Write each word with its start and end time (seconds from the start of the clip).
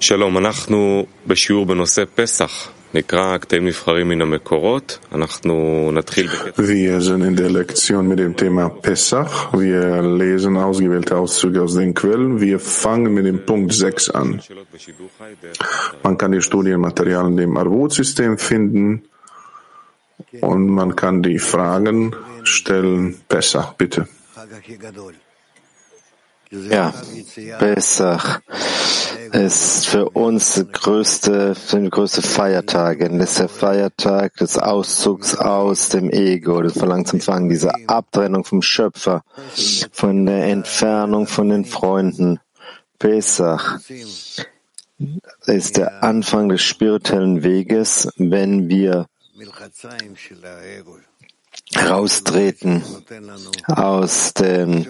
שלום, 0.00 0.38
אנחנו 0.38 1.06
בשיעור 1.26 1.66
בנושא 1.66 2.02
פסח. 2.14 2.70
נקרא 2.94 3.38
קטעים 3.38 3.66
נבחרים 3.66 4.08
מן 4.08 4.22
המקורות. 4.22 4.98
אנחנו 5.12 5.90
נתחיל 5.92 6.26
בקטע... 6.26 6.62
Wir 6.62 7.00
sind 7.00 7.22
in 7.28 7.36
der 7.36 7.50
Lektion 7.50 8.08
mit 8.08 8.18
dem 8.18 8.36
Thema 8.36 8.68
Pessach. 8.68 9.52
Wir 9.52 10.02
lesen 10.02 10.56
ausgewählte 10.56 11.16
Auszüge 11.16 11.62
aus 11.62 11.74
den 11.74 11.92
Quellen. 11.94 12.40
Wir 12.40 12.58
fangen 12.58 13.14
mit 13.14 13.26
dem 13.26 13.38
Punkt 13.46 13.72
6 13.72 14.10
an. 14.10 14.40
שאלות 14.40 14.66
בשידור 14.74 15.08
חי 15.18 15.32
דרך... 15.42 15.94
Man 16.04 16.16
kann 16.18 16.32
die 16.32 16.42
Studienmaterialien 16.42 17.38
im 17.38 17.56
Arvut-System 17.56 18.38
finden 18.38 19.02
und 20.40 20.66
man 20.68 20.96
kann 20.96 21.22
die 21.22 21.38
Fragen 21.38 22.14
stellen. 22.44 23.16
Pessach, 23.28 23.74
bitte. 23.74 24.08
Ja, 26.51 26.93
Pesach 27.59 28.41
ist 29.31 29.87
für 29.87 30.09
uns 30.09 30.55
der 30.55 30.65
größte, 30.65 31.55
der 31.71 31.89
größte 31.89 32.21
Feiertag. 32.21 32.99
Das 32.99 33.31
ist 33.31 33.39
der 33.39 33.47
Feiertag 33.47 34.35
des 34.35 34.57
Auszugs 34.57 35.35
aus 35.35 35.87
dem 35.89 36.09
Ego, 36.09 36.61
des 36.61 36.73
Verlangsamfangen, 36.73 37.47
dieser 37.47 37.73
Abtrennung 37.87 38.43
vom 38.43 38.61
Schöpfer, 38.61 39.23
von 39.93 40.25
der 40.25 40.47
Entfernung 40.47 41.25
von 41.25 41.49
den 41.49 41.63
Freunden. 41.63 42.41
Pesach 42.99 43.79
ist 45.45 45.77
der 45.77 46.03
Anfang 46.03 46.49
des 46.49 46.61
spirituellen 46.61 47.43
Weges, 47.43 48.09
wenn 48.17 48.67
wir 48.67 49.07
heraustreten 51.73 52.83
aus 53.67 54.33
dem 54.33 54.85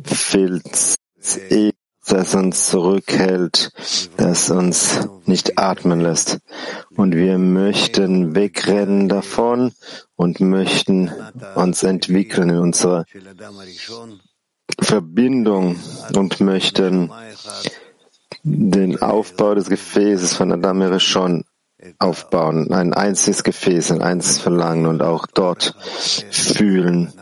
Filz, 0.00 0.96
das 2.06 2.34
uns 2.34 2.68
zurückhält, 2.68 3.70
das 4.16 4.50
uns 4.50 5.08
nicht 5.26 5.58
atmen 5.58 6.00
lässt. 6.00 6.38
Und 6.96 7.14
wir 7.14 7.38
möchten 7.38 8.34
wegrennen 8.34 9.08
davon 9.08 9.72
und 10.16 10.40
möchten 10.40 11.10
uns 11.54 11.82
entwickeln 11.82 12.50
in 12.50 12.58
unserer 12.58 13.04
Verbindung 14.80 15.76
und 16.14 16.40
möchten 16.40 17.10
den 18.42 19.00
Aufbau 19.00 19.54
des 19.54 19.68
Gefäßes 19.68 20.34
von 20.34 20.52
Adam 20.52 20.82
Rishon 20.82 21.44
aufbauen, 21.98 22.72
ein 22.72 22.94
einziges 22.94 23.42
Gefäß, 23.44 23.92
ein 23.92 24.02
einziges 24.02 24.38
Verlangen 24.38 24.86
und 24.86 25.02
auch 25.02 25.26
dort 25.26 25.74
fühlen 26.30 27.12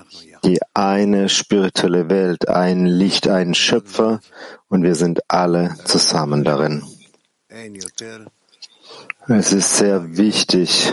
die 0.45 0.59
eine 0.75 1.29
spirituelle 1.29 2.09
Welt, 2.09 2.49
ein 2.49 2.87
Licht, 2.87 3.29
ein 3.29 3.55
Schöpfer 3.55 4.21
und 4.69 4.83
wir 4.83 4.95
sind 4.95 5.21
alle 5.29 5.77
zusammen 5.85 6.45
darin. 6.45 6.83
Es 9.29 9.53
ist 9.53 9.77
sehr 9.77 10.17
wichtig. 10.17 10.93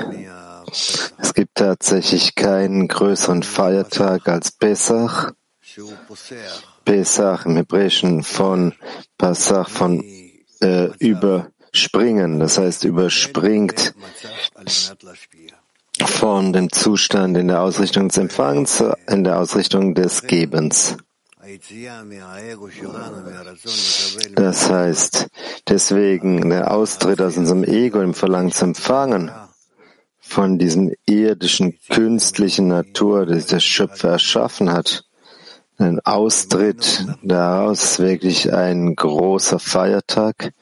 Es 1.18 1.34
gibt 1.34 1.56
tatsächlich 1.56 2.36
keinen 2.36 2.88
größeren 2.88 3.44
Feiertag 3.44 4.28
als 4.28 4.52
Pesach. 4.52 5.31
Pesach 6.86 7.45
im 7.45 7.56
Hebräischen 7.56 8.23
von 8.23 8.73
Passach 9.18 9.70
von 9.70 10.03
äh, 10.62 10.90
überspringen, 11.00 12.40
das 12.40 12.58
heißt 12.58 12.84
überspringt 12.84 13.94
von 16.06 16.53
dem 16.53 16.72
Zustand 16.72 17.38
in 17.38 17.48
der 17.48 17.62
Ausrichtung 17.62 18.09
des 18.09 18.17
Empfangs 18.17 18.84
in 19.08 19.23
der 19.23 19.40
Ausrichtung 19.40 19.95
des 19.95 20.23
Gebens. 20.23 20.98
Das 24.36 24.70
heißt, 24.70 25.28
deswegen 25.68 26.50
der 26.50 26.72
Austritt 26.72 27.22
aus 27.22 27.38
unserem 27.38 27.64
Ego 27.64 28.02
im 28.02 28.14
Verlangen 28.14 28.52
zu 28.52 28.66
empfangen, 28.66 29.31
von 30.20 30.58
diesem 30.58 30.94
irdischen, 31.06 31.78
künstlichen 31.90 32.68
Natur, 32.68 33.25
die 33.25 33.42
der 33.42 33.62
Schöpfer 33.62 34.09
erschaffen 34.09 34.72
hat, 34.72 35.06
ein 35.78 36.00
Austritt 36.02 37.06
daraus 37.24 38.00
wirklich 38.00 38.52
ein 38.52 38.96
großer 38.96 39.59
Feiertag 39.59 40.53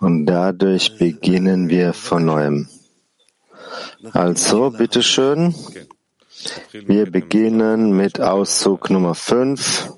und 0.00 0.26
dadurch 0.26 0.98
beginnen 0.98 1.68
wir 1.68 1.92
von 1.92 2.24
neuem. 2.24 2.68
Also, 4.12 4.70
bitteschön. 4.70 5.54
Wir 6.72 7.10
beginnen 7.10 7.96
mit 7.96 8.20
Auszug 8.20 8.90
Nummer 8.90 9.14
5. 9.14 9.92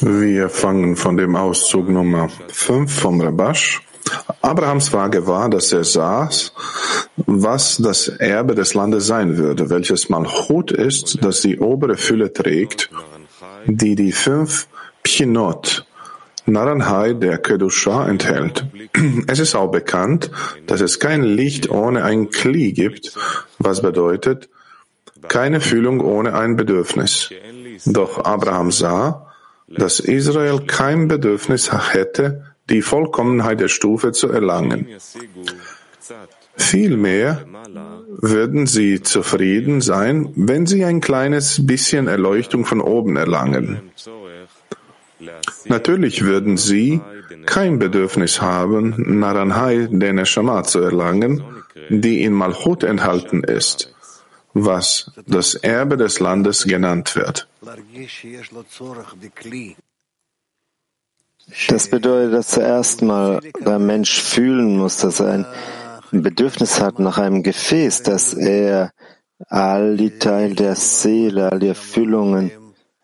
Wir 0.00 0.48
fangen 0.48 0.96
von 0.96 1.16
dem 1.16 1.36
Auszug 1.36 1.88
Nummer 1.88 2.28
5 2.48 3.00
vom 3.00 3.20
Rabash. 3.20 3.82
Abrahams 4.42 4.88
Frage 4.90 5.26
war, 5.26 5.50
dass 5.50 5.72
er 5.72 5.84
saß, 5.84 6.52
was 7.16 7.78
das 7.78 8.08
Erbe 8.08 8.54
des 8.54 8.74
Landes 8.74 9.06
sein 9.06 9.36
würde, 9.36 9.70
welches 9.70 10.08
Malchut 10.08 10.70
ist, 10.70 11.18
das 11.24 11.40
die 11.40 11.58
obere 11.58 11.96
Fülle 11.96 12.32
trägt, 12.32 12.90
die 13.66 13.96
die 13.96 14.12
fünf 14.12 14.68
Pchinot, 15.02 15.86
Naranhai 16.46 17.14
der 17.14 17.38
Kedusha 17.38 18.08
enthält. 18.08 18.66
Es 19.26 19.38
ist 19.38 19.54
auch 19.54 19.70
bekannt, 19.70 20.30
dass 20.66 20.80
es 20.80 20.98
kein 21.00 21.22
Licht 21.22 21.68
ohne 21.70 22.04
ein 22.04 22.30
Kli 22.30 22.72
gibt, 22.72 23.14
was 23.58 23.82
bedeutet, 23.82 24.48
keine 25.28 25.60
Fühlung 25.60 26.00
ohne 26.00 26.34
ein 26.34 26.56
Bedürfnis. 26.56 27.30
Doch 27.84 28.24
Abraham 28.24 28.70
sah, 28.70 29.32
dass 29.68 30.00
Israel 30.00 30.60
kein 30.66 31.08
Bedürfnis 31.08 31.70
hätte, 31.92 32.44
die 32.70 32.82
Vollkommenheit 32.82 33.60
der 33.60 33.68
Stufe 33.68 34.12
zu 34.12 34.28
erlangen. 34.28 34.86
Vielmehr 36.56 37.44
würden 38.08 38.66
sie 38.66 39.02
zufrieden 39.02 39.80
sein, 39.80 40.32
wenn 40.36 40.66
sie 40.66 40.84
ein 40.84 41.00
kleines 41.00 41.66
bisschen 41.66 42.08
Erleuchtung 42.08 42.64
von 42.64 42.80
oben 42.80 43.16
erlangen. 43.16 43.90
Natürlich 45.64 46.22
würden 46.22 46.56
sie 46.56 47.00
kein 47.46 47.78
Bedürfnis 47.78 48.40
haben, 48.40 49.18
Naranhai 49.18 49.88
den 49.90 50.16
Neshama 50.16 50.62
zu 50.64 50.80
erlangen, 50.80 51.42
die 51.88 52.22
in 52.22 52.32
Malchut 52.32 52.82
enthalten 52.82 53.42
ist, 53.42 53.94
was 54.52 55.10
das 55.26 55.54
Erbe 55.54 55.96
des 55.96 56.20
Landes 56.20 56.64
genannt 56.64 57.16
wird. 57.16 57.48
Das 61.68 61.88
bedeutet, 61.88 62.34
dass 62.34 62.48
zuerst 62.48 63.02
mal 63.02 63.40
der 63.64 63.78
Mensch 63.78 64.20
fühlen 64.20 64.76
muss, 64.76 64.98
dass 64.98 65.20
er 65.20 65.46
ein 66.12 66.22
Bedürfnis 66.22 66.80
hat 66.80 66.98
nach 66.98 67.18
einem 67.18 67.42
Gefäß, 67.42 68.02
dass 68.02 68.34
er 68.34 68.90
all 69.48 69.96
die 69.96 70.18
Teile 70.18 70.54
der 70.54 70.74
Seele, 70.74 71.52
all 71.52 71.58
die 71.58 71.68
Erfüllungen, 71.68 72.50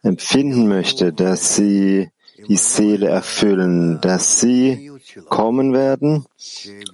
empfinden 0.02 0.68
möchte, 0.68 1.12
dass 1.12 1.56
sie 1.56 2.10
die 2.48 2.56
Seele 2.56 3.08
erfüllen, 3.08 4.00
dass 4.00 4.40
sie 4.40 4.90
kommen 5.28 5.72
werden 5.72 6.26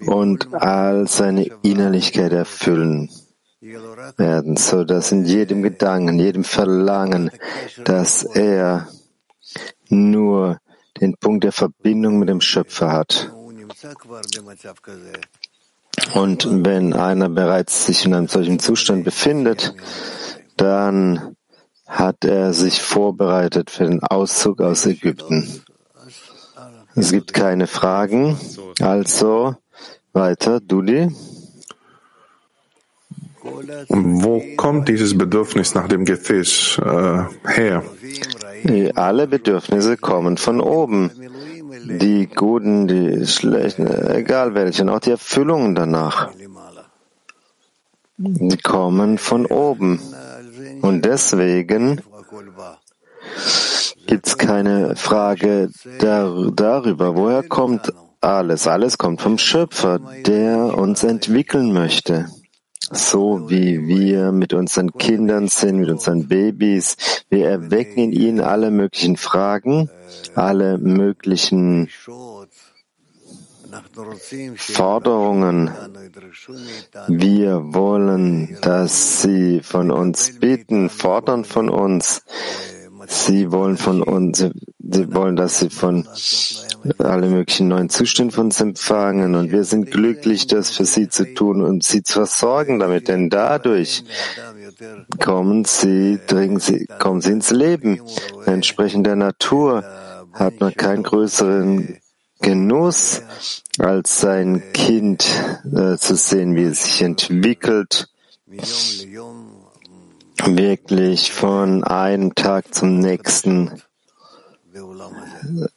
und 0.07 0.53
all 0.55 1.09
seine 1.09 1.47
Innerlichkeit 1.63 2.33
erfüllen 2.33 3.11
werden, 4.17 4.57
so 4.57 4.85
dass 4.85 5.13
in 5.13 5.25
jedem 5.25 5.63
Gedanken, 5.63 6.19
jedem 6.19 6.45
Verlangen, 6.45 7.31
dass 7.85 8.23
er 8.23 8.89
nur 9.89 10.59
den 11.01 11.17
Punkt 11.17 11.45
der 11.45 11.53
Verbindung 11.53 12.19
mit 12.19 12.29
dem 12.29 12.41
Schöpfer 12.41 12.93
hat. 12.93 13.33
Und 16.15 16.65
wenn 16.65 16.93
einer 16.93 17.29
bereits 17.29 17.87
sich 17.87 18.05
in 18.05 18.15
einem 18.15 18.29
solchen 18.29 18.59
Zustand 18.59 19.05
befindet, 19.05 19.75
dann 20.57 21.37
hat 21.89 22.25
er 22.25 22.53
sich 22.53 22.83
vorbereitet 22.83 23.71
für 23.71 23.85
den 23.85 24.03
Auszug 24.03 24.61
aus 24.61 24.85
Ägypten. 24.87 25.49
Es 26.95 27.11
gibt 27.11 27.33
keine 27.33 27.67
Fragen. 27.67 28.39
Also 28.81 29.57
weiter, 30.13 30.61
Dudi. 30.61 31.09
Wo 33.89 34.43
kommt 34.57 34.89
dieses 34.89 35.17
Bedürfnis 35.17 35.75
nach 35.75 35.89
dem 35.89 36.05
Gefäß 36.05 36.79
äh, 36.85 37.23
her? 37.47 37.83
Alle 38.95 39.27
Bedürfnisse 39.27 39.97
kommen 39.97 40.37
von 40.37 40.61
oben. 40.61 41.11
Die 41.89 42.27
guten, 42.27 42.89
die 42.89 43.27
schlechten, 43.27 43.87
egal 43.87 44.55
welchen, 44.55 44.89
auch 44.91 45.01
die 45.01 45.13
Erfüllungen 45.13 45.75
danach. 45.75 46.31
Die 48.19 48.59
kommen 48.59 49.17
von 49.17 49.47
oben. 49.47 50.01
Und 50.83 51.05
deswegen 51.05 52.01
gibt 54.07 54.27
es 54.27 54.39
keine 54.39 54.97
Frage 54.97 55.71
dar 55.99 56.51
darüber, 56.53 57.17
woher 57.17 57.43
kommt 57.43 57.93
alles. 58.21 58.67
Alles 58.67 58.99
kommt 58.99 59.21
vom 59.21 59.39
Schöpfer, 59.39 60.01
der 60.27 60.77
uns 60.77 61.05
entwickeln 61.05 61.73
möchte. 61.73 62.27
so 62.91 63.51
wie 63.51 63.87
wir 63.87 64.33
mit 64.33 64.55
unseren 64.55 64.93
Kindern 64.93 65.49
sind, 65.49 65.79
mit 65.81 65.91
unseren 65.91 66.29
Babys. 66.29 66.97
Wir 67.29 67.49
erwecken 67.49 68.05
in 68.05 68.13
ihnen 68.13 68.41
alle 68.41 68.71
möglichen 68.71 69.17
Fragen, 69.17 69.91
alle 70.35 70.79
möglichen 70.79 71.89
Forderungen. 74.57 75.71
Wir 77.09 77.75
wollen, 77.75 78.59
dass 78.61 79.23
sie 79.23 79.61
von 79.63 79.91
uns 79.91 80.39
bitten, 80.39 80.89
fordern 80.89 81.45
von 81.45 81.69
uns. 81.69 82.23
Sie 83.07 83.51
wollen 83.53 83.77
von 83.79 84.03
uns, 84.03 84.45
sie 84.79 85.15
wollen, 85.15 85.37
dass 85.37 85.61
sie 85.61 85.71
von 85.71 86.07
alle 86.99 87.29
möglichen 87.29 87.69
neuen 87.69 87.89
Zustände 87.89 88.35
von 88.35 88.47
uns 88.47 88.61
empfangen. 88.61 89.35
Und 89.35 89.51
wir 89.51 89.65
sind 89.65 89.91
glücklich, 89.91 90.47
das 90.47 90.71
für 90.71 90.85
sie 90.85 91.09
zu 91.09 91.35
tun 91.35 91.63
und 91.63 91.85
sie 91.85 92.03
zu 92.03 92.15
versorgen 92.15 92.79
damit, 92.79 93.09
denn 93.09 93.31
dadurch 93.31 94.05
kommen 95.21 95.65
sie, 95.65 96.19
dringen 96.27 96.61
sie, 96.61 96.87
kommen 96.99 97.21
sie 97.21 97.33
ins 97.33 97.51
Leben. 97.51 98.01
Entsprechend 98.47 99.07
der 99.07 99.17
Natur 99.17 99.85
hat 100.33 100.61
man 100.61 100.75
keinen 100.75 101.03
größeren 101.03 101.99
Genuss, 102.41 103.23
als 103.79 104.21
sein 104.21 104.63
Kind 104.73 105.27
äh, 105.65 105.97
zu 105.97 106.17
sehen, 106.17 106.57
wie 106.57 106.65
es 106.65 106.85
sich 106.85 107.03
entwickelt, 107.03 108.09
wirklich 110.45 111.33
von 111.33 111.85
einem 111.85 112.35
Tag 112.35 112.75
zum 112.75 112.99
nächsten 112.99 113.83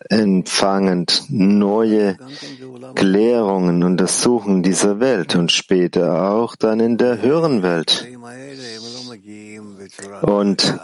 empfangend 0.09 1.23
neue 1.29 2.17
Klärungen, 2.95 3.83
Untersuchungen 3.83 4.63
dieser 4.63 4.99
Welt 4.99 5.35
und 5.35 5.51
später 5.51 6.31
auch 6.31 6.55
dann 6.55 6.79
in 6.79 6.97
der 6.97 7.21
höheren 7.21 7.63
Welt. 7.63 8.07
Und 10.21 10.79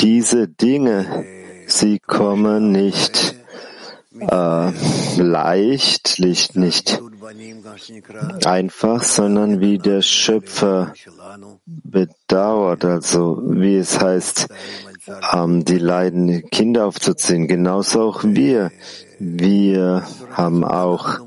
diese 0.00 0.48
Dinge, 0.48 1.24
sie 1.66 1.98
kommen 1.98 2.72
nicht 2.72 3.34
äh, 4.20 4.70
leicht, 5.20 6.18
nicht, 6.18 6.56
nicht 6.56 7.00
einfach, 8.44 9.02
sondern 9.02 9.60
wie 9.60 9.78
der 9.78 10.02
Schöpfer 10.02 10.92
bedauert, 11.66 12.84
also 12.84 13.42
wie 13.44 13.76
es 13.76 14.00
heißt, 14.00 14.48
ähm, 15.32 15.64
die 15.64 15.78
leidenden 15.78 16.48
Kinder 16.50 16.86
aufzuziehen. 16.86 17.48
Genauso 17.48 18.02
auch 18.02 18.24
wir. 18.24 18.70
Wir 19.18 20.04
haben 20.32 20.64
auch 20.64 21.20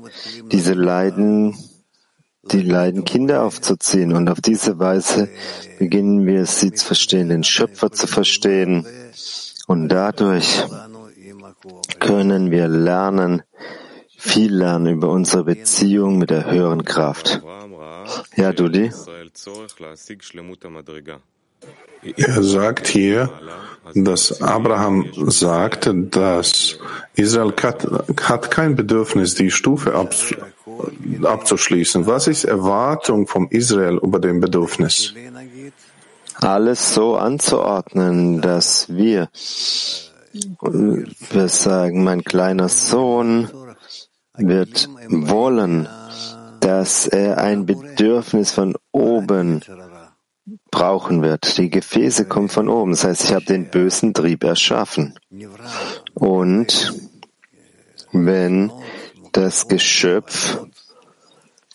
diese 0.50 0.74
Leiden, 0.74 1.56
die 2.50 2.62
leiden 2.62 3.04
Kinder 3.04 3.42
aufzuziehen. 3.42 4.12
Und 4.12 4.28
auf 4.28 4.40
diese 4.40 4.78
Weise 4.78 5.28
beginnen 5.78 6.26
wir 6.26 6.46
sie 6.46 6.72
zu 6.72 6.86
verstehen, 6.86 7.28
den 7.28 7.44
Schöpfer 7.44 7.90
zu 7.90 8.06
verstehen. 8.06 8.86
Und 9.66 9.88
dadurch 9.88 10.64
können 12.00 12.50
wir 12.50 12.68
lernen, 12.68 13.42
viel 14.16 14.54
lernen 14.54 14.94
über 14.94 15.10
unsere 15.10 15.44
Beziehung 15.44 16.18
mit 16.18 16.30
der 16.30 16.50
höheren 16.50 16.84
Kraft. 16.84 17.42
Ja, 18.36 18.52
Dudi? 18.52 18.90
Er 22.16 22.42
sagt 22.42 22.86
hier, 22.86 23.30
dass 23.94 24.40
Abraham 24.40 25.10
sagte, 25.26 25.94
dass 25.94 26.78
Israel 27.14 27.52
hat 28.22 28.50
kein 28.50 28.76
Bedürfnis, 28.76 29.34
die 29.34 29.50
Stufe 29.50 29.94
abzuschließen. 31.22 32.06
Was 32.06 32.28
ist 32.28 32.44
Erwartung 32.44 33.26
vom 33.26 33.48
Israel 33.50 33.98
über 34.00 34.20
dem 34.20 34.40
Bedürfnis? 34.40 35.14
Alles 36.40 36.94
so 36.94 37.16
anzuordnen, 37.16 38.40
dass 38.40 38.88
wir 38.88 39.28
wir 40.60 41.48
sagen, 41.48 42.04
mein 42.04 42.24
kleiner 42.24 42.68
Sohn 42.68 43.48
wird 44.36 44.88
wollen, 45.08 45.88
dass 46.60 47.06
er 47.06 47.38
ein 47.38 47.66
Bedürfnis 47.66 48.52
von 48.52 48.74
oben 48.92 49.62
brauchen 50.70 51.22
wird. 51.22 51.58
Die 51.58 51.70
Gefäße 51.70 52.24
kommen 52.26 52.48
von 52.48 52.68
oben. 52.68 52.92
Das 52.92 53.04
heißt, 53.04 53.24
ich 53.24 53.34
habe 53.34 53.44
den 53.44 53.70
bösen 53.70 54.14
Trieb 54.14 54.44
erschaffen. 54.44 55.18
Und 56.14 56.94
wenn 58.12 58.72
das 59.32 59.68
Geschöpf 59.68 60.58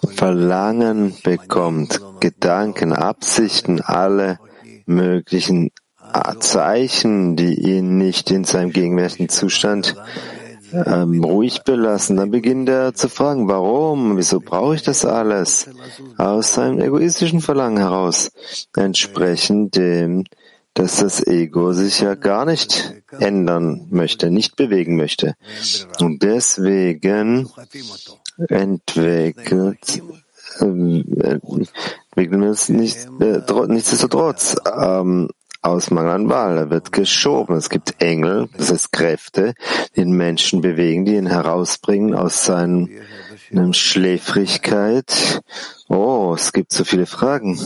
Verlangen 0.06 1.16
bekommt, 1.24 2.01
Gedanken, 2.19 2.92
Absichten, 2.92 3.80
alle 3.81 4.38
möglichen 4.86 5.71
Zeichen, 6.39 7.36
die 7.36 7.54
ihn 7.60 7.98
nicht 7.98 8.31
in 8.31 8.44
seinem 8.44 8.71
gegenwärtigen 8.71 9.30
Zustand 9.30 9.95
ähm, 10.74 11.24
ruhig 11.24 11.63
belassen, 11.63 12.18
dann 12.18 12.31
beginnt 12.31 12.69
er 12.69 12.94
zu 12.94 13.10
fragen, 13.10 13.48
warum, 13.48 14.18
wieso 14.18 14.39
brauche 14.39 14.75
ich 14.75 14.81
das 14.81 15.06
alles? 15.06 15.69
Aus 16.18 16.54
seinem 16.54 16.80
egoistischen 16.80 17.42
Verlangen 17.42 17.77
heraus, 17.77 18.31
entsprechend 18.75 19.75
dem, 19.75 20.24
dass 20.74 20.98
das 20.98 21.25
Ego 21.25 21.74
sich 21.74 22.00
ja 22.00 22.16
gar 22.16 22.45
nicht 22.45 22.95
ändern 23.19 23.88
möchte, 23.92 24.31
nicht 24.31 24.56
bewegen 24.56 24.95
möchte. 24.95 25.36
Und 26.00 26.24
deswegen 26.24 27.50
entwickelt, 28.50 30.01
äh, 30.59 30.66
entwickeln 30.66 32.42
wir 32.42 32.50
es 32.50 32.69
nicht, 32.69 33.07
äh, 33.19 33.42
nichtsdestotrotz 33.68 34.56
ähm, 34.75 35.30
aus 35.62 35.90
Mangel 35.90 36.12
an 36.12 36.28
Wahl. 36.28 36.56
Er 36.56 36.70
wird 36.70 36.93
geschoben. 36.93 37.56
Es 37.56 37.69
gibt 37.69 38.00
Engel, 38.00 38.49
das 38.56 38.70
heißt 38.70 38.93
Kräfte, 38.93 39.55
die 39.94 40.00
den 40.02 40.12
Menschen 40.12 40.60
bewegen, 40.60 41.05
die 41.05 41.16
ihn 41.16 41.26
herausbringen 41.26 42.14
aus 42.14 42.44
seiner 42.44 42.88
Schläfrigkeit. 43.72 45.40
Oh, 45.88 46.34
es 46.37 46.52
gibt 46.52 46.72
so 46.72 46.84
viele 46.84 47.06
Fragen. 47.06 47.58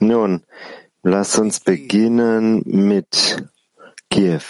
Nun, 0.00 0.42
lass 1.02 1.38
uns 1.38 1.60
beginnen 1.60 2.62
mit 2.64 3.44
Kiew. 4.10 4.42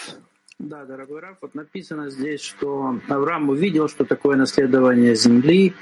Да, 0.63 0.85
дорогой 0.85 1.21
Раф, 1.21 1.37
вот 1.41 1.55
написано 1.55 2.11
здесь, 2.11 2.41
что 2.41 2.99
Авраам 3.09 3.49
увидел, 3.49 3.89
что 3.89 4.05
такое 4.05 4.37
наследование 4.37 5.15
земли, 5.15 5.73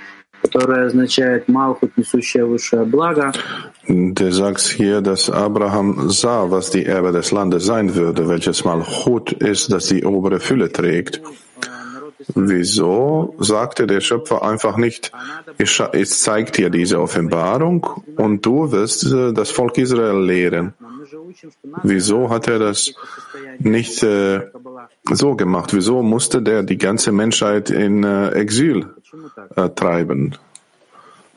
der 3.89 4.33
sagt 4.33 4.61
hier, 4.61 5.01
dass 5.01 5.31
Abraham 5.31 6.11
sah, 6.11 6.51
was 6.51 6.71
die 6.71 6.87
Erbe 6.87 7.13
des 7.13 7.31
Landes 7.33 7.65
sein 7.65 7.95
würde, 7.95 8.29
welches 8.29 8.65
Malchut 8.65 9.33
ist, 9.33 9.73
das 9.73 9.87
die 9.87 10.05
obere 10.05 10.41
Fülle 10.41 10.71
trägt. 10.71 11.21
Wieso 12.35 13.35
sagte 13.39 13.87
der 13.87 14.01
Schöpfer 14.01 14.43
einfach 14.43 14.77
nicht, 14.77 15.13
ich, 15.59 15.83
ich 15.93 16.11
zeige 16.11 16.53
dir 16.53 16.71
diese 16.71 17.01
Offenbarung 17.01 17.87
und 18.17 18.47
du 18.47 18.73
wirst 18.73 19.05
äh, 19.13 19.33
das 19.33 19.51
Volk 19.51 19.77
Israel 19.79 20.25
lehren? 20.25 20.75
Wieso 21.83 22.31
hat 22.31 22.49
er 22.49 22.59
das 22.59 22.95
nicht 23.59 24.03
äh, 24.03 24.51
so 25.13 25.35
gemacht? 25.35 25.75
Wieso 25.75 26.03
musste 26.03 26.43
der 26.43 26.63
die 26.63 26.79
ganze 26.79 27.13
Menschheit 27.13 27.71
in 27.71 28.05
äh, 28.05 28.31
Exil 28.31 28.87
äh, 29.57 29.69
treiben? 29.71 30.37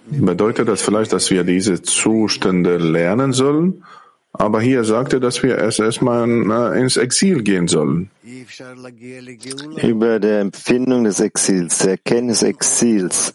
Bedeutet 0.09 0.67
das 0.67 0.81
vielleicht, 0.81 1.11
dass 1.11 1.31
wir 1.31 1.43
diese 1.43 1.81
Zustände 1.81 2.77
lernen 2.77 3.33
sollen? 3.33 3.83
Aber 4.31 4.61
hier 4.61 4.83
sagt 4.83 5.13
er, 5.13 5.19
dass 5.19 5.41
wir 5.43 5.57
erst 5.57 5.79
erstmal 5.79 6.29
äh, 6.29 6.79
ins 6.79 6.95
Exil 6.97 7.43
gehen 7.43 7.67
sollen. 7.67 8.11
Über 9.83 10.19
der 10.19 10.41
Empfindung 10.41 11.05
des 11.05 11.19
Exils, 11.19 11.77
der 11.79 11.91
Erkenntnis 11.91 12.39
des 12.39 12.49
Exils, 12.49 13.33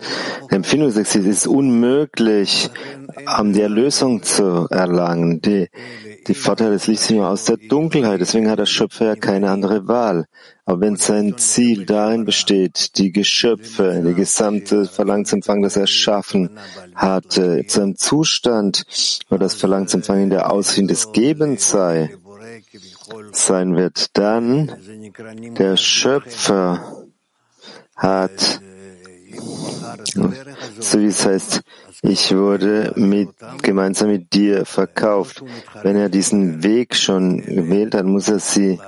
der 0.50 0.56
Empfindung 0.56 0.88
des 0.88 0.99
Exils 0.99 1.26
ist 1.26 1.46
unmöglich, 1.46 2.70
um 3.40 3.52
die 3.52 3.62
Erlösung 3.62 4.22
zu 4.22 4.66
erlangen. 4.68 5.40
Die, 5.40 5.68
die 6.26 6.34
Vorteile 6.34 6.72
des 6.72 6.87
Lichts 6.88 7.06
sind 7.06 7.16
nur 7.16 7.28
aus 7.28 7.44
der 7.44 7.56
Dunkelheit. 7.56 8.20
Deswegen 8.20 8.50
hat 8.50 8.58
der 8.58 8.66
Schöpfer 8.66 9.06
ja 9.06 9.16
keine 9.16 9.50
andere 9.50 9.88
Wahl. 9.88 10.26
Aber 10.64 10.80
wenn 10.80 10.96
sein 10.96 11.38
Ziel 11.38 11.87
darin 11.87 12.25
besteht, 12.25 12.99
die 12.99 13.12
Geschöpfe, 13.12 14.02
die 14.06 14.14
gesamte 14.14 14.84
Verlangensempfang, 14.84 15.62
das 15.62 15.76
er 15.76 15.82
erschaffen 15.82 16.50
hatte, 16.94 17.64
zu 17.66 17.82
einem 17.82 17.96
Zustand, 17.96 18.84
wo 19.28 19.38
das 19.38 19.54
Verlangensempfang 19.54 20.22
in 20.22 20.30
der 20.30 20.52
Aussicht 20.52 20.88
des 20.88 21.12
Gebens 21.12 21.70
sei, 21.70 22.11
sein 23.33 23.76
wird, 23.76 24.16
dann 24.16 24.71
der 25.59 25.76
Schöpfer 25.76 27.04
hat 27.97 28.61
So 30.78 31.00
wie 31.00 31.07
es 31.07 31.25
heißt, 31.25 31.62
ich 32.02 32.35
wurde 32.35 32.92
mit, 32.97 33.31
gemeinsam 33.62 34.09
mit 34.09 34.33
dir 34.33 34.66
verkauft. 34.66 35.42
Wenn 35.83 35.97
er 35.97 36.09
diesen 36.09 36.62
Weg 36.62 36.95
schon 36.95 37.40
gewählt 37.42 37.95
hat, 37.95 38.04
muss 38.04 38.28
er 38.28 38.40
sie 38.40 38.78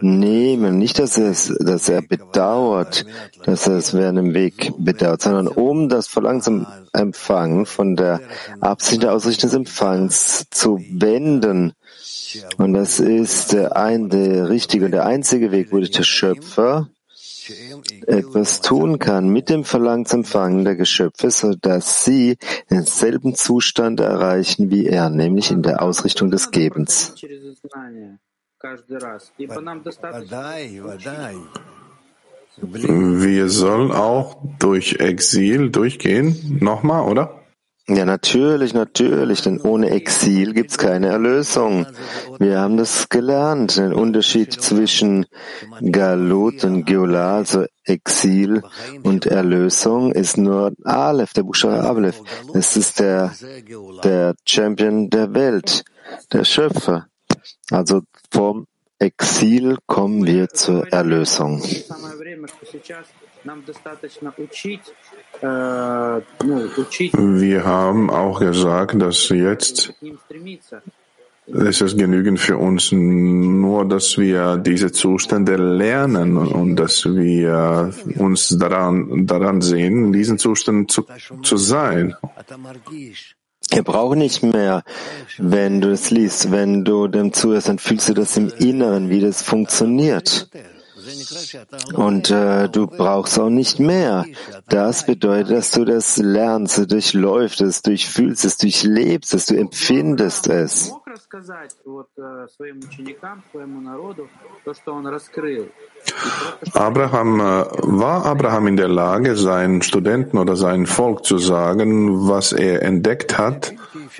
nehmen. 0.00 0.78
Nicht, 0.78 0.98
dass 0.98 1.18
er, 1.18 1.34
dass 1.64 1.88
er 1.88 2.02
bedauert, 2.02 3.06
dass 3.44 3.66
er 3.66 3.76
es 3.76 3.94
während 3.94 4.18
dem 4.18 4.34
Weg 4.34 4.72
bedauert, 4.78 5.22
sondern 5.22 5.48
um 5.48 5.88
das 5.88 6.06
Verlangen 6.06 6.42
zum 6.42 6.66
Empfangen 6.92 7.66
von 7.66 7.96
der 7.96 8.20
Absicht 8.60 9.02
der 9.02 9.12
Ausrichtung 9.12 9.50
des 9.50 9.56
Empfangs 9.56 10.46
zu 10.50 10.78
wenden. 10.90 11.72
Und 12.56 12.74
das 12.74 13.00
ist 13.00 13.52
der, 13.52 13.76
ein, 13.76 14.08
der 14.08 14.48
richtige 14.48 14.86
und 14.86 14.90
der 14.92 15.06
einzige 15.06 15.50
Weg, 15.50 15.72
wo 15.72 15.78
der 15.78 16.02
Schöpfer 16.02 16.88
etwas 18.06 18.60
tun 18.60 18.98
kann 18.98 19.28
mit 19.28 19.48
dem 19.48 19.64
Verlangen 19.64 20.04
zum 20.04 20.20
Empfangen 20.20 20.64
der 20.64 20.76
Geschöpfe, 20.76 21.30
so 21.30 21.54
dass 21.54 22.04
sie 22.04 22.36
denselben 22.70 23.34
Zustand 23.34 24.00
erreichen 24.00 24.70
wie 24.70 24.86
er, 24.86 25.08
nämlich 25.08 25.50
in 25.50 25.62
der 25.62 25.82
Ausrichtung 25.82 26.30
des 26.30 26.50
Gebens. 26.50 27.14
Wir 32.60 33.48
sollen 33.48 33.92
auch 33.92 34.36
durch 34.58 34.96
Exil 34.98 35.70
durchgehen, 35.70 36.58
nochmal, 36.60 37.08
oder? 37.08 37.38
Ja, 37.90 38.04
natürlich, 38.04 38.74
natürlich, 38.74 39.40
denn 39.40 39.62
ohne 39.62 39.88
Exil 39.88 40.52
gibt's 40.52 40.76
keine 40.76 41.06
Erlösung. 41.08 41.86
Wir 42.38 42.60
haben 42.60 42.76
das 42.76 43.08
gelernt, 43.08 43.78
den 43.78 43.94
Unterschied 43.94 44.52
zwischen 44.52 45.24
Galut 45.80 46.64
und 46.64 46.84
Geola, 46.84 47.36
also 47.36 47.64
Exil 47.84 48.62
und 49.04 49.24
Erlösung, 49.24 50.12
ist 50.12 50.36
nur 50.36 50.72
Aleph, 50.84 51.32
der 51.32 51.44
Buchstabe 51.44 51.82
Aleph. 51.82 52.20
Es 52.52 52.76
ist 52.76 53.00
der, 53.00 53.32
der 54.04 54.34
Champion 54.46 55.08
der 55.08 55.32
Welt, 55.32 55.82
der 56.30 56.44
Schöpfer. 56.44 57.06
Also 57.70 58.02
vom 58.30 58.66
Exil 58.98 59.78
kommen 59.86 60.26
wir 60.26 60.50
zur 60.50 60.86
Erlösung. 60.92 61.62
Wir 67.12 67.64
haben 67.64 68.10
auch 68.10 68.40
gesagt, 68.40 69.00
dass 69.00 69.28
jetzt 69.28 69.92
es 71.50 71.80
ist 71.80 71.96
genügend 71.96 72.38
für 72.38 72.58
uns 72.58 72.92
nur, 72.92 73.86
dass 73.86 74.18
wir 74.18 74.58
diese 74.58 74.92
Zustände 74.92 75.56
lernen 75.56 76.36
und 76.36 76.76
dass 76.76 77.06
wir 77.06 77.90
uns 78.16 78.48
daran, 78.58 79.26
daran 79.26 79.62
sehen, 79.62 80.06
in 80.06 80.12
diesen 80.12 80.38
Zuständen 80.38 80.88
zu, 80.88 81.06
zu 81.42 81.56
sein. 81.56 82.14
Wir 83.70 83.82
brauchen 83.82 84.18
nicht 84.18 84.42
mehr, 84.42 84.82
wenn 85.38 85.80
du 85.80 85.90
es 85.90 86.10
liest, 86.10 86.50
wenn 86.50 86.84
du 86.84 87.08
dem 87.08 87.32
zuhörst, 87.32 87.68
dann 87.68 87.78
fühlst 87.78 88.08
du 88.10 88.14
das 88.14 88.36
im 88.36 88.50
Inneren, 88.58 89.08
wie 89.08 89.20
das 89.20 89.42
funktioniert. 89.42 90.50
Und 91.94 92.30
äh, 92.30 92.68
du 92.68 92.86
brauchst 92.86 93.38
auch 93.38 93.50
nicht 93.50 93.80
mehr. 93.80 94.24
Das 94.68 95.06
bedeutet, 95.06 95.56
dass 95.56 95.70
du 95.70 95.84
das 95.84 96.16
lernst, 96.16 96.78
du 96.78 96.86
durchläufst 96.86 97.60
es, 97.60 97.82
durchfühlst 97.82 98.44
es, 98.44 98.56
durchlebst 98.58 99.34
es, 99.34 99.46
du 99.46 99.56
empfindest 99.56 100.48
es. 100.48 100.92
Abraham, 106.74 107.40
äh, 107.40 107.42
war 107.42 108.26
Abraham 108.26 108.66
in 108.68 108.76
der 108.76 108.88
Lage, 108.88 109.36
seinen 109.36 109.82
Studenten 109.82 110.38
oder 110.38 110.56
seinem 110.56 110.86
Volk 110.86 111.24
zu 111.24 111.38
sagen, 111.38 112.28
was 112.28 112.52
er 112.52 112.82
entdeckt 112.82 113.38
hat, 113.38 113.74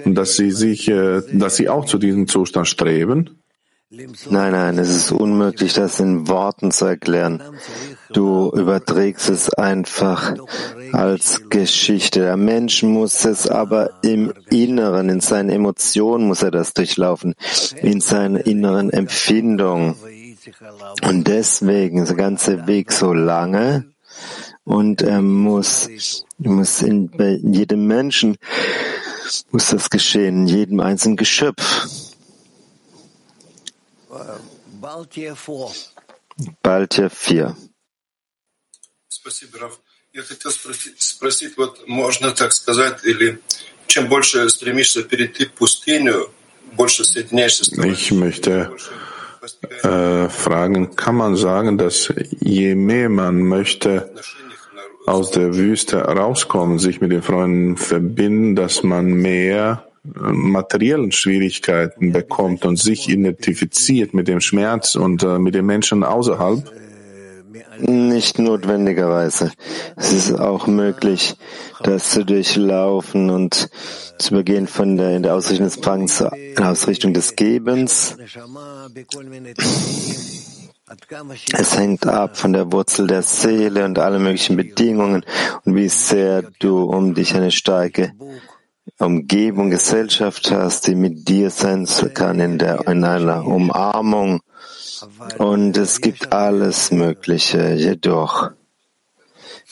dass 0.05 0.37
sie 0.37 0.51
sich, 0.51 0.89
äh, 0.89 1.23
dass 1.33 1.57
sie 1.57 1.69
auch 1.69 1.85
zu 1.85 1.99
diesem 1.99 2.29
Zustand 2.29 2.69
streben? 2.69 3.39
Nein, 3.91 4.53
nein, 4.53 4.79
es 4.79 4.91
ist 4.91 5.13
unmöglich, 5.13 5.73
das 5.73 5.99
in 5.99 6.29
Worten 6.29 6.73
zu 6.73 6.85
erklären. 6.85 7.43
Du 8.13 8.51
überträgst 8.51 9.31
es 9.31 9.49
einfach 9.49 10.35
als 10.93 11.49
Geschichte. 11.49 12.21
Der 12.21 12.37
Mensch 12.37 12.83
muss 12.83 13.25
es 13.25 13.49
aber 13.49 13.89
im 14.03 14.35
Inneren, 14.51 15.09
in 15.09 15.21
seinen 15.21 15.49
Emotionen 15.49 16.27
muss 16.27 16.43
er 16.43 16.51
das 16.51 16.75
durchlaufen, 16.75 17.35
in 17.81 18.03
seinen 18.03 18.37
inneren 18.37 18.91
Empfindungen. 18.91 19.95
Und 21.03 21.27
deswegen 21.27 22.03
ist 22.03 22.11
der 22.11 22.17
ganze 22.17 22.67
Weg 22.67 22.93
so 22.93 23.15
lange 23.15 23.87
und 24.65 25.01
er 25.01 25.23
muss, 25.23 25.89
muss 26.37 26.83
in, 26.83 27.11
jedem 27.43 27.87
Menschen 27.87 28.37
muss 29.51 29.71
das 29.71 29.89
geschehen, 29.89 30.43
in 30.43 30.47
jedem 30.47 30.81
einzelnen 30.81 31.17
Geschöpf. 31.17 32.08
Балтия 34.88 35.36
4. 37.10 37.56
Спасибо, 39.08 39.60
Раф. 39.60 39.80
Я 40.14 40.22
хотел 40.22 40.52
спросить, 40.52 41.02
спросить, 41.02 41.58
вот 41.58 41.88
можно 41.88 42.32
так 42.32 42.54
сказать, 42.54 43.04
или 43.04 43.42
чем 43.88 44.08
больше 44.08 44.48
стремишься 44.50 45.04
перейти 45.04 45.46
в 45.46 45.54
пустыню, 45.54 46.30
больше 46.74 47.04
соединяешься 47.04 47.66
с 47.66 47.78
Ich 47.78 48.12
möchte 48.12 48.72
äh, 49.84 50.30
fragen, 50.30 50.96
kann 50.96 51.16
man 51.16 51.36
sagen, 51.36 51.78
dass 51.78 52.14
je 52.40 52.76
mehr 52.76 53.10
man 53.10 53.42
möchte 53.42 54.14
aus 55.06 55.32
der 55.32 55.56
Wüste 55.56 56.00
rauskommen, 56.00 56.80
sich 56.80 57.02
mit 57.02 57.12
den 57.12 57.22
Freunden 57.22 57.78
verbinden, 57.78 58.56
dass 58.56 58.84
man 58.84 59.06
mehr 59.06 59.86
materiellen 60.15 61.13
Schwierigkeiten 61.13 62.13
bekommt 62.13 62.65
und 62.65 62.77
sich 62.77 63.09
identifiziert 63.09 64.15
mit 64.15 64.29
dem 64.29 64.41
Schmerz 64.41 64.95
und 64.95 65.23
äh, 65.23 65.39
mit 65.39 65.55
den 65.55 65.67
Menschen 65.67 66.05
außerhalb? 66.05 66.71
Nicht 67.81 68.39
notwendigerweise. 68.39 69.53
Es 69.97 70.13
ist 70.13 70.33
auch 70.33 70.67
möglich, 70.67 71.37
das 71.83 72.11
zu 72.11 72.25
durchlaufen 72.25 73.31
und 73.31 73.71
zu 74.19 74.35
übergehen 74.35 74.67
von 74.67 74.97
der, 74.97 75.17
in 75.17 75.23
der 75.23 75.35
Ausrichtung 75.35 75.67
des 75.67 75.77
Fangs 75.77 76.17
zur 76.17 76.33
Ausrichtung 76.61 77.15
des 77.15 77.37
Gebens. 77.37 78.17
Es 81.53 81.79
hängt 81.79 82.07
ab 82.07 82.37
von 82.37 82.53
der 82.53 82.73
Wurzel 82.73 83.07
der 83.07 83.23
Seele 83.23 83.85
und 83.85 83.99
alle 83.99 84.19
möglichen 84.19 84.57
Bedingungen 84.57 85.25
und 85.65 85.77
wie 85.77 85.89
sehr 85.89 86.43
du 86.59 86.85
um 86.85 87.15
dich 87.15 87.35
eine 87.35 87.51
starke 87.51 88.13
Umgebung, 88.99 89.71
Gesellschaft 89.71 90.51
hast, 90.51 90.87
die 90.87 90.95
mit 90.95 91.29
dir 91.29 91.51
sein 91.51 91.87
kann 92.15 92.41
in, 92.41 92.59
der, 92.59 92.87
in 92.89 93.05
einer 93.05 93.45
Umarmung. 93.47 94.41
Und 95.39 95.77
es 95.77 96.01
gibt 96.01 96.33
alles 96.33 96.91
Mögliche. 96.91 97.73
Jedoch, 97.75 98.51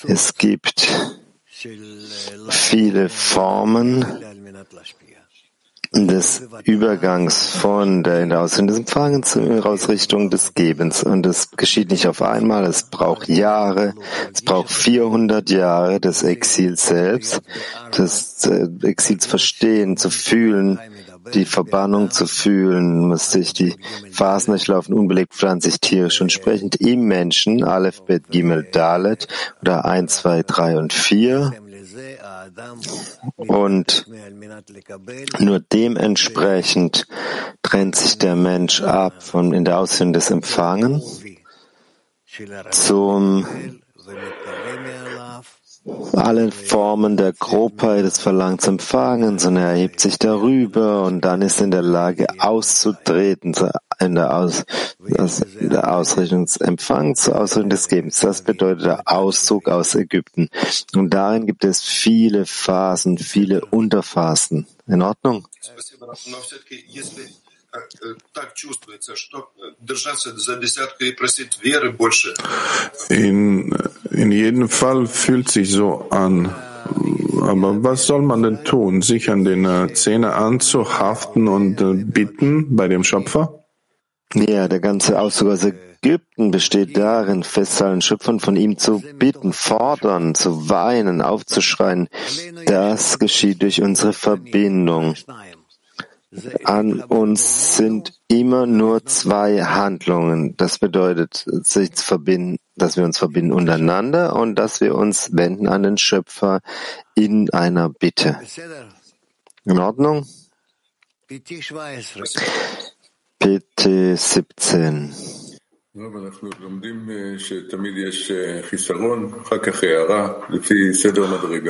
es 0.06 0.35
gibt 0.35 0.87
viele 2.49 3.08
Formen 3.08 4.04
des 6.05 6.43
Übergangs 6.65 7.57
von 7.57 8.03
der 8.03 8.23
in 8.23 8.29
der 8.29 8.41
Ausrichtung 8.41 8.67
des 8.67 8.79
Empfangens 8.79 9.31
zur 9.31 9.65
Ausrichtung 9.67 10.31
des 10.31 10.53
Gebens. 10.53 11.03
Und 11.03 11.25
es 11.25 11.50
geschieht 11.53 11.91
nicht 11.91 12.07
auf 12.07 12.21
einmal, 12.21 12.65
es 12.65 12.85
braucht 12.85 13.29
Jahre, 13.29 13.95
es 14.33 14.43
braucht 14.43 14.71
400 14.71 15.49
Jahre 15.49 15.99
des 15.99 16.23
Exils 16.23 16.87
selbst, 16.87 17.41
des 17.97 18.45
äh, 18.45 18.69
Exils 18.83 19.25
verstehen, 19.25 19.97
zu 19.97 20.11
fühlen, 20.11 20.79
die 21.35 21.45
Verbannung 21.45 22.11
zu 22.11 22.26
fühlen, 22.26 23.09
muss 23.09 23.33
sich 23.33 23.53
die 23.53 23.75
Phasen 24.12 24.53
durchlaufen, 24.53 24.95
unbelegt 24.95 25.35
pflanzlich, 25.35 25.81
tierisch 25.81 26.21
und 26.21 26.31
sprechend 26.31 26.76
im 26.76 27.03
Menschen, 27.03 27.65
Aleph, 27.65 28.03
Bet, 28.03 28.29
Gimel, 28.31 28.69
Dalet 28.71 29.26
oder 29.61 29.85
1, 29.85 30.15
2, 30.15 30.43
3 30.43 30.79
und 30.79 30.93
4 30.93 31.53
und 33.37 34.06
nur 35.38 35.61
dementsprechend 35.61 37.06
trennt 37.62 37.97
sich 37.97 38.18
der 38.18 38.37
Mensch 38.37 38.83
ab 38.83 39.23
von 39.23 39.52
in 39.52 39.64
der 39.64 39.78
Ausführung 39.78 40.12
des 40.12 40.30
Empfangen 40.30 41.02
zum 42.71 43.47
alle 46.14 46.50
Formen 46.50 47.16
der 47.16 47.33
Grobheit 47.33 48.04
des 48.04 48.18
Verlangens 48.18 48.66
empfangen, 48.66 49.38
sondern 49.38 49.64
er 49.64 49.71
erhebt 49.71 50.00
sich 50.00 50.18
darüber 50.18 51.04
und 51.04 51.21
dann 51.21 51.42
ist 51.42 51.61
in 51.61 51.71
der 51.71 51.83
Lage 51.83 52.26
auszutreten 52.38 53.54
in 53.99 54.15
der, 54.15 54.37
Aus, 54.37 54.65
in 55.00 55.71
der 55.71 55.93
Ausrichtung 55.93 56.45
des 56.45 56.57
Empfangs 56.59 57.23
zur 57.23 57.41
Ausrichtung 57.41 57.71
des 57.71 57.88
Gebens. 57.88 58.21
Das 58.21 58.43
bedeutet 58.43 58.87
der 58.87 59.03
Auszug 59.07 59.69
aus 59.69 59.95
Ägypten. 59.95 60.49
Und 60.95 61.11
darin 61.11 61.47
gibt 61.47 61.65
es 61.65 61.83
viele 61.83 62.47
Phasen, 62.47 63.19
viele 63.19 63.65
Unterphasen. 63.65 64.67
In 64.87 65.03
Ordnung? 65.03 65.49
In, 73.09 73.76
in 74.11 74.33
jedem 74.33 74.69
Fall 74.69 75.07
fühlt 75.07 75.50
sich 75.50 75.71
so 75.73 76.09
an. 76.11 76.47
Aber 77.43 77.83
was 77.83 78.07
soll 78.07 78.23
man 78.23 78.43
denn 78.43 78.65
tun? 78.65 79.03
Sich 79.03 79.31
an 79.31 79.45
den 79.45 79.65
äh, 79.65 79.93
Zähne 79.93 80.35
anzuhaften 80.35 81.49
und 81.49 81.81
äh, 81.81 81.95
bitten 81.95 82.75
bei 82.76 82.88
dem 82.88 83.05
Schöpfer? 83.05 83.65
Ja, 84.35 84.68
der 84.68 84.80
ganze 84.80 85.18
Auszug 85.21 85.49
aus 85.49 85.64
Ägypten 85.64 86.50
besteht 86.50 86.97
darin, 86.97 87.42
fest 87.42 87.80
allen 87.80 88.00
Schöpfern 88.00 88.40
von 88.40 88.56
ihm 88.56 88.76
zu 88.76 89.00
bitten, 89.00 89.52
fordern, 89.52 90.35
zu 90.35 90.68
weinen, 90.68 91.23
aufzuschreien. 91.23 92.09
Das 92.66 93.18
geschieht 93.18 93.62
durch 93.62 93.83
unsere 93.83 94.12
Verbindung. 94.12 95.14
An 96.64 97.00
uns 97.00 97.76
sind 97.76 98.12
immer 98.28 98.66
nur 98.66 99.04
zwei 99.06 99.62
Handlungen. 99.64 100.56
Das 100.56 100.78
bedeutet, 100.78 101.47
sich 101.62 101.92
zu 101.92 102.04
verbinden, 102.04 102.59
dass 102.75 102.97
wir 102.97 103.04
uns 103.04 103.18
verbinden 103.18 103.52
untereinander 103.52 104.37
und 104.37 104.56
dass 104.56 104.80
wir 104.80 104.95
uns 104.97 105.30
wenden 105.33 105.66
an 105.66 105.83
den 105.83 105.99
Schöpfer 105.99 106.61
in 107.14 107.50
einer 107.50 107.88
Bitte. 107.88 108.38
In 109.64 109.78
Ordnung? 109.78 110.26
PT 113.38 114.16
17. 114.16 115.12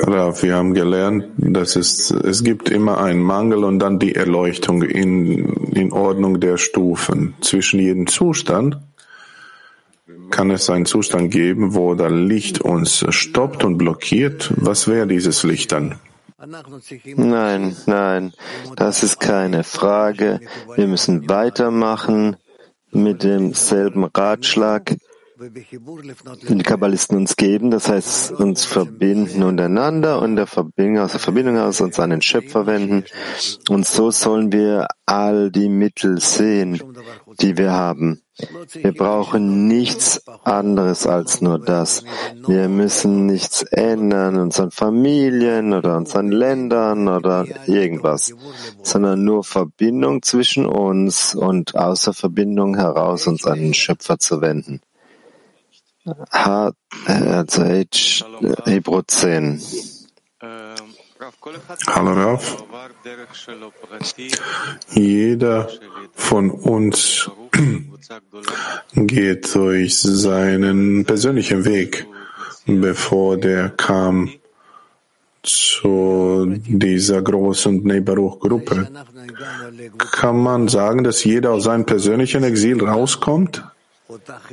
Rav, 0.05 0.43
wir 0.43 0.55
haben 0.55 0.73
gelernt, 0.73 1.25
dass 1.37 1.75
es, 1.75 2.11
es 2.11 2.43
gibt 2.43 2.69
immer 2.69 2.99
einen 2.99 3.21
Mangel 3.21 3.63
und 3.63 3.79
dann 3.79 3.99
die 3.99 4.15
Erleuchtung 4.15 4.81
in, 4.81 5.45
in 5.73 5.91
Ordnung 5.93 6.39
der 6.39 6.57
Stufen. 6.57 7.35
Zwischen 7.41 7.79
jedem 7.79 8.07
Zustand 8.07 8.79
kann 10.29 10.51
es 10.51 10.69
einen 10.69 10.85
Zustand 10.85 11.31
geben, 11.31 11.75
wo 11.75 11.93
das 11.95 12.11
Licht 12.11 12.61
uns 12.61 13.05
stoppt 13.09 13.63
und 13.63 13.77
blockiert. 13.77 14.53
Was 14.57 14.87
wäre 14.87 15.07
dieses 15.07 15.43
Licht 15.43 15.71
dann? 15.71 15.99
Nein, 16.39 17.75
nein, 17.87 18.33
das 18.75 19.01
ist 19.01 19.19
keine 19.19 19.63
Frage. 19.63 20.39
Wir 20.75 20.87
müssen 20.87 21.27
weitermachen 21.27 22.37
mit 22.91 23.23
demselben 23.23 24.03
Ratschlag, 24.03 24.97
die 25.39 26.63
Kabbalisten 26.63 27.15
uns 27.15 27.35
geben, 27.35 27.69
das 27.69 27.89
heißt 27.89 28.31
uns 28.31 28.65
verbinden 28.65 29.43
untereinander 29.43 30.19
und 30.19 30.35
der 30.35 30.47
Verbindung, 30.47 31.03
aus 31.03 31.11
der 31.11 31.19
Verbindung 31.19 31.59
aus 31.59 31.79
uns 31.79 31.99
an 31.99 32.09
den 32.09 32.23
Schöpfer 32.23 32.65
wenden. 32.65 33.03
Und 33.69 33.85
so 33.85 34.09
sollen 34.09 34.51
wir 34.51 34.87
all 35.05 35.51
die 35.51 35.69
Mittel 35.69 36.19
sehen, 36.19 36.81
die 37.39 37.55
wir 37.55 37.71
haben. 37.71 38.21
Wir 38.73 38.93
brauchen 38.93 39.67
nichts 39.67 40.27
anderes 40.43 41.05
als 41.05 41.41
nur 41.41 41.59
das. 41.59 42.03
Wir 42.47 42.67
müssen 42.67 43.27
nichts 43.27 43.61
ändern, 43.63 44.37
unseren 44.37 44.71
Familien 44.71 45.73
oder 45.73 45.97
unseren 45.97 46.31
Ländern 46.31 47.07
oder 47.07 47.45
irgendwas, 47.67 48.33
sondern 48.81 49.23
nur 49.23 49.43
Verbindung 49.43 50.23
zwischen 50.23 50.65
uns 50.65 51.35
und 51.35 51.75
außer 51.75 52.13
Verbindung 52.13 52.75
heraus 52.75 53.27
uns 53.27 53.45
an 53.45 53.59
den 53.59 53.73
Schöpfer 53.75 54.17
zu 54.17 54.41
wenden. 54.41 54.81
H, 56.07 56.71
also 57.05 57.63
H, 57.63 58.25
Hebräer 58.63 59.03
10. 59.07 59.61
Hallo 61.87 62.13
Rav. 62.13 62.63
Jeder 64.93 65.67
von 66.13 66.51
uns 66.51 67.29
geht 68.93 69.53
durch 69.53 69.99
seinen 70.01 71.03
persönlichen 71.03 71.65
Weg, 71.65 72.07
bevor 72.65 73.35
der 73.37 73.69
kam 73.71 74.29
zu 75.43 76.55
dieser 76.67 77.21
großen 77.21 77.83
Nebaruch-Gruppe. 77.83 78.87
Kann 80.11 80.37
man 80.37 80.69
sagen, 80.69 81.03
dass 81.03 81.25
jeder 81.25 81.51
aus 81.51 81.65
seinem 81.65 81.85
persönlichen 81.85 82.43
Exil 82.43 82.81
rauskommt? 82.81 83.63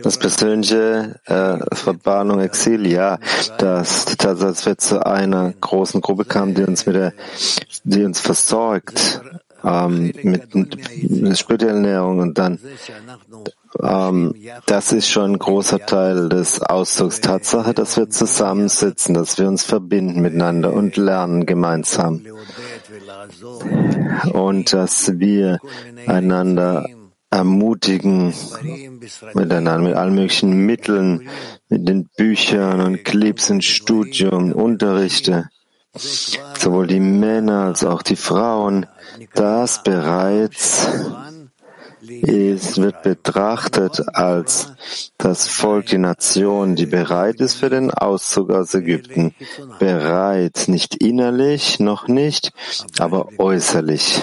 Das 0.02 0.18
persönliche 0.18 1.20
äh, 1.26 1.58
Verbannung, 1.74 2.40
Exil, 2.40 2.86
ja, 2.86 3.18
Tatsache, 3.58 4.36
dass 4.36 4.66
wir 4.66 4.78
zu 4.78 5.04
einer 5.06 5.52
großen 5.52 6.00
Gruppe 6.00 6.24
kamen, 6.24 6.54
die 6.54 6.64
uns 6.64 6.86
mit 6.86 6.96
der, 6.96 7.12
die 7.84 8.04
uns 8.04 8.20
versorgt, 8.20 9.20
ähm, 9.64 10.12
mit, 10.22 10.54
mit 10.54 11.38
spirituellen 11.38 12.18
und 12.18 12.38
dann, 12.38 12.58
ähm, 13.82 14.34
das 14.66 14.92
ist 14.92 15.08
schon 15.08 15.32
ein 15.32 15.38
großer 15.38 15.80
Teil 15.80 16.28
des 16.28 16.62
Ausdrucks. 16.62 17.20
Tatsache, 17.20 17.74
dass 17.74 17.96
wir 17.96 18.10
zusammensitzen, 18.10 19.14
dass 19.14 19.38
wir 19.38 19.48
uns 19.48 19.64
verbinden 19.64 20.20
miteinander 20.20 20.72
und 20.72 20.96
lernen 20.96 21.46
gemeinsam. 21.46 22.20
Und 24.32 24.72
dass 24.72 25.18
wir 25.18 25.58
einander 26.06 26.86
ermutigen, 27.34 28.32
miteinander, 29.34 29.88
mit 29.88 29.94
allen 29.94 30.14
möglichen 30.14 30.66
Mitteln, 30.66 31.28
mit 31.68 31.88
den 31.88 32.08
Büchern 32.16 32.80
und 32.80 33.04
Clips 33.04 33.50
und 33.50 33.64
Studium, 33.64 34.52
Unterrichte, 34.52 35.48
sowohl 35.96 36.86
die 36.86 37.00
Männer 37.00 37.64
als 37.64 37.84
auch 37.84 38.02
die 38.02 38.16
Frauen, 38.16 38.86
das 39.34 39.82
bereits 39.82 40.86
es 42.06 42.76
wird 42.76 43.02
betrachtet 43.02 44.02
als 44.14 44.72
das 45.16 45.48
Volk, 45.48 45.86
die 45.86 45.98
Nation, 45.98 46.74
die 46.76 46.84
bereit 46.86 47.40
ist 47.40 47.54
für 47.54 47.70
den 47.70 47.90
Auszug 47.90 48.50
aus 48.50 48.74
Ägypten. 48.74 49.34
Bereit, 49.78 50.64
nicht 50.66 50.96
innerlich, 50.96 51.80
noch 51.80 52.06
nicht, 52.06 52.52
aber 52.98 53.28
äußerlich. 53.38 54.20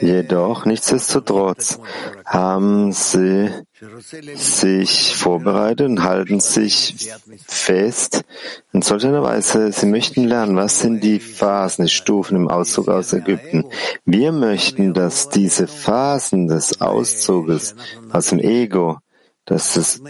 Jedoch, 0.00 0.64
nichtsdestotrotz, 0.64 1.78
haben 2.24 2.92
sie 2.92 3.50
sich 4.34 5.16
vorbereitet 5.16 5.88
und 5.88 6.02
halten 6.02 6.40
sich 6.40 7.12
fest 7.46 8.24
in 8.72 8.82
solch 8.82 9.04
einer 9.04 9.22
Weise, 9.22 9.72
sie 9.72 9.86
möchten 9.86 10.24
lernen, 10.24 10.56
was 10.56 10.80
sind 10.80 11.02
die 11.02 11.20
Phasen, 11.20 11.84
die 11.84 11.90
Stufen 11.90 12.36
im 12.36 12.48
Auszug 12.48 12.88
aus 12.88 13.12
Ägypten. 13.12 13.64
Wir 14.04 14.32
möchten, 14.32 14.94
dass 14.94 15.28
diese 15.28 15.66
Phasen 15.66 16.48
des 16.48 16.80
Auszuges 16.80 17.74
aus 18.10 18.28
dem 18.28 18.38
Ego, 18.38 18.98
dass 19.44 19.76
es 19.76 20.00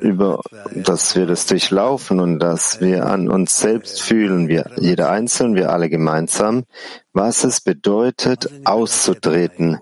über, 0.00 0.40
dass 0.74 1.16
wir 1.16 1.26
das 1.26 1.46
durchlaufen 1.46 2.20
und 2.20 2.38
dass 2.38 2.80
wir 2.80 3.06
an 3.06 3.30
uns 3.30 3.58
selbst 3.58 4.02
fühlen, 4.02 4.48
wir, 4.48 4.70
jeder 4.76 5.10
Einzelne, 5.10 5.56
wir 5.56 5.70
alle 5.70 5.88
gemeinsam, 5.88 6.64
was 7.12 7.44
es 7.44 7.60
bedeutet, 7.60 8.50
auszutreten, 8.64 9.78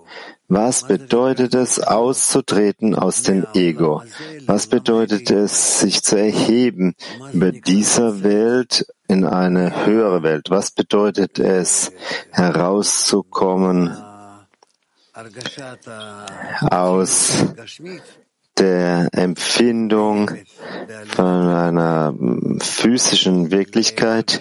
was 0.47 0.87
bedeutet 0.87 1.55
es, 1.55 1.81
auszutreten 1.81 2.95
aus 2.95 3.23
dem 3.23 3.47
Ego? 3.55 4.03
Was 4.47 4.67
bedeutet 4.67 5.31
es, 5.31 5.81
sich 5.81 6.03
zu 6.03 6.17
erheben 6.19 6.95
über 7.33 7.51
dieser 7.51 8.23
Welt 8.23 8.87
in 9.09 9.25
eine 9.25 9.87
höhere 9.87 10.23
Welt? 10.23 10.51
Was 10.51 10.71
bedeutet 10.71 11.39
es, 11.39 11.93
herauszukommen 12.31 13.97
aus 16.71 17.45
der 18.59 19.09
Empfindung 19.13 20.31
von 21.09 21.49
einer 21.49 22.15
physischen 22.61 23.51
Wirklichkeit, 23.51 24.41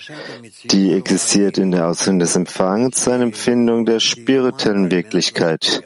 die 0.65 0.93
existiert 0.93 1.57
in 1.57 1.71
der 1.71 1.87
Ausführung 1.87 2.19
des 2.19 2.35
Empfangs, 2.35 3.03
zu 3.03 3.11
einer 3.11 3.23
Empfindung 3.23 3.85
der 3.85 3.99
spirituellen 3.99 4.91
Wirklichkeit. 4.91 5.83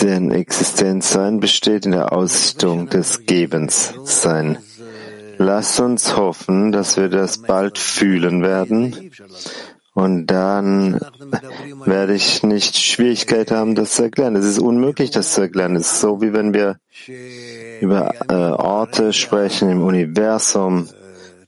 Denn 0.00 0.30
Existenzsein 0.30 1.40
besteht 1.40 1.84
in 1.84 1.92
der 1.92 2.12
Ausrichtung 2.12 2.88
des 2.88 3.26
Gebenssein. 3.26 4.58
Lass 5.38 5.78
uns 5.78 6.16
hoffen, 6.16 6.72
dass 6.72 6.96
wir 6.96 7.08
das 7.08 7.38
bald 7.38 7.78
fühlen 7.78 8.42
werden. 8.42 9.12
Und 9.98 10.26
dann 10.26 11.00
werde 11.84 12.14
ich 12.14 12.44
nicht 12.44 12.76
Schwierigkeit 12.76 13.50
haben, 13.50 13.74
das 13.74 13.94
zu 13.94 14.04
erklären. 14.04 14.36
Es 14.36 14.44
ist 14.44 14.60
unmöglich, 14.60 15.10
das 15.10 15.34
zu 15.34 15.40
erklären. 15.40 15.74
Es 15.74 15.94
ist 15.94 16.00
so, 16.00 16.22
wie 16.22 16.32
wenn 16.32 16.54
wir 16.54 16.78
über 17.80 18.14
äh, 18.28 18.34
Orte 18.34 19.12
sprechen 19.12 19.68
im 19.70 19.82
Universum, 19.82 20.88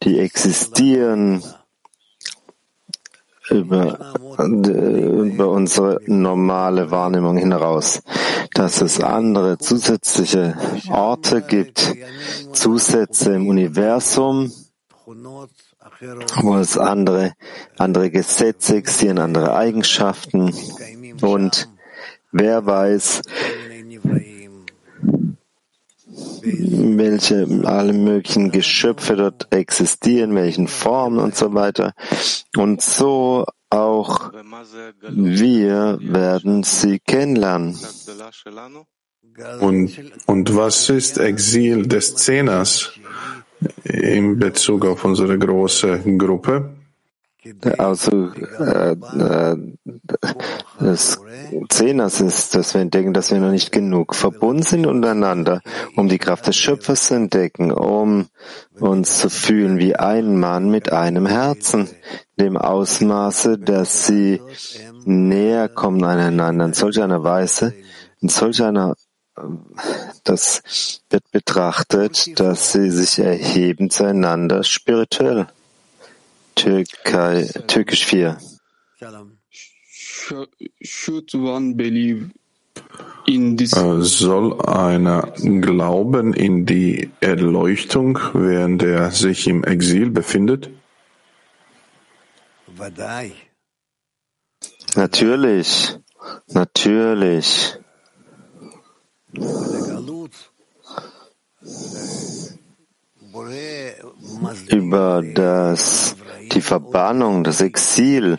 die 0.02 0.18
existieren, 0.18 1.44
über, 3.50 4.14
über 4.40 5.48
unsere 5.50 6.00
normale 6.06 6.90
Wahrnehmung 6.90 7.36
hinaus, 7.36 8.02
dass 8.54 8.80
es 8.80 9.00
andere 9.00 9.58
zusätzliche 9.58 10.56
Orte 10.90 11.42
gibt, 11.42 11.94
Zusätze 12.52 13.32
im 13.32 13.46
Universum, 13.46 14.50
wo 16.42 16.56
es 16.56 16.78
andere, 16.78 17.34
andere 17.76 18.10
Gesetze 18.10 18.76
existieren, 18.76 19.18
andere 19.18 19.54
Eigenschaften, 19.54 20.52
Und 21.22 21.68
wer 22.32 22.64
weiß, 22.64 23.22
welche 26.42 27.46
alle 27.64 27.92
möglichen 27.92 28.50
Geschöpfe 28.50 29.16
dort 29.16 29.52
existieren, 29.52 30.34
welchen 30.34 30.68
Formen 30.68 31.18
und 31.18 31.36
so 31.36 31.52
weiter. 31.52 31.92
Und 32.56 32.80
so 32.80 33.44
auch 33.68 34.32
wir 35.02 35.98
werden 36.00 36.62
sie 36.62 36.98
kennenlernen. 36.98 37.78
Und, 39.60 40.12
und 40.26 40.56
was 40.56 40.88
ist 40.88 41.18
Exil 41.18 41.86
des 41.86 42.16
Zehners 42.16 42.90
in 43.84 44.38
Bezug 44.38 44.86
auf 44.86 45.04
unsere 45.04 45.38
große 45.38 46.00
Gruppe? 46.16 46.70
Also 47.78 48.32
äh, 48.58 48.92
äh, 48.92 49.56
des 50.78 51.18
Zehners 51.70 52.20
ist, 52.20 52.54
dass 52.54 52.74
wir 52.74 52.82
entdecken, 52.82 53.14
dass 53.14 53.30
wir 53.30 53.38
noch 53.38 53.50
nicht 53.50 53.72
genug 53.72 54.14
verbunden 54.14 54.62
sind 54.62 54.86
untereinander, 54.86 55.62
um 55.96 56.08
die 56.08 56.18
Kraft 56.18 56.48
des 56.48 56.56
Schöpfers 56.56 57.06
zu 57.06 57.14
entdecken, 57.14 57.72
um 57.72 58.26
uns 58.78 59.20
zu 59.20 59.30
fühlen 59.30 59.78
wie 59.78 59.96
ein 59.96 60.38
Mann 60.38 60.70
mit 60.70 60.92
einem 60.92 61.26
Herzen, 61.26 61.88
dem 62.38 62.58
Ausmaße, 62.58 63.58
dass 63.58 64.06
sie 64.06 64.42
näher 65.06 65.70
kommen 65.70 66.04
aneinander 66.04 66.66
in 66.66 66.74
solch 66.74 67.00
einer 67.00 67.24
Weise, 67.24 67.72
in 68.20 68.28
solch 68.28 68.62
einer 68.62 68.96
das 70.24 71.02
wird 71.10 71.30
betrachtet, 71.30 72.38
dass 72.38 72.72
sie 72.72 72.90
sich 72.90 73.18
erheben 73.18 73.90
zueinander 73.90 74.64
spirituell. 74.64 75.46
Türkei, 76.54 77.48
Türkisch 77.66 78.04
4. 78.04 78.38
Äh, 83.26 84.02
soll 84.02 84.60
einer 84.62 85.32
glauben 85.60 86.34
in 86.34 86.66
die 86.66 87.10
Erleuchtung, 87.20 88.18
während 88.34 88.82
er 88.82 89.10
sich 89.10 89.46
im 89.46 89.64
Exil 89.64 90.10
befindet? 90.10 90.70
Natürlich, 94.96 95.96
natürlich. 96.48 97.79
Über 104.68 105.22
das 105.22 106.16
die 106.52 106.60
Verbannung, 106.60 107.44
das 107.44 107.60
Exil 107.60 108.38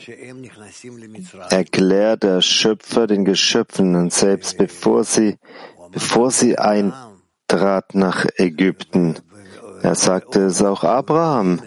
erklärt 1.50 2.24
der 2.24 2.42
Schöpfer 2.42 3.08
den 3.08 3.24
Geschöpfen 3.24 3.96
und 3.96 4.12
selbst 4.12 4.58
bevor 4.58 5.04
sie, 5.04 5.38
bevor 5.92 6.32
sie 6.32 6.58
eintrat 6.58 7.96
nach 7.96 8.26
Ägypten. 8.36 9.16
Er 9.82 9.96
sagte 9.96 10.46
es 10.46 10.62
auch 10.62 10.84
Abraham 10.84 11.62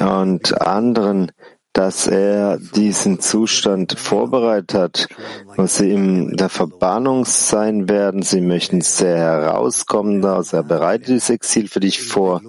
und 0.00 0.60
anderen, 0.60 1.32
dass 1.72 2.08
er 2.08 2.58
diesen 2.58 3.20
Zustand 3.20 3.98
vorbereitet 3.98 4.74
hat, 4.74 5.08
wo 5.56 5.66
sie 5.66 5.92
in 5.92 6.36
der 6.36 6.48
Verbannung 6.48 7.24
sein 7.24 7.88
werden. 7.88 8.22
Sie 8.22 8.40
möchten 8.40 8.80
sehr 8.80 9.16
herauskommen 9.16 10.20
daraus. 10.20 10.52
Er 10.52 10.64
bereitet 10.64 11.08
dieses 11.08 11.30
Exil 11.30 11.68
für 11.68 11.80
dich 11.80 12.02
vor. 12.02 12.42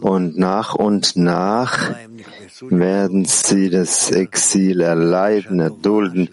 Und 0.00 0.38
nach 0.38 0.74
und 0.74 1.16
nach 1.16 1.92
werden 2.60 3.24
sie 3.24 3.70
das 3.70 4.10
Exil 4.10 4.80
erleiden, 4.80 5.60
erdulden. 5.60 6.28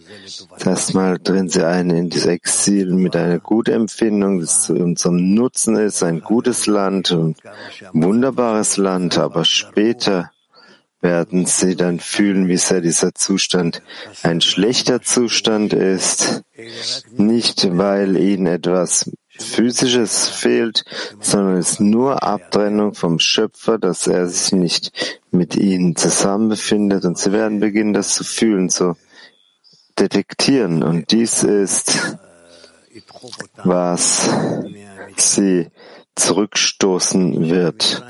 Erstmal 0.64 1.18
drin 1.20 1.50
sie 1.50 1.66
ein 1.66 1.90
in 1.90 2.10
dieses 2.10 2.28
Exil 2.28 2.94
mit 2.94 3.16
einer 3.16 3.40
guten 3.40 3.72
Empfindung, 3.72 4.40
das 4.40 4.64
zu 4.64 4.74
unserem 4.76 5.34
Nutzen 5.34 5.76
ist, 5.76 6.04
ein 6.04 6.22
gutes 6.22 6.68
Land, 6.68 7.12
ein 7.12 7.36
wunderbares 7.94 8.78
Land, 8.78 9.18
aber 9.18 9.46
später 9.46 10.32
werden 11.06 11.46
sie 11.46 11.76
dann 11.76 12.00
fühlen, 12.00 12.48
wie 12.48 12.58
sehr 12.58 12.82
dieser 12.82 13.14
Zustand 13.14 13.84
ein 14.24 14.42
schlechter 14.42 15.04
Zustand 15.04 15.72
ist, 15.72 16.42
nicht 17.16 17.78
weil 17.78 18.18
ihnen 18.18 18.48
etwas 18.48 19.12
Physisches 19.38 20.28
fehlt, 20.28 20.84
sondern 21.20 21.58
es 21.58 21.74
ist 21.74 21.80
nur 21.80 22.24
Abtrennung 22.24 22.96
vom 22.96 23.20
Schöpfer, 23.20 23.78
dass 23.78 24.08
er 24.08 24.28
sich 24.28 24.52
nicht 24.54 25.22
mit 25.30 25.56
ihnen 25.56 25.96
zusammen 25.96 26.50
befindet 26.50 27.06
und 27.06 27.20
sie 27.20 27.32
werden 27.32 27.60
beginnen, 27.60 27.94
das 27.94 28.16
zu 28.16 28.24
fühlen, 28.24 28.70
zu 28.70 28.96
detektieren. 30.00 30.82
Und 30.82 31.12
dies 31.12 31.44
ist, 31.44 32.18
was 33.64 34.28
sie 35.18 35.68
zurückstoßen 36.16 37.50
wird 37.50 38.04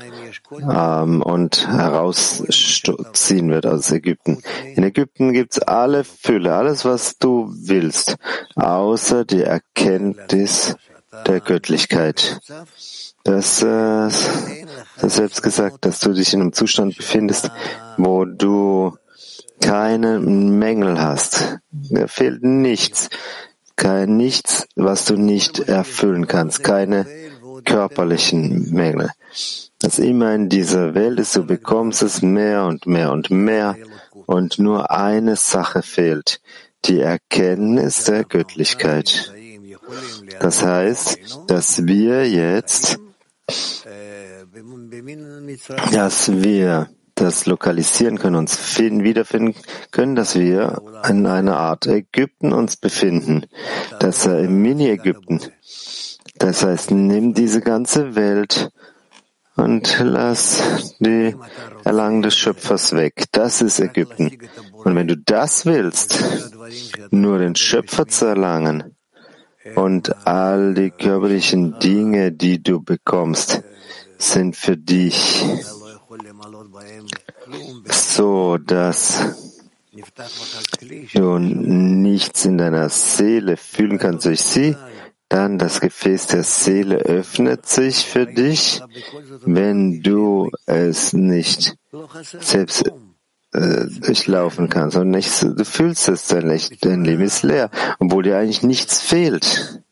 ähm, 0.52 1.22
und 1.22 1.68
herausziehen 1.68 3.50
wird 3.50 3.66
aus 3.66 3.90
Ägypten. 3.90 4.42
In 4.74 4.84
Ägypten 4.84 5.32
gibt's 5.32 5.58
alle 5.58 6.04
Fülle, 6.04 6.54
alles, 6.54 6.84
was 6.84 7.18
du 7.18 7.52
willst, 7.52 8.16
außer 8.54 9.24
die 9.24 9.42
Erkenntnis 9.42 10.76
der 11.26 11.40
Göttlichkeit. 11.40 12.40
Das, 13.24 13.62
äh, 13.62 13.64
das 13.66 14.64
selbst 15.00 15.42
gesagt, 15.42 15.84
dass 15.84 16.00
du 16.00 16.12
dich 16.12 16.32
in 16.32 16.40
einem 16.40 16.52
Zustand 16.52 16.96
befindest, 16.96 17.50
wo 17.96 18.24
du 18.24 18.96
keine 19.60 20.20
Mängel 20.20 21.00
hast. 21.00 21.58
Da 21.70 22.06
fehlt 22.06 22.42
nichts. 22.42 23.08
Kein 23.74 24.16
nichts, 24.16 24.66
was 24.74 25.04
du 25.04 25.16
nicht 25.16 25.60
erfüllen 25.60 26.26
kannst. 26.26 26.62
Keine 26.62 27.06
körperlichen 27.64 28.70
Mängel. 28.72 29.10
Was 29.86 30.00
immer 30.00 30.34
in 30.34 30.48
dieser 30.48 30.96
Welt 30.96 31.20
ist, 31.20 31.36
du 31.36 31.46
bekommst 31.46 32.02
es 32.02 32.20
mehr 32.20 32.64
und 32.64 32.88
mehr 32.88 33.12
und 33.12 33.30
mehr 33.30 33.76
und 34.26 34.58
nur 34.58 34.90
eine 34.90 35.36
Sache 35.36 35.80
fehlt, 35.80 36.40
die 36.86 36.98
Erkenntnis 36.98 38.02
der 38.02 38.24
Göttlichkeit. 38.24 39.32
Das 40.40 40.64
heißt, 40.64 41.44
dass 41.46 41.86
wir 41.86 42.28
jetzt, 42.28 42.98
dass 45.92 46.32
wir 46.32 46.90
das 47.14 47.46
lokalisieren 47.46 48.18
können, 48.18 48.34
uns 48.34 48.56
finden, 48.56 49.04
wiederfinden 49.04 49.54
können, 49.92 50.16
dass 50.16 50.34
wir 50.34 50.82
in 51.08 51.24
einer 51.26 51.58
Art 51.58 51.86
Ägypten 51.86 52.52
uns 52.52 52.76
befinden, 52.76 53.46
dass 54.00 54.26
er 54.26 54.40
im 54.40 54.62
Mini-Ägypten. 54.62 55.42
Das 56.38 56.64
heißt, 56.64 56.90
nimm 56.90 57.34
diese 57.34 57.60
ganze 57.60 58.16
Welt 58.16 58.72
und 59.56 59.98
lass 60.00 60.94
die 60.98 61.34
Erlangen 61.84 62.22
des 62.22 62.36
Schöpfers 62.36 62.94
weg. 62.94 63.24
Das 63.32 63.62
ist 63.62 63.80
Ägypten. 63.80 64.38
Und 64.72 64.94
wenn 64.94 65.08
du 65.08 65.16
das 65.16 65.66
willst, 65.66 66.22
nur 67.10 67.38
den 67.38 67.54
Schöpfer 67.54 68.06
zu 68.06 68.26
erlangen 68.26 68.96
und 69.74 70.26
all 70.26 70.74
die 70.74 70.90
körperlichen 70.90 71.78
Dinge, 71.78 72.32
die 72.32 72.62
du 72.62 72.82
bekommst, 72.82 73.62
sind 74.18 74.56
für 74.56 74.76
dich 74.76 75.44
so, 77.84 78.58
dass 78.58 79.52
du 81.14 81.38
nichts 81.38 82.44
in 82.44 82.58
deiner 82.58 82.88
Seele 82.88 83.56
fühlen 83.56 83.98
kannst 83.98 84.26
durch 84.26 84.42
sie, 84.42 84.76
dann 85.28 85.58
das 85.58 85.80
Gefäß 85.80 86.28
der 86.28 86.44
Seele 86.44 86.98
öffnet 86.98 87.66
sich 87.66 88.06
für 88.06 88.26
dich, 88.26 88.80
wenn 89.44 90.02
du 90.02 90.50
es 90.66 91.12
nicht 91.12 91.76
selbst 92.12 92.84
äh, 93.52 93.86
durchlaufen 94.00 94.68
kannst 94.68 94.96
und 94.96 95.10
nicht, 95.10 95.42
du 95.42 95.64
fühlst 95.64 96.08
es, 96.08 96.28
dein, 96.28 96.60
dein 96.80 97.04
Leben 97.04 97.22
ist 97.22 97.42
leer, 97.42 97.70
obwohl 97.98 98.22
dir 98.22 98.38
eigentlich 98.38 98.62
nichts 98.62 99.00
fehlt. 99.00 99.82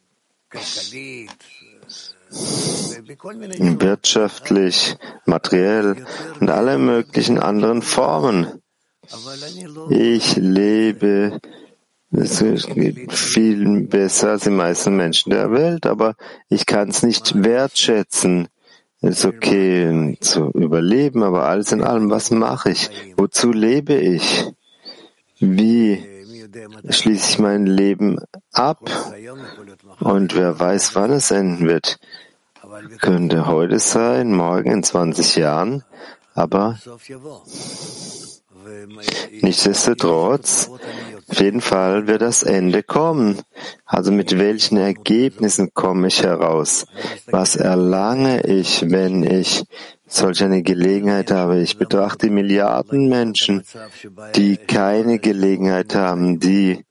Wirtschaftlich, 3.59 4.97
materiell 5.25 6.05
und 6.40 6.51
alle 6.51 6.79
möglichen 6.79 7.38
anderen 7.38 7.83
Formen. 7.83 8.61
Ich 9.90 10.37
lebe 10.37 11.38
es 12.16 12.66
geht 12.66 13.12
viel 13.12 13.81
besser 13.83 14.31
als 14.31 14.44
die 14.44 14.50
meisten 14.50 14.96
Menschen 14.96 15.31
der 15.31 15.50
Welt, 15.50 15.87
aber 15.87 16.14
ich 16.48 16.66
kann 16.66 16.88
es 16.88 17.03
nicht 17.03 17.42
wertschätzen. 17.42 18.48
Es 19.00 19.18
ist 19.18 19.24
okay 19.24 20.16
zu 20.20 20.50
überleben, 20.53 21.22
aber 21.22 21.44
alles 21.44 21.72
in 21.72 21.83
allem, 21.83 22.11
was 22.11 22.31
mache 22.31 22.70
ich? 22.70 22.90
Wozu 23.16 23.53
lebe 23.53 23.94
ich? 23.94 24.46
Wie 25.40 26.03
schließe 26.88 27.31
ich 27.31 27.38
mein 27.38 27.66
Leben 27.66 28.18
ab? 28.53 28.81
Und 30.00 30.35
wer 30.37 30.59
weiß, 30.59 30.94
wann 30.94 31.12
es 31.12 31.31
enden 31.31 31.66
wird? 31.66 31.98
Könnte 33.00 33.46
heute 33.46 33.79
sein, 33.79 34.33
morgen 34.33 34.70
in 34.70 34.83
20 34.83 35.37
Jahren, 35.37 35.85
aber 36.35 36.79
Nichtsdestotrotz, 39.40 40.70
auf 41.29 41.40
jeden 41.40 41.61
Fall 41.61 42.07
wird 42.07 42.22
das 42.22 42.42
Ende 42.42 42.83
kommen. 42.83 43.40
Also 43.85 44.12
mit 44.12 44.38
welchen 44.38 44.77
Ergebnissen 44.77 45.72
komme 45.74 46.09
ich 46.09 46.22
heraus? 46.22 46.87
Was 47.27 47.57
erlange 47.57 48.46
ich, 48.46 48.90
wenn 48.90 49.22
ich 49.22 49.64
solch 50.07 50.42
eine 50.42 50.62
Gelegenheit 50.62 51.31
habe? 51.31 51.61
Ich 51.61 51.79
betrachte 51.79 52.31
Milliarden 52.31 53.09
Menschen, 53.09 53.64
die 54.37 54.57
keine 54.57 55.18
Gelegenheit 55.18 55.94
haben, 55.94 56.40
die 56.40 56.85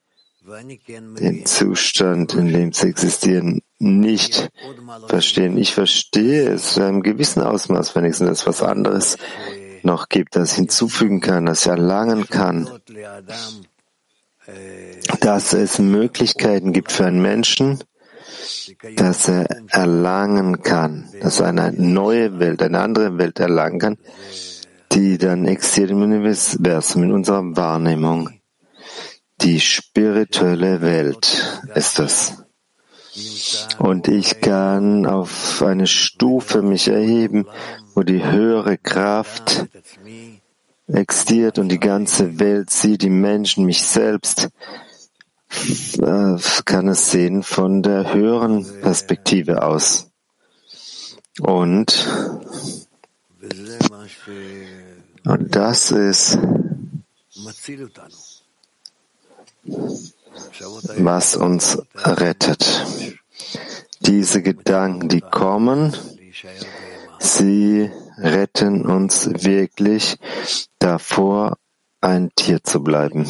den 1.19 1.45
Zustand, 1.45 2.33
in 2.33 2.51
dem 2.51 2.73
sie 2.73 2.89
existieren, 2.89 3.61
nicht 3.79 4.49
verstehen. 5.07 5.57
Ich 5.57 5.73
verstehe 5.73 6.49
es 6.49 6.75
in 6.75 6.83
einem 6.83 7.01
gewissen 7.01 7.41
Ausmaß 7.41 7.95
wenigstens, 7.95 8.27
dass 8.27 8.47
was 8.47 8.61
anderes 8.61 9.17
noch 9.85 10.09
gibt, 10.09 10.35
das 10.35 10.53
hinzufügen 10.53 11.21
kann, 11.21 11.45
das 11.45 11.65
erlangen 11.65 12.27
kann, 12.27 12.69
dass 15.19 15.53
es 15.53 15.79
Möglichkeiten 15.79 16.73
gibt 16.73 16.91
für 16.91 17.05
einen 17.05 17.21
Menschen, 17.21 17.83
dass 18.95 19.29
er 19.29 19.45
erlangen 19.69 20.61
kann, 20.61 21.09
dass 21.21 21.39
er 21.39 21.47
eine 21.47 21.71
neue 21.71 22.39
Welt, 22.39 22.61
eine 22.61 22.79
andere 22.79 23.17
Welt 23.17 23.39
erlangen 23.39 23.79
kann, 23.79 23.97
die 24.91 25.17
dann 25.17 25.45
existiert 25.45 25.91
im 25.91 26.01
Universum, 26.01 27.03
in 27.03 27.11
unserer 27.11 27.55
Wahrnehmung. 27.55 28.29
Die 29.41 29.59
spirituelle 29.59 30.81
Welt 30.81 31.61
ist 31.75 31.99
es. 31.99 32.33
Und 33.77 34.07
ich 34.07 34.41
kann 34.41 35.05
auf 35.05 35.61
eine 35.61 35.87
Stufe 35.87 36.61
mich 36.61 36.87
erheben, 36.87 37.45
wo 37.93 38.03
die 38.03 38.23
höhere 38.23 38.77
Kraft 38.77 39.67
existiert 40.87 41.59
und 41.59 41.69
die 41.69 41.79
ganze 41.79 42.39
Welt 42.39 42.69
sieht, 42.69 43.01
die 43.01 43.09
Menschen, 43.09 43.65
mich 43.65 43.83
selbst, 43.83 44.49
äh, 45.99 46.37
kann 46.65 46.87
es 46.87 47.11
sehen 47.11 47.43
von 47.43 47.83
der 47.83 48.13
höheren 48.13 48.65
Perspektive 48.81 49.63
aus. 49.63 50.09
Und, 51.39 52.07
und 55.25 55.55
das 55.55 55.91
ist 55.91 56.39
was 60.97 61.35
uns 61.35 61.77
rettet. 61.95 62.85
Diese 64.01 64.41
Gedanken, 64.41 65.07
die 65.07 65.21
kommen, 65.21 65.95
sie 67.23 67.91
retten 68.17 68.85
uns 68.85 69.27
wirklich 69.45 70.17
davor, 70.79 71.57
ein 72.01 72.29
Tier 72.35 72.63
zu 72.63 72.83
bleiben. 72.83 73.27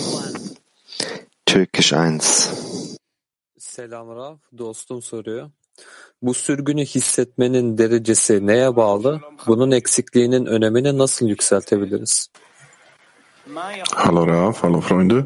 Türkisch 1.45 1.93
1. 1.93 2.99
Selam 3.57 4.09
Rav, 4.09 4.37
dostum 4.51 5.01
soruyor. 5.01 5.49
Bu 6.21 6.33
sürgünü 6.33 6.85
hissetmenin 6.85 7.77
derecesi 7.77 8.47
neye 8.47 8.75
bağlı? 8.75 9.21
Bunun 9.47 9.71
eksikliğinin 9.71 10.45
önemini 10.45 10.97
nasıl 10.97 11.27
yükseltebiliriz? 11.27 12.29
Hallo 13.95 14.27
Rav, 14.27 14.53
hallo 14.53 14.81
Freunde. 14.81 15.25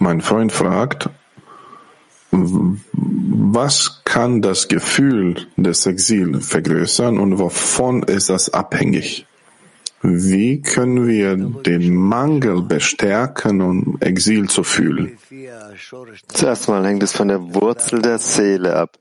Mein 0.00 0.20
Freund 0.20 0.50
fragt, 0.50 1.06
was 3.52 4.02
kann 4.04 4.40
das 4.40 4.68
Gefühl 4.68 5.46
des 5.56 5.84
Exil 5.86 6.40
vergrößern 6.40 7.18
und 7.18 7.38
wovon 7.38 8.02
ist 8.02 8.30
das 8.30 8.52
abhängig? 8.52 9.26
Wie 10.06 10.60
können 10.60 11.06
wir 11.06 11.34
den 11.36 11.94
Mangel 11.94 12.60
bestärken, 12.60 13.62
um 13.62 13.96
Exil 14.00 14.50
zu 14.50 14.62
fühlen? 14.62 15.16
Zuerst 16.28 16.68
mal 16.68 16.84
hängt 16.86 17.02
es 17.02 17.12
von 17.12 17.28
der 17.28 17.54
Wurzel 17.54 18.02
der 18.02 18.18
Seele 18.18 18.76
ab. 18.76 18.98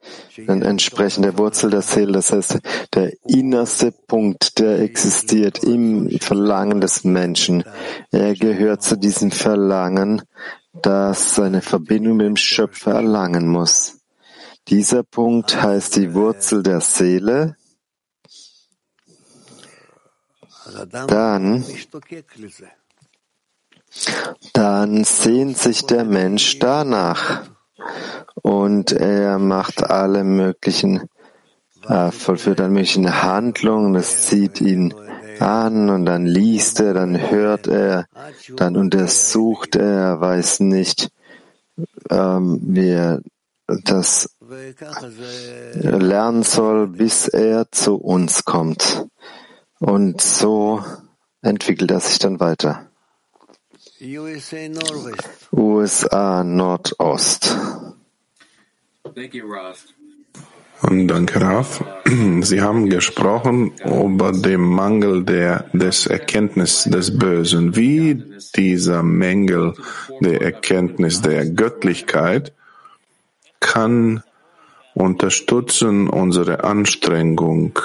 Dann 0.48 0.62
entsprechend 0.62 1.26
der 1.26 1.38
Wurzel 1.38 1.72
der 1.72 1.82
Seele, 1.82 2.14
das 2.14 2.32
heißt 2.32 2.60
der 2.94 3.12
innerste 3.28 3.92
Punkt, 3.92 4.60
der 4.60 4.80
existiert 4.80 5.64
im 5.64 6.10
Verlangen 6.22 6.80
des 6.80 7.04
Menschen. 7.04 7.66
Er 8.12 8.34
gehört 8.34 8.82
zu 8.82 8.98
diesem 8.98 9.32
Verlangen, 9.32 10.22
das 10.82 11.36
seine 11.36 11.62
Verbindung 11.62 12.18
mit 12.18 12.28
dem 12.28 12.38
Schöpfer 12.38 12.94
erlangen 12.94 13.48
muss. 13.48 14.03
Dieser 14.70 15.04
Punkt 15.04 15.62
heißt 15.62 15.98
die 15.98 16.14
Wurzel 16.14 16.64
der 16.64 16.80
Seele. 16.80 17.58
Dann, 21.08 21.64
dann 24.54 25.04
sehnt 25.04 25.58
sich 25.58 25.86
der 25.86 26.06
Mensch 26.06 26.58
danach 26.60 27.44
und 28.42 28.92
er 28.92 29.40
macht 29.40 29.84
alle 29.84 30.24
möglichen, 30.24 31.10
äh, 31.88 32.12
vollführt 32.12 32.62
alle 32.62 32.72
möglichen 32.72 33.22
Handlungen, 33.22 33.94
das 33.94 34.26
zieht 34.26 34.62
ihn 34.62 34.94
an 35.40 35.90
und 35.90 36.06
dann 36.06 36.26
liest 36.26 36.80
er, 36.80 36.94
dann 36.94 37.20
hört 37.30 37.68
er, 37.68 38.08
dann 38.56 38.78
untersucht 38.78 39.76
er, 39.76 40.22
weiß 40.22 40.62
nicht, 40.62 41.12
ähm, 42.10 42.60
wie 42.64 42.90
er 42.90 43.22
das 43.68 44.33
lernen 45.82 46.44
soll, 46.44 46.88
bis 46.88 47.28
er 47.28 47.72
zu 47.72 47.96
uns 47.96 48.46
kommt. 48.46 49.08
Und 49.80 50.22
so 50.22 50.84
entwickelt 51.42 51.92
er 51.92 52.00
sich 52.00 52.20
dann 52.20 52.40
weiter. 52.40 52.90
USA 55.52 56.44
Nordost. 56.44 57.58
Danke, 60.90 61.40
Raf. 61.40 61.84
Sie 62.42 62.62
haben 62.62 62.90
gesprochen 62.90 63.72
über 63.86 64.34
den 64.34 64.62
Mangel 64.62 65.24
der, 65.24 65.70
des 65.72 66.08
Erkenntnis 66.08 66.84
des 66.84 67.18
Bösen, 67.18 67.76
wie 67.76 68.22
dieser 68.56 69.02
Mängel 69.04 69.76
der 70.20 70.42
Erkenntnis 70.42 71.22
der 71.22 71.46
Göttlichkeit 71.50 72.54
kann 73.62 74.24
unterstützen 74.94 76.10
unsere 76.10 76.64
Anstrengung. 76.64 77.80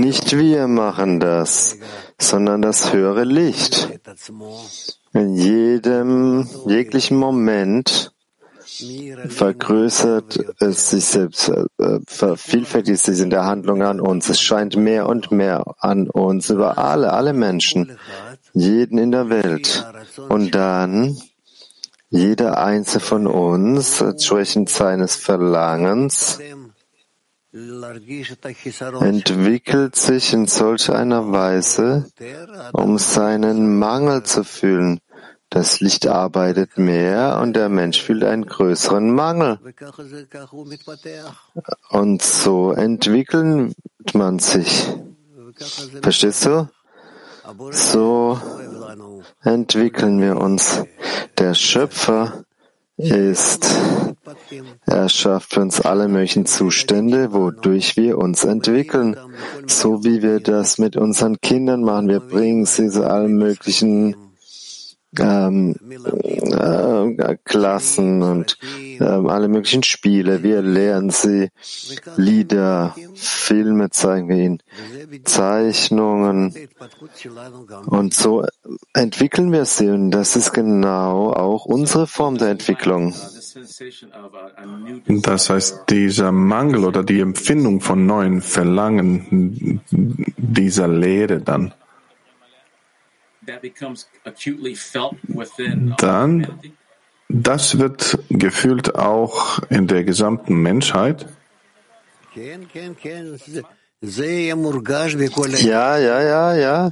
Nicht 0.00 0.36
wir 0.36 0.66
machen 0.66 1.20
das, 1.20 1.78
sondern 2.18 2.62
das 2.62 2.92
höhere 2.92 3.24
Licht. 3.24 3.88
In 5.12 5.36
jedem, 5.36 6.48
jeglichen 6.66 7.16
Moment 7.16 8.12
vergrößert 9.28 10.38
es 10.60 10.90
sich 10.90 11.04
selbst, 11.04 11.48
äh, 11.48 11.98
vervielfältigt 12.06 13.02
sich 13.02 13.20
in 13.20 13.30
der 13.30 13.44
Handlung 13.44 13.82
an 13.82 14.00
uns. 14.00 14.28
Es 14.28 14.40
scheint 14.40 14.76
mehr 14.76 15.08
und 15.08 15.30
mehr 15.30 15.64
an 15.78 16.08
uns, 16.08 16.50
über 16.50 16.78
alle, 16.78 17.12
alle 17.12 17.32
Menschen, 17.32 17.98
jeden 18.52 18.98
in 18.98 19.12
der 19.12 19.28
Welt. 19.28 19.86
Und 20.28 20.54
dann 20.54 21.16
jeder 22.08 22.58
einzelne 22.58 23.00
von 23.00 23.26
uns, 23.26 24.00
entsprechend 24.00 24.70
seines 24.70 25.16
Verlangens, 25.16 26.38
entwickelt 29.00 29.96
sich 29.96 30.32
in 30.32 30.46
solch 30.46 30.90
einer 30.90 31.32
Weise, 31.32 32.06
um 32.72 32.98
seinen 32.98 33.78
Mangel 33.78 34.22
zu 34.24 34.44
fühlen. 34.44 35.00
Das 35.56 35.80
Licht 35.80 36.06
arbeitet 36.06 36.76
mehr 36.76 37.38
und 37.40 37.56
der 37.56 37.70
Mensch 37.70 38.02
fühlt 38.02 38.24
einen 38.24 38.44
größeren 38.44 39.10
Mangel. 39.10 39.58
Und 41.88 42.20
so 42.20 42.72
entwickelt 42.72 43.74
man 44.12 44.38
sich. 44.38 44.86
Verstehst 46.02 46.44
du? 46.44 46.68
So 47.70 48.38
entwickeln 49.44 50.20
wir 50.20 50.36
uns. 50.36 50.84
Der 51.38 51.54
Schöpfer 51.54 52.44
ist, 52.98 53.74
er 54.84 55.08
schafft 55.08 55.56
uns 55.56 55.80
alle 55.80 56.08
möglichen 56.08 56.44
Zustände, 56.44 57.32
wodurch 57.32 57.96
wir 57.96 58.18
uns 58.18 58.44
entwickeln, 58.44 59.16
so 59.66 60.04
wie 60.04 60.20
wir 60.20 60.40
das 60.40 60.76
mit 60.76 60.98
unseren 60.98 61.40
Kindern 61.40 61.80
machen. 61.80 62.08
Wir 62.10 62.20
bringen 62.20 62.66
sie 62.66 62.90
zu 62.90 63.08
allen 63.08 63.38
möglichen 63.38 64.25
ähm, 65.18 65.76
äh, 65.90 67.36
Klassen 67.44 68.22
und 68.22 68.58
äh, 69.00 69.04
alle 69.04 69.48
möglichen 69.48 69.82
Spiele. 69.82 70.42
Wir 70.42 70.62
lernen 70.62 71.10
sie. 71.10 71.50
Lieder, 72.16 72.94
Filme 73.14 73.90
zeigen 73.90 74.28
wir 74.28 74.36
ihnen, 74.36 74.62
Zeichnungen. 75.24 76.54
Und 77.86 78.14
so 78.14 78.44
entwickeln 78.92 79.52
wir 79.52 79.64
sie. 79.64 79.88
Und 79.88 80.10
das 80.10 80.36
ist 80.36 80.52
genau 80.52 81.32
auch 81.32 81.64
unsere 81.64 82.06
Form 82.06 82.38
der 82.38 82.48
Entwicklung. 82.48 83.14
Das 85.06 85.50
heißt, 85.50 85.84
dieser 85.88 86.32
Mangel 86.32 86.84
oder 86.84 87.02
die 87.02 87.20
Empfindung 87.20 87.80
von 87.80 88.06
neuen 88.06 88.42
Verlangen 88.42 89.80
dieser 90.36 90.88
Lehre 90.88 91.40
dann 91.40 91.72
dann, 95.98 96.60
das 97.28 97.78
wird 97.78 98.18
gefühlt 98.28 98.94
auch 98.94 99.58
in 99.68 99.86
der 99.86 100.04
gesamten 100.04 100.56
Menschheit. 100.56 101.26
Ja, 105.62 105.96
ja, 105.96 106.20
ja, 106.20 106.54
ja. 106.54 106.90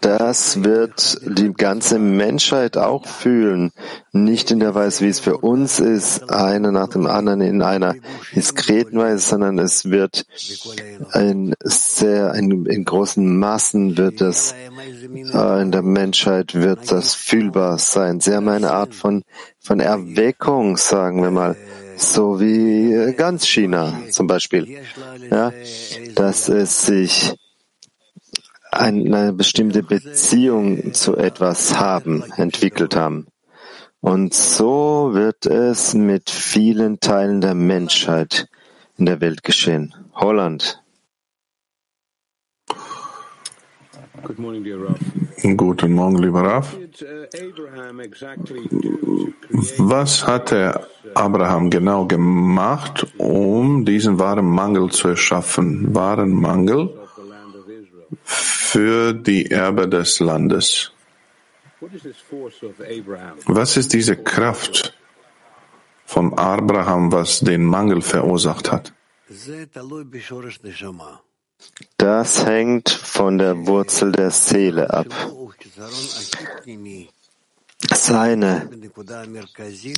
Das 0.00 0.62
wird 0.62 1.18
die 1.26 1.52
ganze 1.52 1.98
Menschheit 1.98 2.76
auch 2.76 3.06
fühlen. 3.06 3.72
Nicht 4.12 4.52
in 4.52 4.60
der 4.60 4.72
Weise, 4.72 5.04
wie 5.04 5.08
es 5.08 5.18
für 5.18 5.38
uns 5.38 5.80
ist, 5.80 6.30
einer 6.30 6.70
nach 6.70 6.88
dem 6.90 7.06
anderen 7.06 7.40
in 7.40 7.60
einer 7.60 7.96
diskreten 8.36 8.98
Weise, 8.98 9.18
sondern 9.18 9.58
es 9.58 9.90
wird 9.90 10.26
in 11.14 11.54
sehr, 11.64 12.34
in, 12.34 12.66
in 12.66 12.84
großen 12.84 13.36
Massen 13.36 13.98
wird 13.98 14.20
es, 14.20 14.54
äh, 15.34 15.60
in 15.60 15.72
der 15.72 15.82
Menschheit 15.82 16.54
wird 16.54 16.92
das 16.92 17.16
fühlbar 17.16 17.78
sein. 17.78 18.20
Sie 18.20 18.32
haben 18.32 18.48
eine 18.48 18.70
Art 18.70 18.94
von, 18.94 19.24
von 19.58 19.80
Erweckung, 19.80 20.76
sagen 20.76 21.20
wir 21.20 21.32
mal 21.32 21.56
so 21.96 22.40
wie 22.40 22.92
äh, 22.92 23.12
ganz 23.12 23.46
China 23.46 23.98
zum 24.10 24.26
Beispiel, 24.26 24.78
ja, 25.30 25.52
dass 26.14 26.48
es 26.48 26.86
sich 26.86 27.34
eine 28.70 29.32
bestimmte 29.32 29.82
Beziehung 29.82 30.94
zu 30.94 31.16
etwas 31.16 31.78
haben, 31.78 32.24
entwickelt 32.36 32.96
haben. 32.96 33.26
Und 34.00 34.34
so 34.34 35.10
wird 35.14 35.46
es 35.46 35.94
mit 35.94 36.28
vielen 36.28 37.00
Teilen 37.00 37.40
der 37.40 37.54
Menschheit 37.54 38.48
in 38.98 39.06
der 39.06 39.20
Welt 39.20 39.42
geschehen. 39.42 39.94
Holland. 40.14 40.83
Guten 45.56 45.92
Morgen, 45.92 46.18
lieber 46.18 46.42
Raf. 46.42 46.76
Was 49.78 50.26
hat 50.26 50.50
der 50.50 50.86
Abraham 51.14 51.70
genau 51.70 52.06
gemacht, 52.06 53.06
um 53.18 53.84
diesen 53.84 54.18
wahren 54.18 54.46
Mangel 54.46 54.90
zu 54.90 55.08
erschaffen? 55.08 55.94
Wahren 55.94 56.32
Mangel 56.32 56.90
für 58.24 59.12
die 59.12 59.50
Erbe 59.50 59.88
des 59.88 60.20
Landes. 60.20 60.92
Was 63.46 63.76
ist 63.76 63.92
diese 63.92 64.16
Kraft 64.16 64.96
von 66.06 66.32
Abraham, 66.38 67.12
was 67.12 67.40
den 67.40 67.64
Mangel 67.64 68.00
verursacht 68.00 68.72
hat? 68.72 68.92
Das 71.96 72.46
hängt 72.46 72.90
von 72.90 73.38
der 73.38 73.66
Wurzel 73.66 74.12
der 74.12 74.30
Seele 74.30 74.90
ab. 74.90 75.06
Seine, 77.92 78.70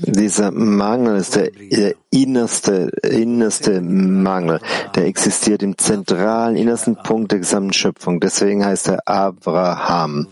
dieser 0.06 0.50
Mangel 0.50 1.16
ist 1.16 1.36
der, 1.36 1.50
der 1.50 1.94
innerste, 2.10 2.90
innerste 3.02 3.80
Mangel. 3.80 4.60
Der 4.94 5.06
existiert 5.06 5.62
im 5.62 5.78
zentralen, 5.78 6.56
innersten 6.56 6.96
Punkt 6.96 7.30
der 7.32 7.40
gesamten 7.40 7.72
Schöpfung. 7.72 8.18
Deswegen 8.18 8.64
heißt 8.64 8.88
er 8.88 9.06
Abraham. 9.06 10.26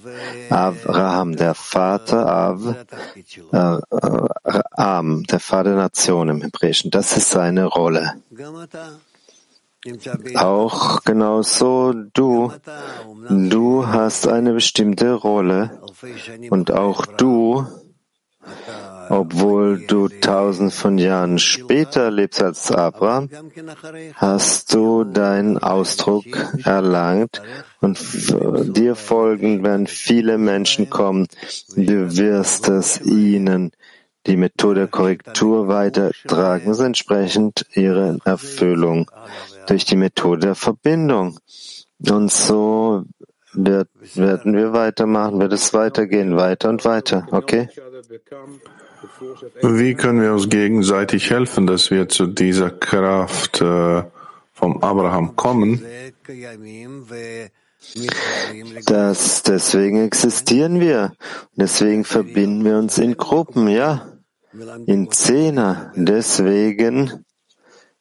Abraham, 0.51 1.37
der 1.37 1.55
Vater, 1.55 2.27
Av, 2.27 2.75
äh, 3.53 3.57
äh, 3.57 4.63
Am, 4.73 5.23
der 5.25 5.41
Vater 5.41 5.71
der 5.71 5.77
Nation 5.77 6.29
im 6.31 6.43
Hebräischen. 6.43 6.91
Das 6.91 7.17
ist 7.17 7.31
seine 7.31 7.67
Rolle. 7.67 8.15
Auch 10.35 11.03
genauso 11.05 11.93
du, 11.93 12.53
du 13.29 13.87
hast 13.87 14.27
eine 14.27 14.55
bestimmte 14.55 15.13
Rolle 15.13 15.81
und 16.51 16.73
auch 16.73 17.05
du, 17.05 17.67
obwohl 19.11 19.85
du 19.87 20.09
tausend 20.09 20.73
von 20.73 20.97
Jahren 20.97 21.39
später 21.39 22.11
lebst 22.11 22.43
als 22.43 22.71
Abraham, 22.73 23.29
hast 24.15 24.73
du 24.73 25.05
deinen 25.05 25.59
Ausdruck 25.59 26.25
erlangt 26.65 27.43
und 27.81 27.99
dir 28.77 28.95
folgend 28.95 29.63
werden 29.63 29.87
viele 29.87 30.39
Menschen 30.39 30.89
kommen. 30.89 31.27
Du 31.77 32.17
wirst 32.17 32.69
es 32.69 33.01
ihnen 33.03 33.73
die 34.27 34.37
Methode 34.37 34.81
der 34.81 34.89
Korrektur 34.89 35.69
weitertragen, 35.69 36.69
also 36.69 36.85
entsprechend 36.85 37.67
ihre 37.75 38.19
Erfüllung 38.25 39.11
durch 39.67 39.85
die 39.85 39.97
Methode 39.97 40.41
der 40.41 40.55
Verbindung. 40.55 41.39
Und 42.09 42.31
so 42.31 43.05
wird, 43.53 43.89
werden 44.15 44.57
wir 44.57 44.73
weitermachen, 44.73 45.41
wird 45.41 45.53
es 45.53 45.73
weitergehen, 45.73 46.37
weiter 46.37 46.69
und 46.69 46.85
weiter, 46.85 47.27
okay? 47.31 47.69
Wie 49.63 49.95
können 49.95 50.23
wir 50.23 50.33
uns 50.33 50.49
gegenseitig 50.49 51.31
helfen, 51.31 51.67
dass 51.67 51.91
wir 51.91 52.09
zu 52.09 52.27
dieser 52.27 52.71
Kraft 52.71 53.61
äh, 53.61 54.03
vom 54.53 54.83
Abraham 54.83 55.37
kommen? 55.37 55.85
Das, 58.87 59.43
deswegen 59.43 60.05
existieren 60.05 60.81
wir. 60.81 61.13
Deswegen 61.55 62.05
verbinden 62.05 62.65
wir 62.65 62.79
uns 62.79 62.99
in 62.99 63.17
Gruppen, 63.17 63.69
ja. 63.69 64.14
In 64.87 65.11
Zehner. 65.11 65.93
Deswegen 65.97 67.25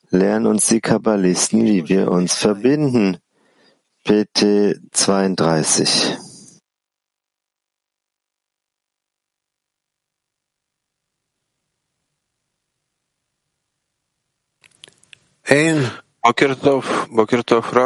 lernen 0.09 0.45
uns 0.45 0.67
die 0.67 0.81
Kabbalisten, 0.81 1.65
wie 1.65 1.89
wir 1.89 2.11
uns 2.11 2.33
verbinden. 2.35 3.17
PT 4.03 4.79
32. 4.91 6.17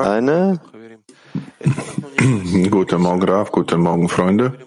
Eine. 0.06 0.60
Guten 2.70 3.02
Morgen, 3.02 3.20
Graf. 3.20 3.52
Guten 3.52 3.82
Morgen, 3.82 4.10
Freunde. 4.10 4.67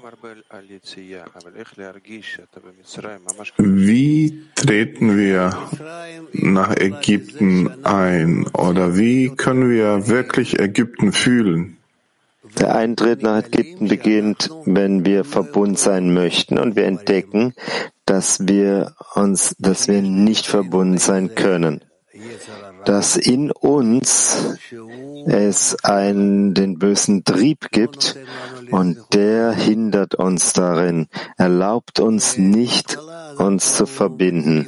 Wie 3.58 4.42
treten 4.54 5.16
wir 5.16 5.68
nach 6.32 6.76
Ägypten 6.76 7.84
ein 7.84 8.46
oder 8.48 8.96
wie 8.96 9.30
können 9.30 9.70
wir 9.70 10.08
wirklich 10.08 10.58
Ägypten 10.58 11.12
fühlen? 11.12 11.76
Der 12.58 12.74
Eintritt 12.74 13.22
nach 13.22 13.44
Ägypten 13.44 13.88
beginnt, 13.88 14.50
wenn 14.64 15.04
wir 15.04 15.24
verbunden 15.24 15.76
sein 15.76 16.12
möchten 16.12 16.58
und 16.58 16.74
wir 16.74 16.84
entdecken, 16.84 17.54
dass 18.06 18.48
wir 18.48 18.94
uns, 19.14 19.54
dass 19.58 19.88
wir 19.88 20.02
nicht 20.02 20.46
verbunden 20.46 20.98
sein 20.98 21.34
können. 21.34 21.84
Dass 22.84 23.16
in 23.16 23.50
uns 23.50 24.56
es 25.26 25.76
einen, 25.84 26.54
den 26.54 26.78
bösen 26.78 27.24
Trieb 27.24 27.70
gibt 27.70 28.16
und 28.70 28.98
der 29.12 29.52
hindert 29.52 30.14
uns 30.14 30.52
darin, 30.52 31.08
erlaubt 31.36 32.00
uns 32.00 32.38
nicht, 32.38 32.98
uns 33.38 33.74
zu 33.74 33.86
verbinden. 33.86 34.66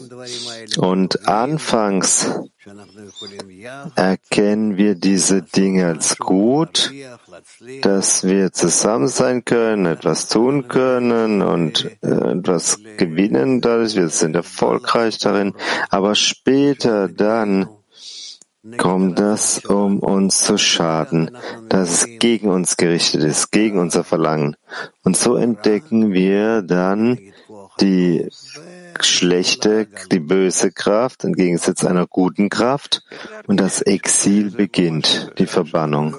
Und 0.79 1.29
anfangs 1.29 2.31
erkennen 3.97 4.77
wir 4.77 4.95
diese 4.95 5.43
Dinge 5.43 5.87
als 5.87 6.17
gut, 6.17 6.93
dass 7.83 8.25
wir 8.25 8.53
zusammen 8.53 9.09
sein 9.09 9.45
können, 9.45 9.87
etwas 9.87 10.29
tun 10.29 10.69
können 10.69 11.43
und 11.43 11.91
äh, 12.03 12.09
etwas 12.09 12.79
gewinnen 12.99 13.61
dadurch. 13.61 13.97
Wir 13.97 14.09
sind 14.09 14.37
erfolgreich 14.37 15.19
darin. 15.19 15.55
Aber 15.91 16.15
später 16.15 17.09
dann 17.09 17.69
kommt 18.79 19.19
das, 19.19 19.65
um 19.65 19.99
uns 19.99 20.41
zu 20.43 20.57
schaden, 20.57 21.37
dass 21.69 21.91
es 21.91 22.19
gegen 22.19 22.49
uns 22.49 22.77
gerichtet 22.77 23.23
ist, 23.23 23.51
gegen 23.51 23.79
unser 23.79 24.05
Verlangen. 24.05 24.57
Und 25.03 25.17
so 25.17 25.37
entdecken 25.37 26.13
wir 26.13 26.63
dann 26.63 27.19
die 27.81 28.29
schlechte, 29.01 29.89
die 30.11 30.21
böse 30.21 30.71
Kraft 30.71 31.25
im 31.25 31.33
Gegensatz 31.33 31.85
einer 31.85 32.07
guten 32.07 32.49
Kraft 32.49 33.03
und 33.47 33.59
das 33.59 33.83
Exil 33.83 34.51
beginnt, 34.51 35.33
die 35.39 35.47
Verbannung. 35.47 36.15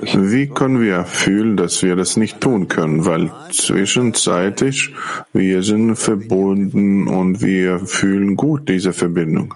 Wie 0.00 0.48
können 0.48 0.80
wir 0.80 1.04
fühlen, 1.04 1.56
dass 1.56 1.82
wir 1.82 1.96
das 1.96 2.16
nicht 2.16 2.40
tun 2.40 2.68
können? 2.68 3.06
Weil 3.06 3.32
zwischenzeitlich 3.50 4.94
wir 5.32 5.62
sind 5.62 5.96
verbunden 5.96 7.08
und 7.08 7.40
wir 7.40 7.78
fühlen 7.78 8.36
gut 8.36 8.68
diese 8.68 8.92
Verbindung. 8.92 9.54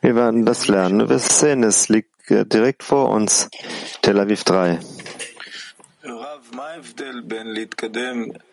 Wir 0.00 0.14
werden 0.14 0.44
das 0.46 0.68
lernen. 0.68 1.08
Wir 1.08 1.18
sehen, 1.18 1.64
es 1.64 1.88
liegt 1.88 2.10
direkt 2.30 2.82
vor 2.82 3.08
uns. 3.08 3.48
Tel 4.02 4.20
Aviv 4.20 4.44
3. 4.44 4.78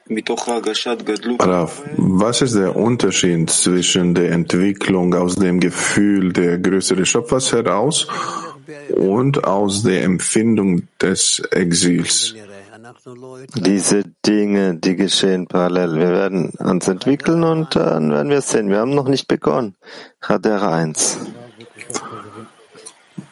Rav, 0.08 1.82
was 1.98 2.42
ist 2.44 2.56
der 2.56 2.76
Unterschied 2.76 3.50
zwischen 3.50 4.14
der 4.14 4.32
Entwicklung 4.34 5.16
aus 5.16 5.36
dem 5.36 5.60
Gefühl 5.60 6.32
der 6.32 6.60
Größe 6.60 6.96
des 6.96 7.10
Schöpfers 7.10 7.52
heraus 7.52 8.08
und 8.96 9.44
aus 9.46 9.82
der 9.82 10.04
Empfindung 10.04 10.88
des 11.02 11.40
Exils? 11.50 12.36
Diese 13.56 14.04
Dinge, 14.24 14.76
die 14.76 14.96
geschehen 14.96 15.48
parallel. 15.48 15.96
Wir 15.96 16.12
werden 16.12 16.50
uns 16.60 16.88
entwickeln 16.88 17.44
und 17.44 17.76
dann 17.76 18.12
werden 18.12 18.30
wir 18.30 18.42
sehen. 18.42 18.70
Wir 18.70 18.82
haben 18.82 18.94
noch 18.94 19.08
nicht 19.08 19.28
begonnen. 19.28 19.76
Radera 20.22 20.76
1. 20.76 21.18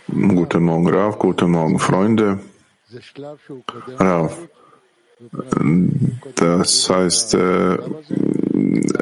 Guten 0.08 0.64
Morgen, 0.64 0.90
Rav. 0.90 1.20
Guten 1.20 1.52
Morgen, 1.52 1.78
Freunde. 1.78 2.40
Rav, 4.00 4.38
das 6.37 6.89
heißt, 6.89 7.35
äh, 7.35 7.79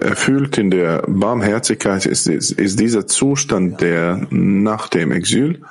erfüllt 0.01 0.57
in 0.57 0.71
der 0.71 1.03
Barmherzigkeit 1.07 2.07
ist, 2.07 2.27
ist 2.27 2.81
dieser 2.81 3.07
Zustand, 3.07 3.81
der 3.81 4.27
nach 4.31 4.89
dem 4.89 5.13
Exil 5.13 5.63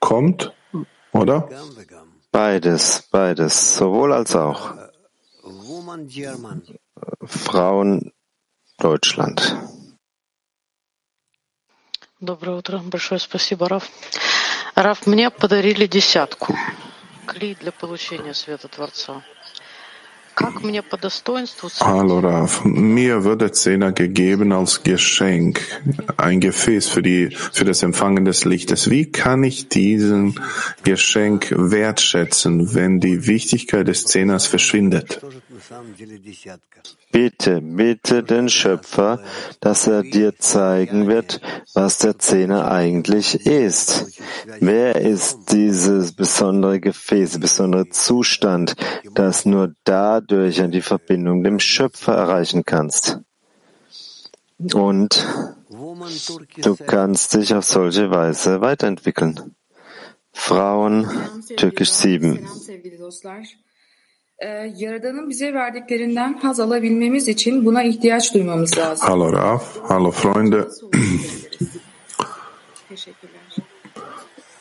kommt, 0.00 0.52
oder? 1.12 1.48
Beides, 2.30 3.08
beides, 3.10 3.76
sowohl 3.76 4.12
als 4.12 4.36
auch. 4.36 4.74
Frauen 7.24 8.12
Deutschland. 8.78 9.56
Доброе 12.20 12.56
утро. 12.56 12.78
Большое 12.78 13.20
спасибо, 13.20 13.68
Раф. 13.68 13.90
Раф, 14.74 15.06
мне 15.06 15.30
подарили 15.30 15.86
десятку. 15.86 16.56
Клей 17.26 17.54
для 17.54 17.70
получения 17.70 18.34
света 18.34 18.68
Творца. 18.68 19.22
Hallo 21.81 22.19
Rav, 22.19 22.63
mir 22.63 23.23
wird 23.23 23.55
Zehner 23.55 23.91
gegeben 23.91 24.51
als 24.53 24.83
Geschenk, 24.83 25.61
ein 26.17 26.39
Gefäß 26.39 26.87
für, 26.87 27.01
die, 27.01 27.29
für 27.51 27.65
das 27.65 27.83
Empfangen 27.83 28.25
des 28.25 28.45
Lichtes. 28.45 28.89
Wie 28.89 29.11
kann 29.11 29.43
ich 29.43 29.67
diesen 29.67 30.39
Geschenk 30.83 31.53
wertschätzen, 31.55 32.73
wenn 32.73 32.99
die 32.99 33.27
Wichtigkeit 33.27 33.87
des 33.87 34.05
Zehners 34.05 34.45
verschwindet? 34.45 35.21
Bitte, 37.11 37.61
bitte 37.61 38.23
den 38.23 38.49
Schöpfer, 38.49 39.19
dass 39.59 39.87
er 39.87 40.03
dir 40.03 40.37
zeigen 40.37 41.07
wird, 41.07 41.41
was 41.73 41.97
der 41.99 42.19
Zehner 42.19 42.71
eigentlich 42.71 43.45
ist. 43.45 44.05
Wer 44.59 44.95
ist 44.95 45.51
dieses 45.51 46.13
besondere 46.13 46.79
Gefäß, 46.79 47.39
besondere 47.39 47.89
Zustand, 47.89 48.75
das 49.13 49.45
nur 49.45 49.73
dadurch 49.83 50.61
an 50.61 50.71
die 50.71 50.81
Verbindung 50.81 51.43
dem 51.43 51.59
Schöpfer 51.59 52.13
erreichen 52.13 52.63
kannst? 52.65 53.19
Und 54.73 55.25
du 55.69 56.75
kannst 56.75 57.33
dich 57.33 57.53
auf 57.53 57.65
solche 57.65 58.11
Weise 58.11 58.61
weiterentwickeln. 58.61 59.55
Frauen, 60.31 61.07
Türkisch 61.57 61.91
7. 61.91 62.47
Hallo 69.01 69.27
Raf, 69.27 69.81
hallo 69.89 70.11
Freunde. 70.11 70.71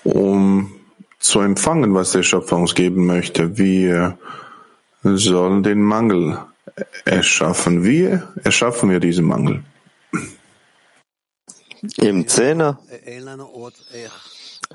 Um 0.02 0.72
zu 1.20 1.40
empfangen, 1.40 1.94
was 1.94 2.10
der 2.10 2.24
Schöpfer 2.24 2.56
uns 2.56 2.74
geben 2.74 3.06
möchte, 3.06 3.56
wir 3.56 4.18
sollen 5.04 5.62
den 5.62 5.80
Mangel 5.82 6.38
erschaffen. 7.04 7.84
Wie 7.84 8.18
erschaffen 8.42 8.90
wir 8.90 8.98
diesen 8.98 9.26
Mangel? 9.26 9.62
Im 11.98 12.26
Zehner. 12.26 12.80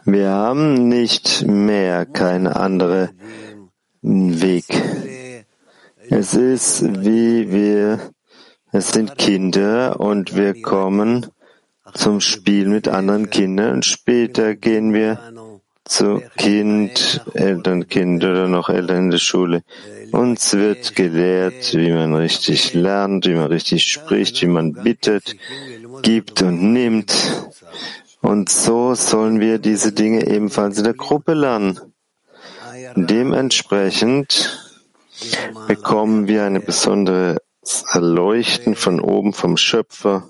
Wir 0.06 0.30
haben 0.30 0.88
nicht 0.88 1.46
mehr 1.46 2.06
keine 2.06 2.56
andere 2.56 3.10
Weg. 4.04 4.66
Es 6.10 6.34
ist 6.34 6.84
wie 7.06 7.52
wir, 7.52 8.00
es 8.74 8.90
sind 8.90 9.18
Kinder 9.18 10.00
und 10.00 10.36
wir 10.36 10.62
kommen 10.62 11.28
zum 11.94 12.20
Spiel 12.20 12.68
mit 12.68 12.90
anderen 12.90 13.30
Kindern 13.30 13.76
und 13.76 13.86
später 13.86 14.56
gehen 14.56 14.94
wir 14.94 15.20
zu 15.86 16.22
Kind, 16.38 17.22
Elternkind 17.34 18.24
oder 18.26 18.50
noch 18.50 18.70
Eltern 18.70 19.06
in 19.06 19.12
der 19.12 19.20
Schule. 19.20 19.64
Uns 20.12 20.54
wird 20.54 20.96
gelehrt, 20.96 21.74
wie 21.74 21.92
man 21.92 22.14
richtig 22.14 22.74
lernt, 22.74 23.26
wie 23.26 23.36
man 23.36 23.48
richtig 23.48 23.86
spricht, 23.86 24.42
wie 24.42 24.48
man 24.48 24.74
bittet, 24.74 25.36
gibt 26.02 26.42
und 26.42 26.74
nimmt. 26.74 27.14
Und 28.22 28.50
so 28.50 28.96
sollen 28.96 29.40
wir 29.40 29.60
diese 29.60 29.94
Dinge 29.94 30.28
ebenfalls 30.28 30.78
in 30.78 30.84
der 30.84 30.94
Gruppe 30.94 31.34
lernen. 31.34 31.80
Dementsprechend 32.96 34.60
bekommen 35.68 36.28
wir 36.28 36.44
eine 36.44 36.60
besondere 36.60 37.38
Erleuchten 37.92 38.76
von 38.76 39.00
oben 39.00 39.34
vom 39.34 39.58
Schöpfer. 39.58 40.28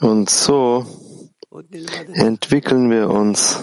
Und 0.00 0.30
so 0.30 0.86
entwickeln 2.12 2.90
wir 2.90 3.10
uns. 3.10 3.58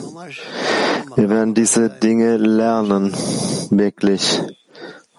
Wir 1.16 1.30
werden 1.30 1.54
diese 1.54 1.90
Dinge 1.90 2.38
lernen, 2.38 3.14
wirklich. 3.70 4.42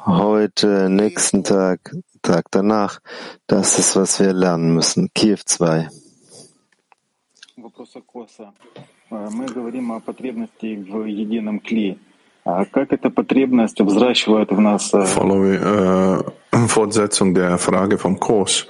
Heute, 0.05 0.89
nächsten 0.91 1.43
Tag, 1.43 1.95
Tag 2.23 2.47
danach. 2.51 3.01
Das 3.47 3.79
ist, 3.79 3.97
was 3.97 4.21
wir 4.21 4.33
lernen 4.33 4.75
müssen. 4.75 5.11
Kiew 5.15 5.39
2. 5.45 5.89
Мы 9.10 9.46
говорим 9.46 9.92
о 9.92 10.00
потребности 10.00 10.76
в 10.76 11.06
едином 11.06 11.60
клее. 11.60 11.98
Как 12.44 12.92
эта 12.92 13.10
потребность 13.10 13.80
взращивает 13.80 14.52
в 14.52 14.60
нас... 14.60 14.92
Following, 14.92 15.60
äh, 15.62 16.68
Fortsetzung 16.68 17.34
der 17.34 17.58
Frage 17.58 17.98
vom 17.98 18.20
Kurs. 18.20 18.68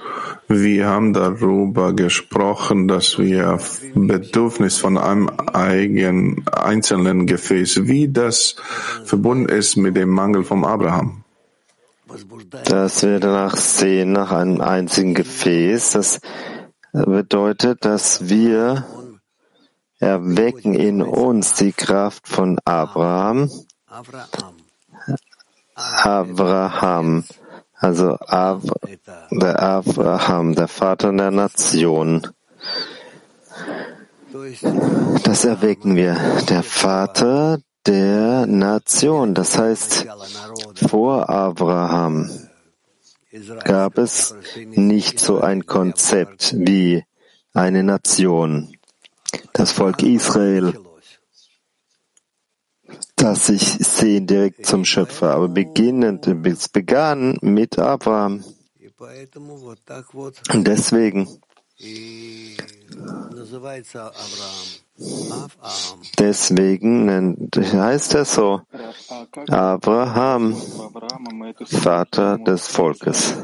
Wir 0.48 0.88
haben 0.88 1.12
darüber 1.12 1.92
gesprochen, 1.94 2.86
dass 2.86 3.18
wir 3.18 3.58
Bedürfnis 3.94 4.78
von 4.78 4.98
einem 4.98 5.30
eigenen, 5.52 6.44
einzelnen 6.52 7.26
Gefäß, 7.26 7.86
wie 7.86 8.08
das 8.08 8.56
verbunden 9.04 9.48
ist 9.48 9.76
mit 9.76 9.96
dem 9.96 10.10
Mangel 10.10 10.44
vom 10.44 10.64
Abraham. 10.64 11.24
Dass 12.66 13.02
wir 13.02 13.20
danach 13.20 13.56
sehen 13.56 14.12
nach 14.12 14.32
einem 14.32 14.60
einzigen 14.60 15.14
Gefäß, 15.14 15.92
das 15.92 16.20
bedeutet, 16.92 17.86
dass 17.86 18.28
wir 18.28 18.84
erwecken 19.99 20.73
in 20.73 21.01
uns 21.01 21.53
die 21.53 21.71
Kraft 21.71 22.27
von 22.27 22.59
Abraham, 22.65 23.49
Abraham, 25.75 27.23
also 27.73 28.17
Av, 28.27 28.63
der 29.31 29.61
Abraham, 29.61 30.55
der 30.55 30.67
Vater 30.67 31.11
der 31.13 31.31
Nation. 31.31 32.27
Das 35.23 35.45
erwecken 35.45 35.95
wir. 35.95 36.15
Der 36.49 36.63
Vater 36.63 37.59
der 37.85 38.45
Nation. 38.45 39.33
Das 39.33 39.57
heißt, 39.57 40.07
vor 40.87 41.29
Abraham 41.29 42.29
gab 43.63 43.97
es 43.97 44.35
nicht 44.65 45.19
so 45.19 45.39
ein 45.39 45.65
Konzept 45.65 46.55
wie 46.57 47.03
eine 47.53 47.83
Nation 47.83 48.76
das 49.57 49.71
Volk 49.71 50.03
Israel, 50.03 50.73
das 53.15 53.47
sich 53.47 53.63
sehen 53.79 54.27
direkt 54.27 54.65
zum 54.65 54.85
Schöpfer, 54.85 55.31
aber 55.31 55.47
beginnend, 55.47 56.27
es 56.45 56.69
begann 56.69 57.37
mit 57.41 57.79
Abraham. 57.79 58.43
Und 60.53 60.67
deswegen, 60.67 61.27
deswegen 66.19 67.49
heißt 67.55 68.15
er 68.15 68.25
so, 68.25 68.61
Abraham, 69.47 70.55
Vater 71.65 72.37
des 72.37 72.67
Volkes. 72.67 73.35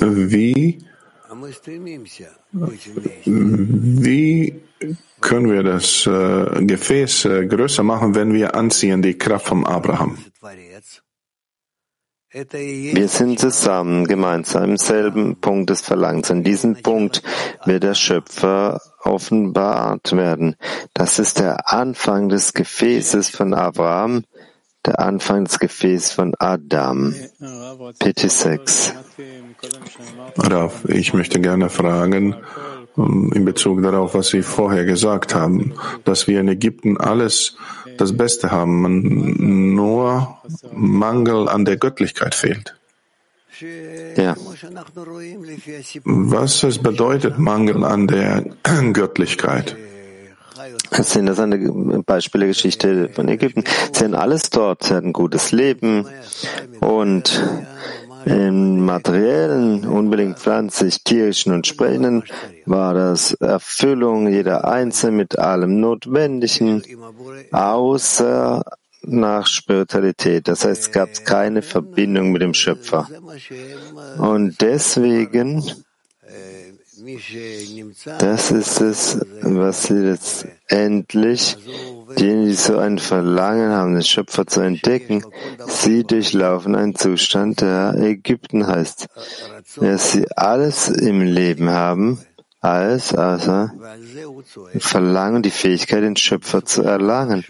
Wie 0.00 0.78
Wie 3.24 4.62
können 5.20 5.50
wir 5.50 5.62
das 5.62 6.06
äh, 6.06 6.64
Gefäß 6.64 7.24
äh, 7.26 7.46
größer 7.46 7.82
machen, 7.84 8.14
wenn 8.14 8.32
wir 8.32 8.54
anziehen 8.54 9.00
die 9.02 9.16
Kraft 9.16 9.46
von 9.48 9.64
Abraham? 9.64 10.18
Wir 12.32 13.08
sind 13.08 13.40
zusammen, 13.40 14.06
gemeinsam 14.06 14.70
im 14.70 14.76
selben 14.76 15.40
Punkt 15.40 15.70
des 15.70 15.80
Verlangens. 15.80 16.30
An 16.30 16.44
diesem 16.44 16.80
Punkt 16.80 17.22
wird 17.64 17.82
der 17.82 17.94
Schöpfer 17.94 18.80
offenbart 19.02 20.12
werden. 20.12 20.54
Das 20.94 21.18
ist 21.18 21.40
der 21.40 21.72
Anfang 21.72 22.28
des 22.28 22.54
Gefäßes 22.54 23.30
von 23.30 23.52
Abraham, 23.52 24.22
der 24.86 25.00
Anfang 25.00 25.44
des 25.44 25.58
Gefäßes 25.58 26.12
von 26.12 26.34
Adam. 26.38 27.14
PT6. 27.40 28.94
Raf, 30.36 30.84
ich 30.86 31.12
möchte 31.12 31.40
gerne 31.40 31.68
fragen, 31.68 32.36
in 32.96 33.44
Bezug 33.44 33.82
darauf, 33.82 34.14
was 34.14 34.28
Sie 34.28 34.42
vorher 34.42 34.84
gesagt 34.84 35.34
haben, 35.34 35.74
dass 36.04 36.26
wir 36.26 36.40
in 36.40 36.48
Ägypten 36.48 36.96
alles 36.96 37.56
das 37.96 38.16
Beste 38.16 38.50
haben, 38.50 39.74
nur 39.74 40.38
Mangel 40.72 41.48
an 41.48 41.64
der 41.64 41.76
Göttlichkeit 41.76 42.34
fehlt. 42.34 42.76
Ja. 44.16 44.34
Was 46.04 46.62
es 46.62 46.78
bedeutet, 46.78 47.38
Mangel 47.38 47.84
an 47.84 48.06
der 48.06 48.44
Göttlichkeit? 48.92 49.76
Das 50.90 51.12
sind 51.12 51.26
das 51.26 51.38
eine 51.38 52.02
Beispiele 52.04 52.46
Geschichte 52.46 53.10
von 53.14 53.28
Ägypten. 53.28 53.64
Sie 53.92 54.04
haben 54.04 54.14
alles 54.14 54.50
dort, 54.50 54.84
sie 54.84 54.94
hatten 54.94 55.08
ein 55.08 55.12
gutes 55.12 55.52
Leben 55.52 56.06
und 56.80 57.42
im 58.24 58.84
materiellen, 58.84 59.86
unbedingt 59.86 60.38
pflanzlich, 60.38 61.02
tierischen 61.04 61.52
und 61.52 61.66
sprechenden 61.66 62.24
war 62.66 62.94
das 62.94 63.34
Erfüllung 63.34 64.28
jeder 64.28 64.66
Einzelne 64.66 65.16
mit 65.16 65.38
allem 65.38 65.80
Notwendigen, 65.80 66.82
außer 67.52 68.62
nach 69.02 69.46
Spiritualität. 69.46 70.48
Das 70.48 70.64
heißt, 70.64 70.82
es 70.82 70.92
gab 70.92 71.08
keine 71.24 71.62
Verbindung 71.62 72.32
mit 72.32 72.42
dem 72.42 72.54
Schöpfer. 72.54 73.08
Und 74.18 74.60
deswegen 74.60 75.64
das 78.18 78.50
ist 78.50 78.80
es, 78.80 79.20
was 79.42 79.84
sie 79.84 79.94
letztendlich, 79.94 81.56
diejenigen, 82.18 82.48
die 82.48 82.54
so 82.54 82.78
ein 82.78 82.98
Verlangen 82.98 83.70
haben, 83.70 83.94
den 83.94 84.02
Schöpfer 84.02 84.46
zu 84.46 84.60
entdecken, 84.60 85.24
sie 85.66 86.04
durchlaufen 86.04 86.74
einen 86.74 86.94
Zustand, 86.94 87.60
der 87.60 87.94
Ägypten 87.94 88.66
heißt. 88.66 89.06
Dass 89.76 90.12
sie 90.12 90.26
alles 90.36 90.88
im 90.88 91.22
Leben 91.22 91.70
haben, 91.70 92.20
alles 92.60 93.14
außer 93.14 93.72
Verlangen, 94.78 95.42
die 95.42 95.50
Fähigkeit, 95.50 96.02
den 96.02 96.16
Schöpfer 96.16 96.64
zu 96.64 96.82
erlangen. 96.82 97.44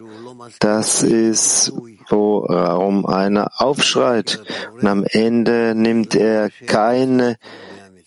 Das 0.60 1.02
ist, 1.02 1.72
worum 2.08 3.06
einer 3.06 3.50
aufschreit. 3.56 4.40
Und 4.80 4.86
am 4.86 5.04
Ende 5.04 5.74
nimmt 5.74 6.14
er 6.14 6.50
keine 6.66 7.38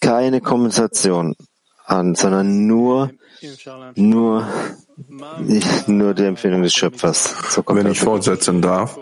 keine 0.03 0.41
Kompensation 0.41 1.35
an, 1.85 2.15
sondern 2.15 2.67
nur, 2.67 3.11
nur, 3.95 4.47
nur 5.87 6.13
die 6.13 6.25
Empfehlung 6.25 6.61
des 6.61 6.73
Schöpfers. 6.73 7.35
So 7.49 7.63
Wenn 7.67 7.87
ich 7.87 7.99
fortsetzen 7.99 8.61
darf, 8.61 8.97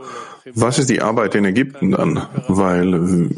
was 0.53 0.79
ist 0.79 0.89
die 0.89 1.01
Arbeit 1.01 1.35
in 1.35 1.45
Ägypten 1.45 1.91
dann? 1.91 2.27
Weil 2.47 3.29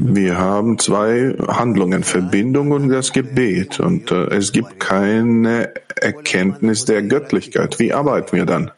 wir 0.00 0.38
haben 0.38 0.78
zwei 0.78 1.36
Handlungen, 1.48 2.04
Verbindung 2.04 2.70
und 2.70 2.88
das 2.88 3.12
Gebet. 3.12 3.80
Und 3.80 4.10
äh, 4.10 4.26
es 4.36 4.52
gibt 4.52 4.78
keine 4.80 5.74
Erkenntnis 6.00 6.84
der 6.84 7.02
Göttlichkeit. 7.02 7.78
Wie 7.78 7.92
arbeiten 7.92 8.36
wir 8.36 8.46
dann? 8.46 8.70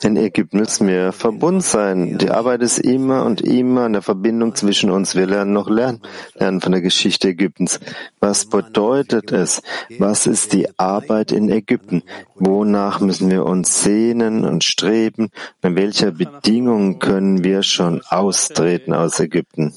In 0.00 0.16
Ägypten 0.16 0.58
müssen 0.58 0.86
wir 0.86 1.10
verbunden 1.10 1.60
sein. 1.60 2.18
Die 2.18 2.30
Arbeit 2.30 2.62
ist 2.62 2.78
immer 2.78 3.24
und 3.24 3.40
immer 3.40 3.86
in 3.86 3.94
der 3.94 4.02
Verbindung 4.02 4.54
zwischen 4.54 4.90
uns. 4.90 5.16
Wir 5.16 5.26
lernen 5.26 5.52
noch 5.52 5.68
lernen, 5.68 6.00
lernen 6.34 6.60
von 6.60 6.70
der 6.70 6.82
Geschichte 6.82 7.28
Ägyptens. 7.28 7.80
Was 8.20 8.46
bedeutet 8.46 9.32
es? 9.32 9.60
Was 9.98 10.28
ist 10.28 10.52
die 10.52 10.68
Arbeit 10.78 11.32
in 11.32 11.50
Ägypten? 11.50 12.04
Wonach 12.36 13.00
müssen 13.00 13.28
wir 13.28 13.44
uns 13.44 13.82
sehnen 13.82 14.44
und 14.44 14.62
streben? 14.62 15.30
In 15.62 15.74
welcher 15.74 16.12
Bedingung 16.12 17.00
können 17.00 17.42
wir 17.42 17.64
schon 17.64 18.00
austreten 18.08 18.94
aus 18.94 19.18
Ägypten? 19.18 19.74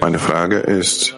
Meine 0.00 0.18
Frage 0.18 0.58
ist, 0.60 1.14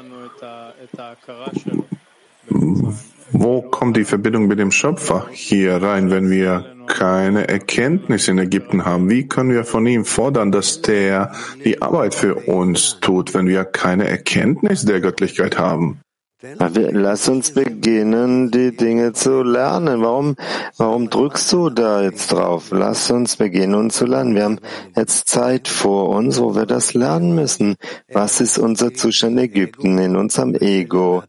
wo 3.32 3.62
kommt 3.62 3.96
die 3.96 4.04
Verbindung 4.04 4.46
mit 4.46 4.58
dem 4.58 4.70
Schöpfer 4.70 5.26
hier 5.32 5.82
rein, 5.82 6.10
wenn 6.10 6.30
wir 6.30 6.64
keine 6.86 7.48
Erkenntnis 7.48 8.28
in 8.28 8.38
Ägypten 8.38 8.84
haben? 8.84 9.08
Wie 9.08 9.28
können 9.28 9.50
wir 9.50 9.64
von 9.64 9.86
ihm 9.86 10.04
fordern, 10.04 10.50
dass 10.52 10.82
der 10.82 11.32
die 11.64 11.80
Arbeit 11.80 12.14
für 12.14 12.34
uns 12.34 12.98
tut, 13.00 13.34
wenn 13.34 13.46
wir 13.46 13.64
keine 13.64 14.08
Erkenntnis 14.08 14.84
der 14.84 15.00
Göttlichkeit 15.00 15.58
haben? 15.58 16.00
Lass 16.42 17.28
uns 17.28 17.50
beginnen, 17.50 18.50
die 18.50 18.74
Dinge 18.74 19.12
zu 19.12 19.42
lernen. 19.42 20.00
Warum, 20.00 20.36
warum 20.78 21.10
drückst 21.10 21.52
du 21.52 21.68
da 21.68 22.02
jetzt 22.02 22.32
drauf? 22.32 22.68
Lass 22.70 23.10
uns 23.10 23.36
beginnen, 23.36 23.74
uns 23.74 23.96
zu 23.96 24.06
lernen. 24.06 24.34
Wir 24.34 24.44
haben 24.44 24.58
jetzt 24.96 25.28
Zeit 25.28 25.68
vor 25.68 26.08
uns, 26.08 26.40
wo 26.40 26.54
wir 26.54 26.64
das 26.64 26.94
lernen 26.94 27.34
müssen. 27.34 27.76
Was 28.10 28.40
ist 28.40 28.58
unser 28.58 28.94
Zustand 28.94 29.38
Ägypten, 29.38 29.98
in 29.98 30.16
unserem 30.16 30.54
Ego? 30.54 31.24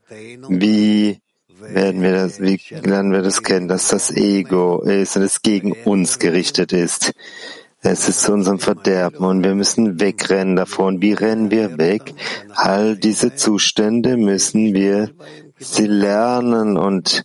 Wie 0.48 1.20
werden 1.62 2.02
wir 2.02 2.12
das, 2.12 2.42
wie 2.42 2.60
lernen 2.84 3.12
wir 3.12 3.22
das 3.22 3.44
kennen, 3.44 3.68
dass 3.68 3.90
das 3.90 4.12
Ego 4.12 4.82
ist 4.82 5.16
und 5.16 5.24
es 5.24 5.42
gegen 5.42 5.72
uns 5.72 6.20
gerichtet 6.20 6.74
ist. 6.74 7.14
Es 7.84 8.08
ist 8.08 8.22
zu 8.22 8.34
unserem 8.34 8.60
Verderben 8.60 9.26
und 9.26 9.44
wir 9.44 9.56
müssen 9.56 10.00
wegrennen 10.00 10.56
davon. 10.56 11.02
Wie 11.02 11.14
rennen 11.14 11.50
wir 11.50 11.78
weg? 11.80 12.14
All 12.54 12.96
diese 12.96 13.36
Zustände 13.36 14.18
müssen 14.18 14.74
wir 14.74 15.10
sie 15.58 15.88
lernen 15.88 16.78
und 16.78 17.24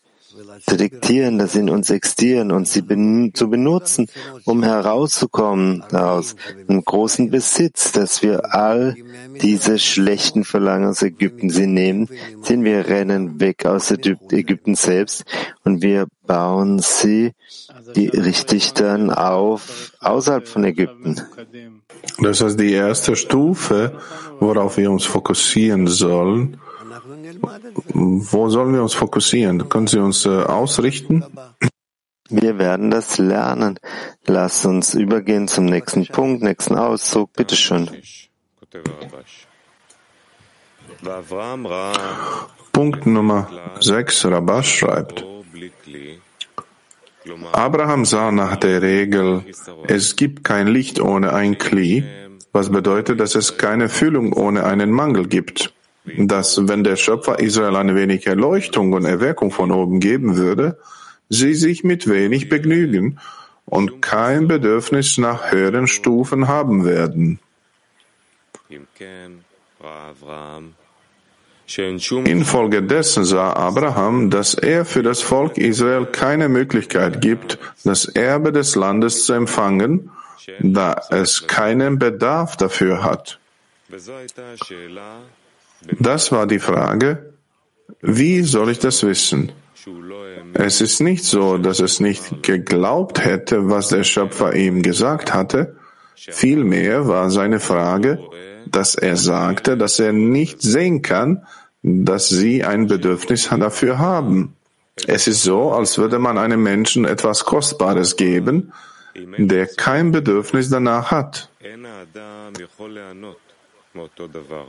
detektieren, 0.71 1.39
dass 1.39 1.53
sie 1.53 1.61
in 1.61 1.71
uns 1.71 1.91
existieren 1.91 2.53
und 2.53 2.69
sie 2.69 2.83
ben 2.83 3.33
zu 3.35 3.49
benutzen, 3.49 4.07
um 4.45 4.63
herauszukommen 4.63 5.83
aus 5.93 6.37
einem 6.69 6.85
großen 6.85 7.31
Besitz, 7.31 7.93
dass 7.93 8.23
wir 8.23 8.55
all 8.55 8.97
diese 9.43 9.79
schlechten 9.79 10.45
Verlangen 10.45 10.89
aus 10.89 11.03
Ägypten 11.03 11.51
sie 11.51 11.67
nehmen, 11.67 12.09
sind 12.43 12.65
wir 12.65 12.89
rennen 12.89 13.41
weg 13.41 13.67
aus 13.67 13.91
Ägypten 13.91 14.75
selbst 14.75 15.25
und 15.65 15.83
wir 15.83 16.07
bauen 16.27 16.81
sie 16.81 17.33
die 17.95 18.09
richtig 18.09 18.73
dann 18.73 19.11
auf 19.11 19.93
außerhalb 20.01 20.49
von 20.49 20.65
Ägypten. 20.65 21.21
Das 22.19 22.41
ist 22.41 22.59
die 22.59 22.73
erste 22.73 23.15
Stufe, 23.17 23.99
worauf 24.41 24.77
wir 24.77 24.91
uns 24.91 25.05
fokussieren 25.05 25.87
sollen, 25.87 26.59
wo 27.93 28.49
sollen 28.49 28.75
wir 28.75 28.83
uns 28.83 28.95
fokussieren? 28.95 29.69
Können 29.69 29.87
Sie 29.87 29.99
uns 29.99 30.27
äh, 30.27 30.43
ausrichten? 30.43 31.25
Wir 32.29 32.59
werden 32.59 32.91
das 32.91 33.19
lernen. 33.19 33.79
Lass 34.27 34.67
uns 34.67 34.95
übergehen 34.95 35.47
zum 35.49 35.67
nächsten 35.67 36.07
Punkt, 36.07 36.43
nächsten 36.43 36.75
Auszug. 36.75 37.33
Bitte 37.33 37.57
schön. 37.57 37.89
Punkt 42.73 43.07
Nummer 43.07 43.49
6, 43.81 44.25
Rabash 44.27 44.79
schreibt. 44.79 45.25
Abraham 47.53 48.05
sah 48.05 48.31
nach 48.33 48.57
der 48.57 48.83
Regel, 48.83 49.45
es 49.89 50.17
gibt 50.17 50.45
kein 50.45 50.69
Licht 50.69 51.01
ohne 51.01 51.33
ein 51.33 51.59
Kli, 51.59 52.05
was 52.53 52.71
bedeutet, 52.71 53.21
dass 53.21 53.35
es 53.35 53.59
keine 53.59 53.89
Fühlung 53.89 54.33
ohne 54.33 54.65
einen 54.65 54.91
Mangel 54.91 55.27
gibt 55.27 55.76
dass 56.17 56.69
wenn 56.69 56.85
der 56.85 56.97
Schöpfer 56.97 57.39
Israel 57.39 57.77
eine 57.77 57.95
wenig 57.95 58.27
Erleuchtung 58.27 58.93
und 58.93 59.05
Erweckung 59.05 59.51
von 59.51 59.71
oben 59.71 60.01
geben 60.01 60.37
würde, 60.37 60.79
sie 61.29 61.55
sich 61.55 61.85
mit 61.85 62.09
wenig 62.09 62.49
begnügen 62.49 63.19
und 63.65 64.01
kein 64.01 64.49
Bedürfnis 64.49 65.19
nach 65.19 65.51
höheren 65.51 65.87
Stufen 65.87 66.49
haben 66.49 66.85
werden. 66.85 67.41
Infolgedessen 72.25 73.25
sah 73.25 73.53
Abraham, 73.53 74.31
dass 74.31 74.55
er 74.55 74.85
für 74.85 75.03
das 75.03 75.21
Volk 75.21 75.59
Israel 75.59 76.07
keine 76.07 76.49
Möglichkeit 76.49 77.21
gibt, 77.21 77.59
das 77.85 78.05
Erbe 78.07 78.53
des 78.53 78.77
Landes 78.77 79.27
zu 79.27 79.33
empfangen, 79.33 80.11
da 80.61 81.01
es 81.11 81.49
keinen 81.49 81.99
Bedarf 81.99 82.57
dafür 82.57 83.03
hat. 83.03 83.41
Das 86.01 86.33
war 86.33 86.47
die 86.47 86.59
Frage, 86.59 87.35
wie 88.01 88.43
soll 88.43 88.71
ich 88.71 88.79
das 88.79 89.03
wissen? 89.03 89.53
Es 90.55 90.81
ist 90.81 91.01
nicht 91.01 91.25
so, 91.25 91.59
dass 91.59 91.81
es 91.81 92.01
nicht 92.01 92.43
geglaubt 92.43 93.25
hätte, 93.25 93.69
was 93.69 93.89
der 93.89 94.05
Schöpfer 94.05 94.55
ihm 94.55 94.83
gesagt 94.83 95.35
hatte. 95.35 95.77
Vielmehr 96.15 97.07
war 97.07 97.31
seine 97.31 97.61
Frage, 97.61 98.19
dass 98.67 98.95
er 98.95 99.17
sagte, 99.17 99.77
dass 99.77 99.99
er 99.99 100.13
nicht 100.13 100.63
sehen 100.63 101.03
kann, 101.03 101.47
dass 101.83 102.29
sie 102.29 102.65
ein 102.65 102.87
Bedürfnis 102.87 103.49
dafür 103.49 103.99
haben. 103.99 104.57
Es 105.07 105.27
ist 105.27 105.43
so, 105.43 105.73
als 105.73 105.99
würde 105.99 106.19
man 106.19 106.39
einem 106.39 106.63
Menschen 106.63 107.05
etwas 107.05 107.45
Kostbares 107.45 108.17
geben, 108.17 108.73
der 109.15 109.67
kein 109.67 110.11
Bedürfnis 110.11 110.71
danach 110.71 111.11
hat. 111.11 111.51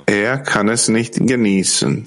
Er 0.06 0.38
kann 0.40 0.70
es 0.70 0.88
nicht 0.88 1.16
genießen. 1.16 2.06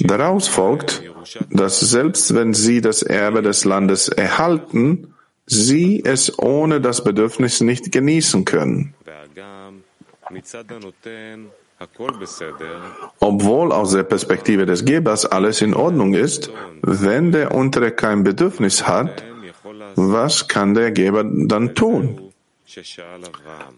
Daraus 0.00 0.48
folgt, 0.48 1.02
dass 1.50 1.80
selbst 1.80 2.34
wenn 2.34 2.54
sie 2.54 2.80
das 2.80 3.02
Erbe 3.02 3.42
des 3.42 3.64
Landes 3.64 4.08
erhalten, 4.08 5.14
sie 5.46 6.02
es 6.04 6.38
ohne 6.38 6.80
das 6.80 7.02
Bedürfnis 7.02 7.60
nicht 7.60 7.90
genießen 7.90 8.44
können. 8.44 8.94
Obwohl 13.20 13.72
aus 13.72 13.92
der 13.92 14.02
Perspektive 14.02 14.66
des 14.66 14.84
Gebers 14.84 15.26
alles 15.26 15.62
in 15.62 15.74
Ordnung 15.74 16.14
ist, 16.14 16.50
wenn 16.82 17.32
der 17.32 17.54
Untere 17.54 17.92
kein 17.92 18.24
Bedürfnis 18.24 18.86
hat, 18.86 19.24
was 19.94 20.48
kann 20.48 20.74
der 20.74 20.90
Geber 20.90 21.24
dann 21.24 21.74
tun? 21.74 22.27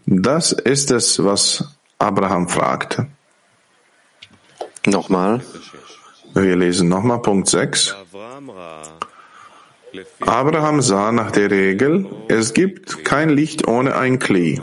Das 0.05 0.51
ist 0.51 0.91
es, 0.91 1.23
was 1.23 1.63
Abraham 1.97 2.49
fragte. 2.49 3.07
Nochmal. 4.85 5.41
Wir 6.33 6.55
lesen 6.55 6.89
nochmal 6.89 7.21
Punkt 7.21 7.47
6. 7.47 7.95
Abraham 10.21 10.81
sah 10.81 11.11
nach 11.11 11.31
der 11.31 11.51
Regel, 11.51 12.05
es 12.27 12.53
gibt 12.53 13.03
kein 13.03 13.29
Licht 13.29 13.67
ohne 13.67 13.95
ein 13.95 14.19
Kli. 14.19 14.61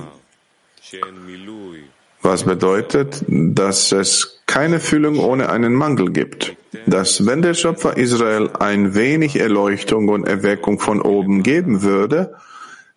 Was 2.22 2.44
bedeutet, 2.44 3.24
dass 3.28 3.92
es 3.92 4.38
keine 4.48 4.80
Füllung 4.80 5.20
ohne 5.20 5.50
einen 5.50 5.74
Mangel 5.74 6.10
gibt. 6.10 6.56
Dass 6.86 7.24
wenn 7.26 7.42
der 7.42 7.54
Schöpfer 7.54 7.96
Israel 7.96 8.50
ein 8.58 8.94
wenig 8.94 9.38
Erleuchtung 9.38 10.08
und 10.08 10.26
Erweckung 10.26 10.80
von 10.80 11.00
oben 11.00 11.42
geben 11.42 11.82
würde, 11.82 12.34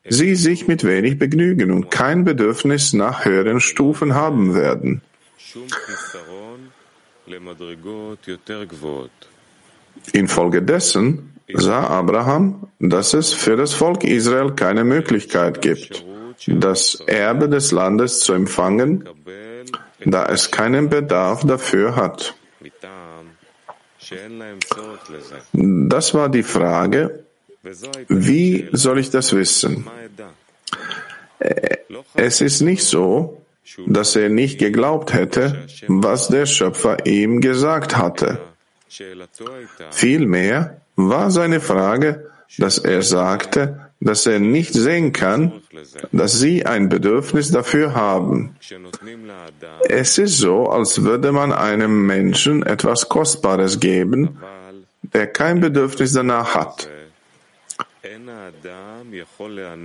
sie 0.07 0.35
sich 0.35 0.67
mit 0.67 0.83
wenig 0.83 1.19
begnügen 1.19 1.71
und 1.71 1.91
kein 1.91 2.23
Bedürfnis 2.23 2.93
nach 2.93 3.25
höheren 3.25 3.59
Stufen 3.59 4.15
haben 4.15 4.55
werden. 4.55 5.01
Infolgedessen 10.13 11.33
sah 11.53 11.87
Abraham, 11.87 12.67
dass 12.79 13.13
es 13.13 13.33
für 13.33 13.55
das 13.55 13.73
Volk 13.73 14.03
Israel 14.03 14.51
keine 14.53 14.83
Möglichkeit 14.83 15.61
gibt, 15.61 16.03
das 16.47 16.95
Erbe 17.05 17.49
des 17.49 17.71
Landes 17.71 18.19
zu 18.19 18.33
empfangen, 18.33 19.07
da 20.05 20.25
es 20.27 20.49
keinen 20.49 20.89
Bedarf 20.89 21.45
dafür 21.45 21.95
hat. 21.95 22.33
Das 25.53 26.13
war 26.13 26.29
die 26.29 26.43
Frage, 26.43 27.25
wie 28.07 28.69
soll 28.71 28.99
ich 28.99 29.09
das 29.09 29.33
wissen? 29.33 29.87
Es 32.15 32.41
ist 32.41 32.61
nicht 32.61 32.83
so, 32.83 33.41
dass 33.87 34.15
er 34.15 34.29
nicht 34.29 34.59
geglaubt 34.59 35.13
hätte, 35.13 35.65
was 35.87 36.27
der 36.27 36.45
Schöpfer 36.45 37.05
ihm 37.05 37.41
gesagt 37.41 37.97
hatte. 37.97 38.39
Vielmehr 39.91 40.81
war 40.95 41.31
seine 41.31 41.59
Frage, 41.61 42.31
dass 42.57 42.77
er 42.77 43.01
sagte, 43.01 43.91
dass 44.01 44.25
er 44.25 44.39
nicht 44.39 44.73
sehen 44.73 45.13
kann, 45.13 45.61
dass 46.11 46.39
sie 46.39 46.65
ein 46.65 46.89
Bedürfnis 46.89 47.51
dafür 47.51 47.93
haben. 47.93 48.55
Es 49.87 50.17
ist 50.17 50.37
so, 50.37 50.67
als 50.67 51.03
würde 51.03 51.31
man 51.31 51.53
einem 51.53 52.05
Menschen 52.05 52.63
etwas 52.63 53.07
Kostbares 53.07 53.79
geben, 53.79 54.39
der 55.13 55.27
kein 55.27 55.59
Bedürfnis 55.59 56.13
danach 56.13 56.55
hat. 56.55 56.89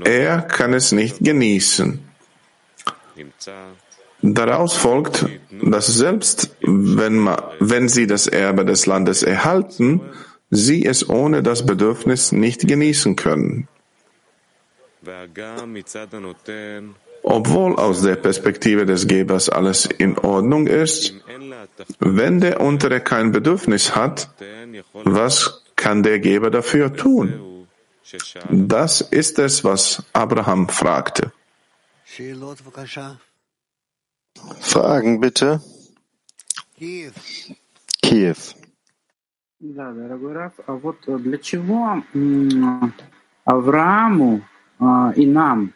Er 0.05 0.43
kann 0.43 0.73
es 0.73 0.93
nicht 0.93 1.19
genießen. 1.21 2.01
Daraus 4.23 4.75
folgt, 4.75 5.27
dass 5.51 5.87
selbst 5.87 6.57
wenn, 6.63 7.19
man, 7.19 7.43
wenn 7.61 7.89
sie 7.89 8.07
das 8.07 8.27
Erbe 8.27 8.65
des 8.65 8.87
Landes 8.87 9.23
erhalten, 9.23 10.01
sie 10.51 10.87
es 10.87 11.09
ohne 11.09 11.43
das 11.43 11.67
Bedürfnis 11.67 12.33
nicht 12.33 12.67
genießen 12.67 13.17
können. 13.17 13.69
Obwohl 17.23 17.77
aus 17.77 18.03
der 18.03 18.17
Perspektive 18.17 18.87
des 18.87 19.07
Gebers 19.07 19.49
alles 19.49 19.87
in 19.87 20.19
Ordnung 20.19 20.67
ist, 20.67 21.15
wenn 21.99 22.41
der 22.41 22.61
Untere 22.61 23.01
kein 23.01 23.33
Bedürfnis 23.33 23.95
hat, 23.95 24.31
was 25.05 25.63
kann 25.77 26.03
der 26.03 26.19
Geber 26.21 26.51
dafür 26.51 26.95
tun? 26.95 27.56
Das 28.50 29.02
ist 29.02 29.40
es, 29.40 29.64
was 29.64 30.04
Abraham 30.14 30.68
fragte. 30.68 31.32
Fragen 34.60 35.20
bitte. 35.20 35.62
Kiew. 38.02 38.56
Да, 39.60 39.92
дорогой 39.92 40.34
Раф, 40.34 40.54
а 40.66 40.74
вот 40.74 40.98
для 41.06 41.38
чего 41.38 42.04
Аврааму 43.46 44.42
и 45.16 45.26
нам 45.28 45.74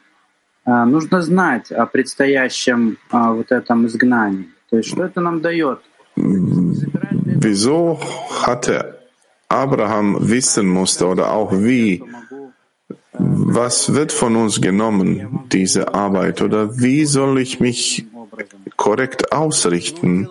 нужно 0.65 1.21
знать 1.21 1.71
о 1.71 1.85
предстоящем 1.85 2.97
вот 3.11 3.51
этом 3.51 3.85
изгнании? 3.85 4.49
То 4.71 4.77
есть 4.77 4.89
что 4.89 5.03
это 5.03 5.21
нам 5.21 5.41
дает? 5.41 5.79
Wieso 6.15 7.99
hatte 8.41 8.99
Abraham 9.47 10.17
wissen 10.27 10.67
musste 10.67 11.05
oder 11.05 11.31
auch 11.31 11.51
wie, 11.51 12.01
was 13.12 13.94
wird 13.94 14.12
von 14.12 14.36
uns 14.36 14.60
genommen, 14.60 15.48
diese 15.52 15.94
Arbeit, 15.94 16.42
oder 16.42 16.78
wie 16.78 17.04
soll 17.04 17.40
ich 17.40 17.60
mich 17.60 18.06
korrekt 18.76 19.32
ausrichten, 19.32 20.28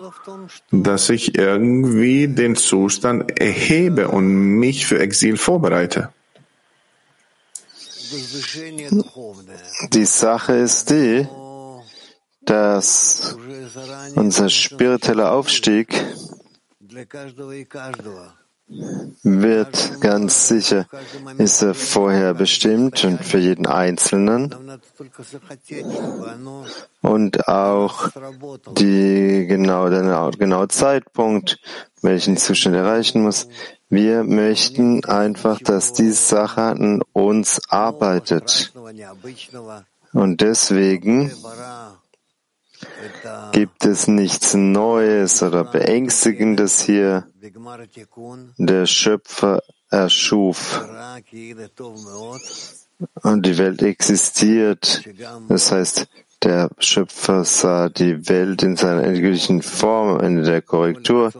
dass 0.70 1.10
ich 1.10 1.36
irgendwie 1.36 2.28
den 2.28 2.56
Zustand 2.56 3.40
erhebe 3.40 4.08
und 4.08 4.26
mich 4.58 4.86
für 4.86 4.98
Exil 4.98 5.36
vorbereite. 5.36 6.12
Die 9.92 10.04
Sache 10.04 10.52
ist 10.54 10.90
die, 10.90 11.28
dass 12.44 13.36
unser 14.16 14.48
spiritueller 14.48 15.32
Aufstieg 15.32 15.94
wird 19.22 20.00
ganz 20.00 20.48
sicher, 20.48 20.86
ist 21.38 21.62
er 21.62 21.74
vorher 21.74 22.34
bestimmt 22.34 23.04
und 23.04 23.24
für 23.24 23.38
jeden 23.38 23.66
Einzelnen 23.66 24.54
und 27.02 27.48
auch 27.48 28.08
die 28.78 29.46
genau, 29.48 29.88
der 29.88 30.30
genaue 30.38 30.68
Zeitpunkt, 30.68 31.58
welchen 32.02 32.36
Zustand 32.36 32.76
erreichen 32.76 33.22
muss. 33.22 33.48
Wir 33.88 34.22
möchten 34.22 35.04
einfach, 35.04 35.58
dass 35.58 35.92
die 35.92 36.12
Sache 36.12 36.62
an 36.62 37.02
uns 37.12 37.60
arbeitet. 37.68 38.72
Und 40.12 40.40
deswegen 40.40 41.32
gibt 43.52 43.84
es 43.84 44.06
nichts 44.08 44.54
Neues 44.54 45.42
oder 45.42 45.64
Beängstigendes 45.64 46.80
hier. 46.80 47.26
Der 48.58 48.86
Schöpfer 48.86 49.62
erschuf 49.90 50.84
und 53.22 53.46
die 53.46 53.58
Welt 53.58 53.82
existiert. 53.82 55.04
Das 55.48 55.72
heißt, 55.72 56.06
der 56.42 56.70
Schöpfer 56.78 57.44
sah 57.44 57.90
die 57.90 58.28
Welt 58.30 58.62
in 58.62 58.74
seiner 58.76 59.04
endgültigen 59.04 59.60
Form 59.60 60.16
am 60.16 60.20
Ende 60.20 60.42
der 60.42 60.62
Korrektur 60.62 61.32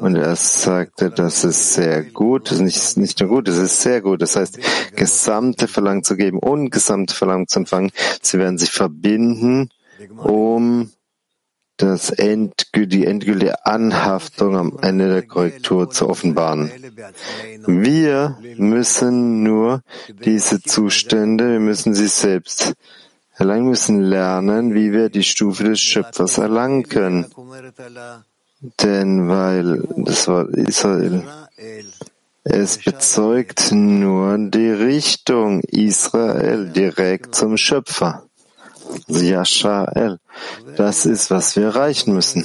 und 0.00 0.16
er 0.16 0.34
sagte, 0.34 1.10
das 1.10 1.44
ist 1.44 1.74
sehr 1.74 2.02
gut, 2.02 2.50
das 2.50 2.58
ist 2.58 2.62
nicht, 2.62 2.96
nicht 2.96 3.20
nur 3.20 3.28
gut, 3.28 3.48
es 3.48 3.56
ist 3.56 3.80
sehr 3.80 4.00
gut. 4.00 4.20
Das 4.20 4.34
heißt, 4.34 4.58
gesamte 4.96 5.68
Verlangen 5.68 6.02
zu 6.02 6.16
geben 6.16 6.40
und 6.40 6.70
gesamte 6.70 7.14
Verlangen 7.14 7.46
zu 7.46 7.60
empfangen, 7.60 7.92
sie 8.20 8.38
werden 8.38 8.58
sich 8.58 8.72
verbinden, 8.72 9.70
um 10.16 10.90
das 11.78 12.10
endgül 12.10 12.86
die 12.86 13.06
endgültige 13.06 13.64
Anhaftung 13.64 14.56
am 14.56 14.78
Ende 14.82 15.08
der 15.08 15.22
Korrektur 15.22 15.90
zu 15.90 16.08
offenbaren. 16.08 16.70
Wir 17.66 18.36
müssen 18.56 19.42
nur 19.42 19.82
diese 20.24 20.60
Zustände, 20.60 21.52
wir 21.52 21.60
müssen 21.60 21.94
sie 21.94 22.08
selbst 22.08 22.74
erlangen, 23.36 23.68
müssen 23.68 24.02
lernen, 24.02 24.74
wie 24.74 24.92
wir 24.92 25.08
die 25.08 25.22
Stufe 25.22 25.64
des 25.64 25.80
Schöpfers 25.80 26.38
erlangen 26.38 26.82
können. 26.82 27.26
Denn 28.82 29.28
weil 29.28 29.86
das 29.96 30.26
Wort 30.26 30.54
Israel, 30.56 31.22
es 32.42 32.78
bezeugt 32.78 33.70
nur 33.70 34.36
die 34.38 34.70
Richtung 34.70 35.60
Israel 35.60 36.70
direkt 36.70 37.36
zum 37.36 37.56
Schöpfer. 37.56 38.27
Yashael. 39.08 40.18
Das 40.76 41.06
ist, 41.06 41.30
was 41.30 41.56
wir 41.56 41.64
erreichen 41.66 42.14
müssen. 42.14 42.44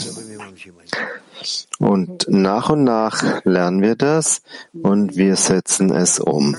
Und 1.80 2.28
nach 2.30 2.70
und 2.70 2.84
nach 2.84 3.44
lernen 3.44 3.82
wir 3.82 3.96
das 3.96 4.41
und 4.72 5.16
wir 5.18 5.36
setzen 5.36 5.91
es 5.91 6.20
um. 6.20 6.56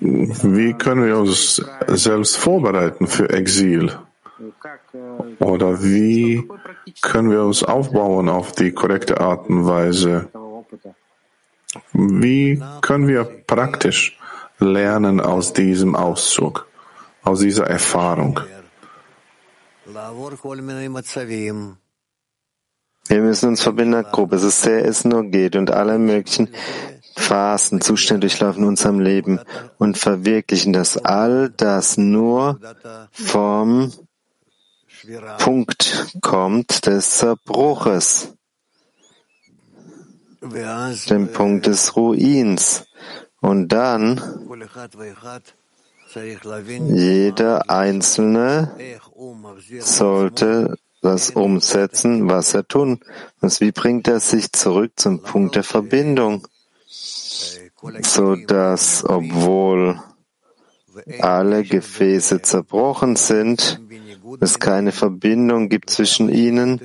Wie 0.00 0.74
können 0.74 1.04
wir 1.04 1.18
uns 1.18 1.62
selbst 1.88 2.36
vorbereiten 2.36 3.06
für 3.06 3.30
Exil? 3.30 3.92
Oder 5.40 5.82
wie 5.82 6.48
können 7.02 7.30
wir 7.30 7.42
uns 7.42 7.62
aufbauen 7.62 8.28
auf 8.28 8.52
die 8.52 8.72
korrekte 8.72 9.20
Art 9.20 9.48
und 9.48 9.66
Weise? 9.66 10.28
Wie 11.92 12.62
können 12.80 13.08
wir 13.08 13.24
praktisch 13.24 14.18
lernen 14.58 15.20
aus 15.20 15.52
diesem 15.52 15.94
Auszug, 15.94 16.66
aus 17.22 17.40
dieser 17.40 17.66
Erfahrung? 17.66 18.40
Wir 23.08 23.20
müssen 23.20 23.48
uns 23.48 23.62
verbinden 23.62 23.94
in 23.94 24.02
der 24.02 24.10
Gruppe, 24.10 24.38
so 24.38 24.48
sehr 24.48 24.84
es 24.84 25.04
nur 25.04 25.24
geht, 25.24 25.56
und 25.56 25.70
alle 25.70 25.98
möglichen 25.98 26.48
Phasen, 27.16 27.80
Zustände 27.80 28.20
durchlaufen 28.20 28.62
in 28.62 28.68
unserem 28.68 29.00
Leben 29.00 29.40
und 29.78 29.98
verwirklichen 29.98 30.72
das 30.72 30.96
all 30.96 31.50
das 31.50 31.96
nur 31.96 32.60
vom 33.12 33.92
Punkt 35.38 36.16
kommt 36.20 36.86
des 36.86 37.18
Zerbruches, 37.18 38.34
dem 40.40 41.32
Punkt 41.32 41.66
des 41.66 41.96
Ruins. 41.96 42.86
Und 43.40 43.68
dann 43.68 44.20
jeder 46.88 47.70
Einzelne 47.70 48.72
sollte 49.80 50.78
das 51.02 51.30
umsetzen, 51.30 52.28
was 52.28 52.54
er 52.54 52.66
tun 52.66 53.00
muss. 53.40 53.60
Wie 53.60 53.72
bringt 53.72 54.08
er 54.08 54.20
sich 54.20 54.52
zurück 54.52 54.92
zum 54.96 55.22
Punkt 55.22 55.54
der 55.54 55.64
Verbindung? 55.64 56.46
So 58.02 58.34
dass, 58.34 59.04
obwohl 59.04 60.00
alle 61.20 61.62
Gefäße 61.62 62.42
zerbrochen 62.42 63.14
sind, 63.14 63.80
es 64.40 64.58
keine 64.58 64.92
Verbindung 64.92 65.68
gibt 65.68 65.90
zwischen 65.90 66.28
ihnen 66.28 66.80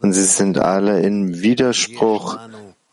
und 0.00 0.12
sie 0.12 0.24
sind 0.24 0.58
alle 0.58 1.00
in 1.00 1.42
Widerspruch 1.42 2.38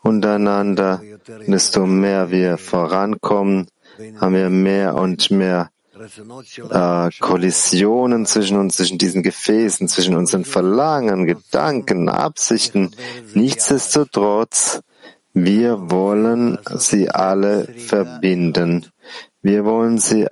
untereinander. 0.06 1.02
Desto 1.46 1.86
mehr 1.86 2.30
wir 2.30 2.58
vorankommen, 2.58 3.68
haben 4.20 4.34
wir 4.34 4.50
mehr 4.50 4.94
und 4.94 5.30
mehr 5.30 5.70
äh, 6.70 7.10
Kollisionen 7.20 8.26
zwischen 8.26 8.58
uns, 8.58 8.76
zwischen 8.76 8.98
diesen 8.98 9.22
Gefäßen, 9.22 9.88
zwischen 9.88 10.16
unseren 10.16 10.44
Verlangen, 10.44 11.26
Gedanken, 11.26 12.08
Absichten. 12.08 12.90
Nichtsdestotrotz, 13.34 14.80
wir 15.32 15.90
wollen 15.90 16.58
sie 16.76 17.10
alle 17.10 17.64
verbinden. 17.76 18.86
Wir 19.42 19.64
wollen 19.64 19.98
sie 19.98 20.26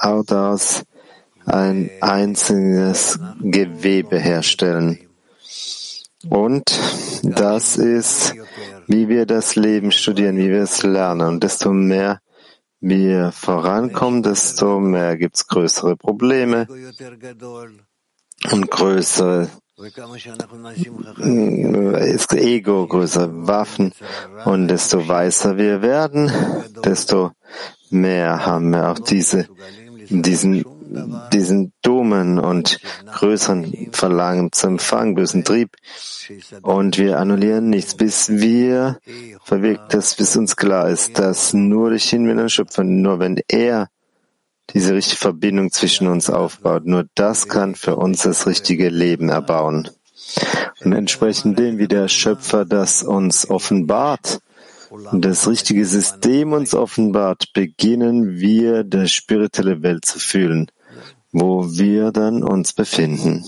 aus 0.00 0.84
ein 1.46 1.90
einziges 2.00 3.18
Gewebe 3.40 4.18
herstellen. 4.18 4.98
Und 6.28 6.78
das 7.22 7.76
ist, 7.76 8.34
wie 8.88 9.08
wir 9.08 9.26
das 9.26 9.54
Leben 9.54 9.92
studieren, 9.92 10.36
wie 10.38 10.48
wir 10.48 10.62
es 10.62 10.82
lernen. 10.82 11.28
Und 11.28 11.44
desto 11.44 11.72
mehr 11.72 12.20
wir 12.80 13.32
vorankommen, 13.32 14.22
desto 14.22 14.80
mehr 14.80 15.16
gibt's 15.16 15.46
größere 15.46 15.96
Probleme 15.96 16.66
und 18.50 18.70
größere 18.70 19.48
ist 22.00 22.32
Ego, 22.32 22.86
größere 22.88 23.46
Waffen 23.46 23.92
und 24.44 24.66
desto 24.68 25.06
weißer 25.06 25.56
wir 25.56 25.82
werden, 25.82 26.32
desto 26.84 27.30
mehr 27.90 28.44
haben 28.44 28.70
wir 28.70 28.88
auch 28.90 28.98
diese, 28.98 29.46
diesen, 30.08 30.64
diesen 31.32 31.72
dummen 31.82 32.38
und 32.38 32.80
größeren 33.12 33.90
Verlangen 33.92 34.52
zum 34.52 34.74
Empfang, 34.74 35.14
bösen 35.14 35.44
Trieb. 35.44 35.76
Und 36.62 36.98
wir 36.98 37.18
annullieren 37.18 37.70
nichts, 37.70 37.94
bis 37.94 38.28
wir 38.28 38.98
verwirkt, 39.44 39.94
dass 39.94 40.14
bis 40.14 40.36
uns 40.36 40.56
klar 40.56 40.88
ist, 40.88 41.18
dass 41.18 41.54
nur 41.54 41.90
durch 41.90 42.12
ihn 42.12 42.26
wir 42.26 42.48
Schöpfer, 42.48 42.84
nur 42.84 43.18
wenn 43.18 43.40
er 43.48 43.88
diese 44.74 44.94
richtige 44.94 45.18
Verbindung 45.18 45.70
zwischen 45.70 46.08
uns 46.08 46.28
aufbaut, 46.28 46.84
nur 46.84 47.06
das 47.14 47.48
kann 47.48 47.74
für 47.74 47.96
uns 47.96 48.22
das 48.22 48.46
richtige 48.46 48.90
Leben 48.90 49.30
erbauen. 49.30 49.88
Und 50.84 50.92
entsprechend 50.92 51.58
dem, 51.58 51.78
wie 51.78 51.88
der 51.88 52.08
Schöpfer 52.08 52.64
das 52.64 53.02
uns 53.02 53.48
offenbart, 53.48 54.40
das 55.12 55.48
richtige 55.48 55.84
System 55.84 56.52
uns 56.52 56.74
offenbart, 56.74 57.52
beginnen 57.54 58.38
wir 58.38 58.84
die 58.84 59.08
spirituelle 59.08 59.82
Welt 59.82 60.04
zu 60.04 60.18
fühlen, 60.18 60.70
wo 61.32 61.70
wir 61.70 62.10
dann 62.12 62.42
uns 62.42 62.72
befinden. 62.72 63.44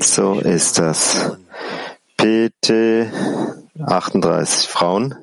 So 0.00 0.38
ist 0.40 0.78
das. 0.78 1.36
PT 2.16 3.10
38 3.78 4.68
Frauen. 4.68 5.14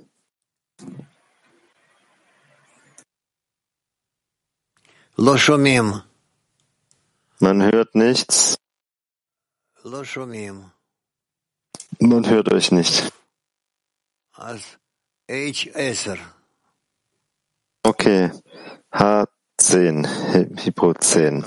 Man 7.40 7.62
hört 7.62 7.96
nichts. 7.96 8.58
Man 12.00 12.28
hört 12.30 12.52
euch 12.52 12.72
nicht. 12.72 13.12
Okay, 17.84 18.32
H10, 19.62 20.08
Hypo 20.66 20.94
10. 20.94 21.46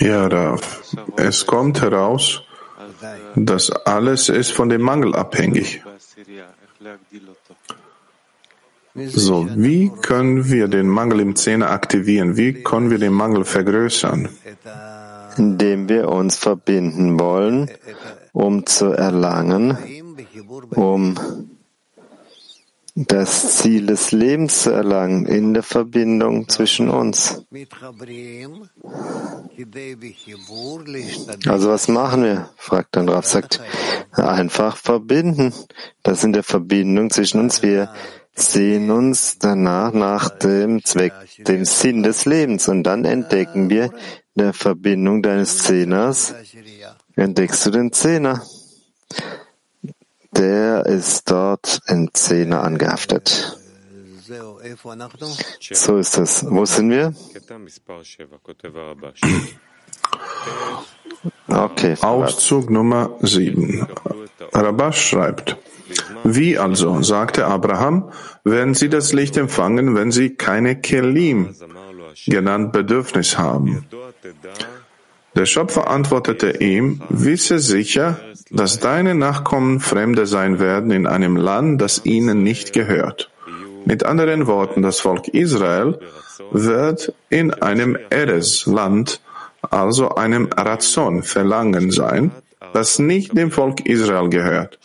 Ja, 0.00 0.26
Raf, 0.26 0.82
es 1.16 1.46
kommt 1.46 1.80
heraus, 1.80 2.42
dass 3.36 3.70
alles 3.70 4.28
ist 4.28 4.50
von 4.50 4.68
dem 4.68 4.82
Mangel 4.82 5.14
abhängig. 5.14 5.82
So, 8.94 9.46
wie 9.54 9.92
können 10.02 10.50
wir 10.50 10.66
den 10.68 10.88
Mangel 10.88 11.20
im 11.20 11.36
Zehner 11.36 11.70
aktivieren? 11.70 12.36
Wie 12.36 12.64
können 12.64 12.90
wir 12.90 12.98
den 12.98 13.12
Mangel 13.12 13.44
vergrößern? 13.44 14.28
Indem 15.36 15.88
wir 15.88 16.08
uns 16.08 16.36
verbinden 16.36 17.20
wollen, 17.20 17.70
um 18.32 18.66
zu 18.66 18.86
erlangen, 18.86 19.78
um 20.70 21.14
das 22.98 23.58
Ziel 23.58 23.86
des 23.86 24.10
Lebens 24.10 24.62
zu 24.62 24.70
erlangen 24.70 25.26
in 25.26 25.52
der 25.52 25.62
Verbindung 25.62 26.48
zwischen 26.48 26.88
uns. 26.88 27.44
Also 31.46 31.68
was 31.68 31.88
machen 31.88 32.24
wir? 32.24 32.48
fragt 32.56 32.96
dann 32.96 33.08
Rav, 33.10 33.26
sagt, 33.26 33.60
einfach 34.12 34.78
verbinden. 34.78 35.52
Das 36.02 36.24
in 36.24 36.32
der 36.32 36.42
Verbindung 36.42 37.10
zwischen 37.10 37.38
uns. 37.40 37.62
Wir 37.62 37.92
sehen 38.34 38.90
uns 38.90 39.38
danach 39.38 39.92
nach 39.92 40.30
dem 40.30 40.82
Zweck, 40.82 41.12
dem 41.46 41.66
Sinn 41.66 42.02
des 42.02 42.24
Lebens 42.24 42.66
und 42.66 42.82
dann 42.82 43.04
entdecken 43.04 43.68
wir 43.68 43.84
in 43.84 43.92
der 44.36 44.52
Verbindung 44.54 45.22
deines 45.22 45.58
Zehners, 45.58 46.34
entdeckst 47.14 47.66
du 47.66 47.70
den 47.70 47.92
Zehner. 47.92 48.42
Der 50.38 50.86
ist 50.86 51.30
dort 51.30 51.80
in 51.86 52.10
Zehner 52.12 52.62
angehaftet. 52.62 53.58
So 55.72 55.96
ist 55.96 56.18
es. 56.18 56.44
Wo 56.48 56.64
sind 56.64 56.90
wir? 56.90 57.14
Okay. 61.48 61.96
Auszug 62.00 62.70
Nummer 62.70 63.10
7. 63.20 63.86
Rabash 64.52 65.08
schreibt, 65.08 65.56
wie 66.24 66.58
also, 66.58 67.02
sagte 67.02 67.46
Abraham, 67.46 68.10
werden 68.44 68.74
sie 68.74 68.88
das 68.88 69.12
Licht 69.12 69.36
empfangen, 69.36 69.94
wenn 69.94 70.10
sie 70.10 70.34
keine 70.34 70.80
Kelim, 70.80 71.54
genannt 72.26 72.72
Bedürfnis 72.72 73.38
haben? 73.38 73.86
Der 75.36 75.44
Schöpfer 75.44 75.90
antwortete 75.90 76.62
ihm, 76.62 77.02
wisse 77.10 77.58
sicher, 77.58 78.18
dass 78.50 78.78
deine 78.80 79.14
Nachkommen 79.14 79.80
Fremde 79.80 80.26
sein 80.26 80.58
werden 80.58 80.90
in 80.90 81.06
einem 81.06 81.36
Land, 81.36 81.80
das 81.80 82.06
ihnen 82.06 82.42
nicht 82.42 82.72
gehört. 82.72 83.30
Mit 83.84 84.02
anderen 84.02 84.46
Worten, 84.46 84.80
das 84.80 85.00
Volk 85.00 85.28
Israel 85.28 85.98
wird 86.50 87.12
in 87.28 87.52
einem 87.52 87.98
Eres-Land, 88.08 89.20
also 89.60 90.14
einem 90.14 90.48
Razon, 90.56 91.22
Verlangen 91.22 91.90
sein, 91.90 92.30
das 92.72 92.98
nicht 92.98 93.36
dem 93.36 93.50
Volk 93.50 93.86
Israel 93.86 94.30
gehört. 94.30 94.78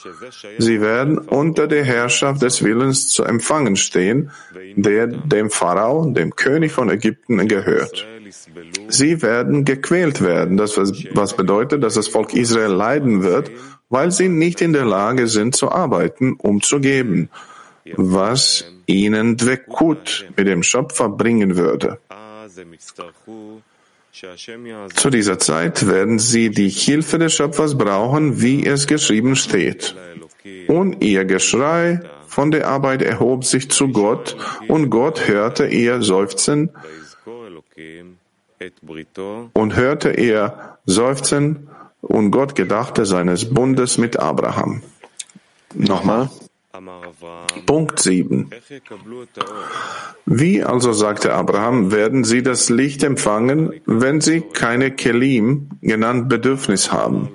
Sie 0.58 0.82
werden 0.82 1.18
unter 1.18 1.68
der 1.68 1.86
Herrschaft 1.86 2.42
des 2.42 2.64
Willens 2.64 3.08
zu 3.08 3.24
empfangen 3.24 3.78
stehen, 3.78 4.32
der 4.76 5.08
dem 5.08 5.50
Pharao, 5.50 6.12
dem 6.12 6.36
König 6.36 6.74
von 6.74 6.90
Ägypten, 6.90 7.48
gehört. 7.48 8.06
Sie 8.88 9.22
werden 9.22 9.66
gequält 9.66 10.22
werden, 10.22 10.58
das 10.58 10.78
was 10.78 11.36
bedeutet, 11.36 11.84
dass 11.84 11.96
das 11.96 12.08
Volk 12.08 12.34
Israel 12.34 12.72
leiden 12.72 13.24
wird, 13.24 13.52
weil 13.90 14.12
sie 14.12 14.30
nicht 14.30 14.62
in 14.62 14.74
der 14.74 14.86
Lage 14.86 15.28
sind 15.28 15.56
zu 15.56 15.72
arbeiten, 15.72 16.34
um 16.38 16.62
zu 16.62 16.80
geben, 16.80 17.30
was 17.96 18.66
ihnen 18.86 19.38
Dwekut 19.38 20.28
mit 20.36 20.48
dem 20.48 20.64
Schöpfer 20.64 21.10
bringen 21.10 21.58
würde. 21.58 22.00
Zu 24.94 25.10
dieser 25.10 25.40
Zeit 25.40 25.88
werden 25.88 26.20
sie 26.20 26.50
die 26.50 26.70
Hilfe 26.70 27.18
des 27.18 27.34
Schöpfers 27.34 27.78
brauchen, 27.78 28.42
wie 28.42 28.66
es 28.66 28.88
geschrieben 28.88 29.36
steht. 29.36 29.96
Und 30.68 31.04
ihr 31.04 31.26
Geschrei 31.26 32.02
von 32.28 32.52
der 32.52 32.68
Arbeit 32.68 33.02
erhob 33.02 33.46
sich 33.46 33.70
zu 33.70 33.90
Gott, 33.90 34.36
und 34.68 34.90
Gott 34.90 35.28
hörte 35.28 35.68
ihr 35.68 36.02
Seufzen 36.02 36.72
und 39.54 39.76
hörte 39.76 40.12
ihr 40.12 40.78
Seufzen, 40.86 41.68
und 42.02 42.32
Gott 42.32 42.56
gedachte 42.56 43.06
seines 43.06 43.54
Bundes 43.54 43.98
mit 43.98 44.18
Abraham. 44.18 44.82
Nochmal. 45.74 46.30
Punkt 47.66 48.00
7. 48.00 48.50
Wie 50.26 50.64
also 50.64 50.94
sagte 50.94 51.34
Abraham, 51.34 51.92
werden 51.92 52.24
sie 52.24 52.42
das 52.42 52.70
Licht 52.70 53.04
empfangen, 53.04 53.82
wenn 53.86 54.22
sie 54.22 54.42
keine 54.42 54.92
Kelim 54.92 55.70
genannt 55.82 56.30
Bedürfnis 56.30 56.92
haben? 56.92 57.30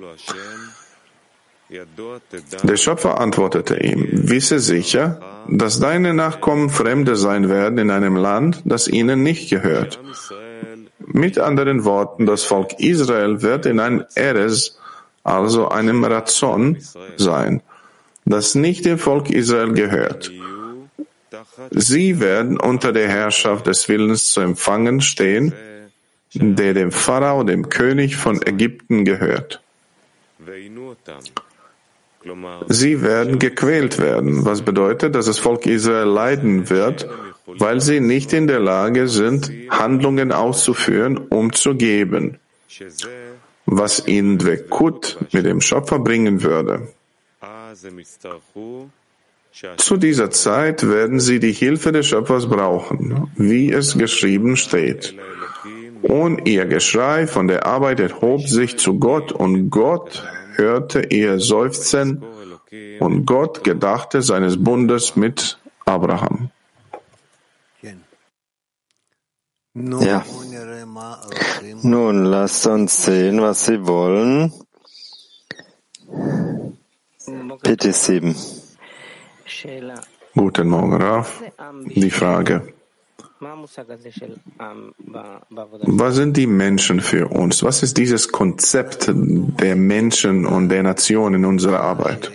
Der 2.63 2.77
Schöpfer 2.77 3.19
antwortete 3.19 3.77
ihm, 3.77 4.07
wisse 4.29 4.59
sicher, 4.59 5.21
dass 5.49 5.79
deine 5.79 6.13
Nachkommen 6.13 6.69
Fremde 6.69 7.15
sein 7.15 7.49
werden 7.49 7.77
in 7.77 7.91
einem 7.91 8.15
Land, 8.15 8.61
das 8.65 8.87
ihnen 8.87 9.21
nicht 9.21 9.49
gehört. 9.49 9.99
Mit 11.07 11.39
anderen 11.39 11.83
Worten, 11.83 12.25
das 12.25 12.43
Volk 12.43 12.79
Israel 12.79 13.41
wird 13.41 13.65
in 13.65 13.79
einem 13.79 14.05
Eres, 14.15 14.77
also 15.23 15.69
einem 15.69 16.03
Razon, 16.03 16.77
sein 17.17 17.61
das 18.27 18.55
nicht 18.55 18.85
dem 18.85 18.99
Volk 18.99 19.29
Israel 19.29 19.73
gehört. 19.73 20.31
Sie 21.71 22.19
werden 22.19 22.59
unter 22.59 22.91
der 22.91 23.07
Herrschaft 23.07 23.67
des 23.67 23.87
Willens 23.87 24.31
zu 24.31 24.41
empfangen 24.41 25.01
stehen, 25.01 25.53
der 26.33 26.73
dem 26.73 26.91
Pharao, 26.91 27.43
dem 27.43 27.69
König 27.69 28.17
von 28.17 28.41
Ägypten 28.45 29.05
gehört. 29.05 29.61
Sie 32.67 33.01
werden 33.01 33.39
gequält 33.39 33.99
werden, 33.99 34.45
was 34.45 34.61
bedeutet, 34.61 35.15
dass 35.15 35.27
das 35.27 35.39
Volk 35.39 35.65
Israel 35.65 36.07
leiden 36.07 36.69
wird, 36.69 37.07
weil 37.47 37.81
sie 37.81 37.99
nicht 37.99 38.33
in 38.33 38.47
der 38.47 38.59
Lage 38.59 39.07
sind, 39.07 39.51
Handlungen 39.69 40.31
auszuführen, 40.31 41.17
um 41.17 41.53
zu 41.53 41.75
geben, 41.75 42.37
was 43.65 44.07
ihnen 44.07 44.37
Dwekut 44.37 45.17
mit 45.31 45.45
dem 45.45 45.61
Schöpfer 45.61 45.99
bringen 45.99 46.43
würde. 46.43 46.89
Zu 49.77 49.97
dieser 49.97 50.29
Zeit 50.29 50.87
werden 50.87 51.19
sie 51.19 51.39
die 51.39 51.53
Hilfe 51.53 51.91
des 51.91 52.07
Schöpfers 52.07 52.47
brauchen, 52.47 53.31
wie 53.37 53.71
es 53.71 53.97
geschrieben 53.97 54.55
steht. 54.57 55.15
Und 56.03 56.47
ihr 56.47 56.65
Geschrei 56.65 57.27
von 57.27 57.47
der 57.47 57.65
Arbeit 57.65 57.99
erhob 57.99 58.47
sich 58.47 58.77
zu 58.77 58.99
Gott 58.99 59.31
und 59.31 59.69
Gott 59.69 60.23
hörte 60.55 61.07
ihr 61.09 61.39
Seufzen 61.39 62.23
und 62.99 63.25
Gott 63.25 63.63
gedachte 63.63 64.21
seines 64.21 64.61
Bundes 64.61 65.15
mit 65.15 65.57
Abraham. 65.85 66.51
Ja. 69.77 70.25
Nun 71.83 72.25
lasst 72.25 72.65
uns 72.65 73.05
sehen, 73.05 73.39
was 73.41 73.65
Sie 73.65 73.85
wollen. 73.85 74.51
Bitte 77.61 77.93
sieben. 77.93 78.35
Guten 80.33 80.69
Morgen, 80.69 80.95
Raf. 80.95 81.43
Die 81.85 82.09
Frage. 82.09 82.73
Was 83.39 83.75
sind 86.15 86.37
die 86.37 86.47
Menschen 86.47 86.99
für 86.99 87.27
uns? 87.27 87.61
Was 87.61 87.83
ist 87.83 87.97
dieses 87.97 88.31
Konzept 88.31 89.11
der 89.13 89.75
Menschen 89.75 90.47
und 90.47 90.69
der 90.69 90.81
Nation 90.81 91.35
in 91.35 91.45
unserer 91.45 91.81
Arbeit? 91.81 92.31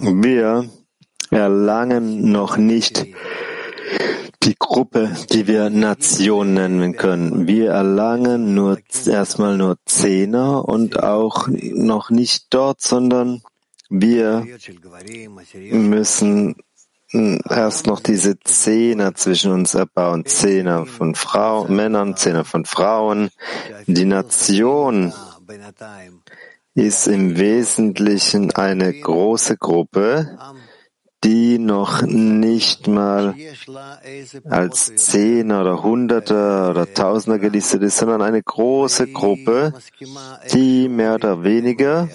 Wir 0.00 0.70
erlangen 1.30 2.30
noch 2.30 2.56
nicht 2.56 3.06
die 4.44 4.56
Gruppe, 4.58 5.16
die 5.32 5.46
wir 5.46 5.70
Nation 5.70 6.54
nennen 6.54 6.96
können. 6.96 7.46
Wir 7.46 7.70
erlangen 7.70 8.54
nur 8.54 8.78
erstmal 9.06 9.56
nur 9.56 9.78
Zehner 9.86 10.68
und 10.68 11.02
auch 11.02 11.48
noch 11.48 12.10
nicht 12.10 12.46
dort, 12.50 12.82
sondern 12.82 13.42
wir 13.88 14.46
müssen 15.70 16.56
erst 17.12 17.86
noch 17.86 18.00
diese 18.00 18.38
Zehner 18.40 19.14
zwischen 19.14 19.52
uns 19.52 19.74
erbauen. 19.74 20.26
Zehner 20.26 20.84
von 20.84 21.14
Frauen, 21.14 21.74
Männern, 21.74 22.16
Zehner 22.16 22.44
von 22.44 22.64
Frauen. 22.64 23.30
Die 23.86 24.04
Nation 24.04 25.12
ist 26.74 27.06
im 27.06 27.38
Wesentlichen 27.38 28.50
eine 28.50 28.92
große 28.92 29.56
Gruppe, 29.56 30.38
die 31.22 31.58
noch 31.58 32.02
nicht 32.02 32.88
mal 32.88 33.34
als 34.48 34.94
Zehner 34.96 35.62
oder 35.62 35.82
Hunderter 35.82 36.70
oder 36.70 36.92
Tausender 36.92 37.38
gelistet 37.38 37.82
ist, 37.82 37.98
sondern 37.98 38.22
eine 38.22 38.42
große 38.42 39.08
Gruppe, 39.08 39.72
die 40.52 40.88
mehr 40.88 41.14
oder 41.14 41.42
weniger 41.44 42.08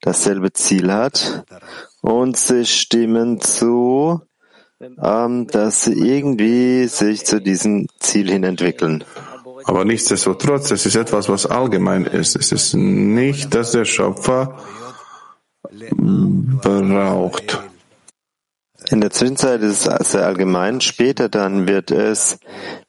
dasselbe 0.00 0.52
Ziel 0.52 0.92
hat 0.92 1.44
und 2.00 2.36
sie 2.36 2.64
stimmen 2.66 3.40
zu, 3.40 4.20
ähm, 5.02 5.46
dass 5.48 5.84
sie 5.84 5.94
irgendwie 5.94 6.86
sich 6.86 7.26
zu 7.26 7.40
diesem 7.40 7.88
Ziel 7.98 8.30
hin 8.30 8.44
entwickeln. 8.44 9.04
Aber 9.64 9.84
nichtsdestotrotz, 9.84 10.70
es 10.70 10.86
ist 10.86 10.94
etwas, 10.94 11.28
was 11.28 11.44
allgemein 11.44 12.04
ist. 12.04 12.36
Es 12.36 12.52
ist 12.52 12.74
nicht, 12.74 13.54
dass 13.54 13.72
der 13.72 13.84
Schöpfer 13.84 14.58
braucht. 16.62 17.67
In 18.90 19.02
der 19.02 19.10
Zwischenzeit 19.10 19.60
ist 19.60 19.86
es 19.86 20.12
sehr 20.12 20.24
allgemein. 20.24 20.80
Später 20.80 21.28
dann 21.28 21.68
wird 21.68 21.90
es, 21.90 22.38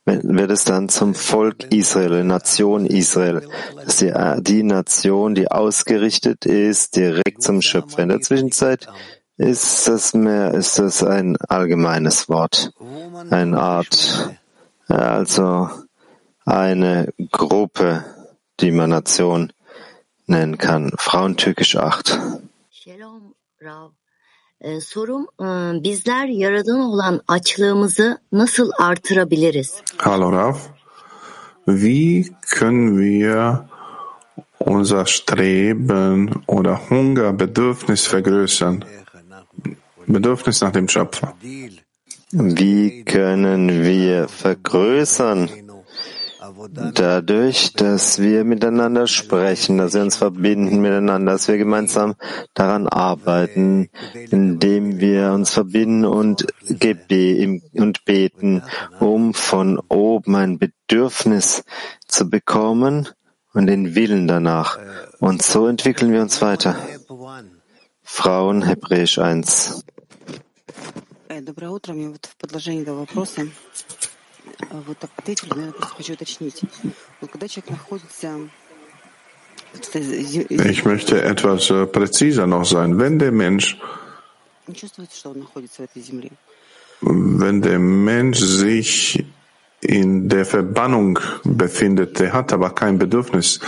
wird 0.05 0.49
es 0.49 0.63
dann 0.63 0.87
zum 0.87 1.13
Volk 1.13 1.73
Israel, 1.73 2.23
Nation 2.23 2.85
Israel. 2.85 3.45
Das 3.75 4.01
ist 4.01 4.13
die, 4.47 4.63
Nation, 4.63 5.35
die 5.35 5.51
ausgerichtet 5.51 6.45
ist 6.45 6.95
direkt 6.95 7.43
zum 7.43 7.61
Schöpfer. 7.61 8.03
In 8.03 8.09
der 8.09 8.21
Zwischenzeit 8.21 8.87
ist 9.35 9.87
das 9.89 10.13
mehr, 10.13 10.53
ist 10.53 10.79
das 10.79 11.03
ein 11.03 11.35
allgemeines 11.37 12.29
Wort. 12.29 12.71
Eine 13.29 13.59
Art, 13.59 14.29
also 14.87 15.69
eine 16.45 17.13
Gruppe, 17.29 18.05
die 18.61 18.71
man 18.71 18.91
Nation 18.91 19.51
nennen 20.27 20.57
kann. 20.57 20.93
Frauentürkisch 20.97 21.75
8. 21.75 22.19
Sorum 24.82 25.28
bizler 25.84 26.28
yaradan 26.28 26.80
olan 26.80 27.22
açlığımızı 27.28 28.18
nasıl 28.32 28.72
artırabiliriz? 28.80 29.82
Hallo 29.97 30.32
Rav, 30.32 30.55
wie 31.66 32.26
können 32.41 32.99
wir 32.99 33.55
unser 34.60 35.05
Streben 35.05 36.30
oder 36.47 36.76
Hungerbedürfnis 36.89 38.07
vergrößern? 38.07 38.84
Bedürfnis 40.07 40.62
nach 40.62 40.74
dem 40.74 40.89
Schöpfer. 40.89 41.34
Wie 42.34 43.05
können 43.05 43.70
wir 43.70 44.28
vergrößern? 44.28 45.49
Dadurch, 46.94 47.72
dass 47.74 48.18
wir 48.18 48.44
miteinander 48.44 49.07
sprechen, 49.07 49.78
dass 49.78 49.94
wir 49.94 50.02
uns 50.02 50.16
verbinden 50.16 50.80
miteinander, 50.80 51.32
dass 51.32 51.48
wir 51.48 51.59
gemeinsam 51.59 52.14
daran 52.55 52.86
arbeiten, 52.86 53.88
indem 54.30 55.00
wir 55.00 55.32
uns 55.32 55.50
verbinden 55.50 56.05
und, 56.05 56.46
und 57.74 58.05
beten, 58.05 58.62
um 59.00 59.34
von 59.34 59.78
oben 59.88 60.36
ein 60.36 60.59
Bedürfnis 60.59 61.64
zu 62.07 62.28
bekommen 62.28 63.09
und 63.52 63.66
den 63.66 63.94
Willen 63.94 64.26
danach. 64.28 64.78
Und 65.20 65.42
so 65.42 65.66
entwickeln 65.66 66.12
wir 66.12 66.20
uns 66.20 66.42
weiter. 66.42 66.76
Frauen, 68.02 68.62
Hebräisch 68.62 69.18
1. 69.18 69.84
Доброе 71.42 71.70
утро. 71.70 71.92
Мне 71.92 72.11
вот 72.11 72.26
в 72.26 72.36
продолжении 72.36 72.82
этого 72.82 73.00
вопроса 73.00 73.46
вы 74.70 74.94
так 74.94 75.11
ответили, 75.16 75.50
но 75.55 75.66
я 75.66 75.72
просто 75.72 75.94
хочу 75.96 76.12
уточнить. 76.14 76.62
Вот 77.20 77.30
когда 77.30 77.48
человек 77.48 77.70
находится 77.70 78.38
Ich 80.48 80.84
möchte 80.84 81.20
etwas 81.22 81.70
äh, 81.70 81.86
präziser 81.86 82.46
noch 82.46 82.64
sein. 82.64 82.98
Wenn 82.98 83.18
der 83.18 83.32
Mensch, 83.32 83.76
wenn 87.00 87.62
der 87.62 87.78
Mensch 87.78 88.38
sich 88.38 89.24
in 89.80 90.28
der 90.28 90.46
Verbannung 90.46 91.18
befindet, 91.42 92.18
der 92.20 92.32
hat 92.32 92.52
aber 92.52 92.70
kein 92.70 92.98
Bedürfnis. 92.98 93.61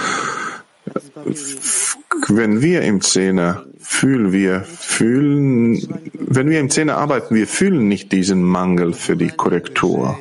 Wenn 2.28 2.62
wir 2.62 2.82
im 2.82 3.00
Zehner 3.00 3.64
fühlen, 3.91 4.31
wir 4.31 4.61
fühlen, 4.61 6.01
wenn 6.13 6.49
wir 6.49 6.59
im 6.59 6.69
Zehner 6.69 6.97
arbeiten, 6.97 7.35
wir 7.35 7.45
fühlen 7.45 7.87
nicht 7.87 8.11
diesen 8.11 8.41
Mangel 8.41 8.93
für 8.93 9.17
die 9.17 9.27
Korrektur. 9.27 10.17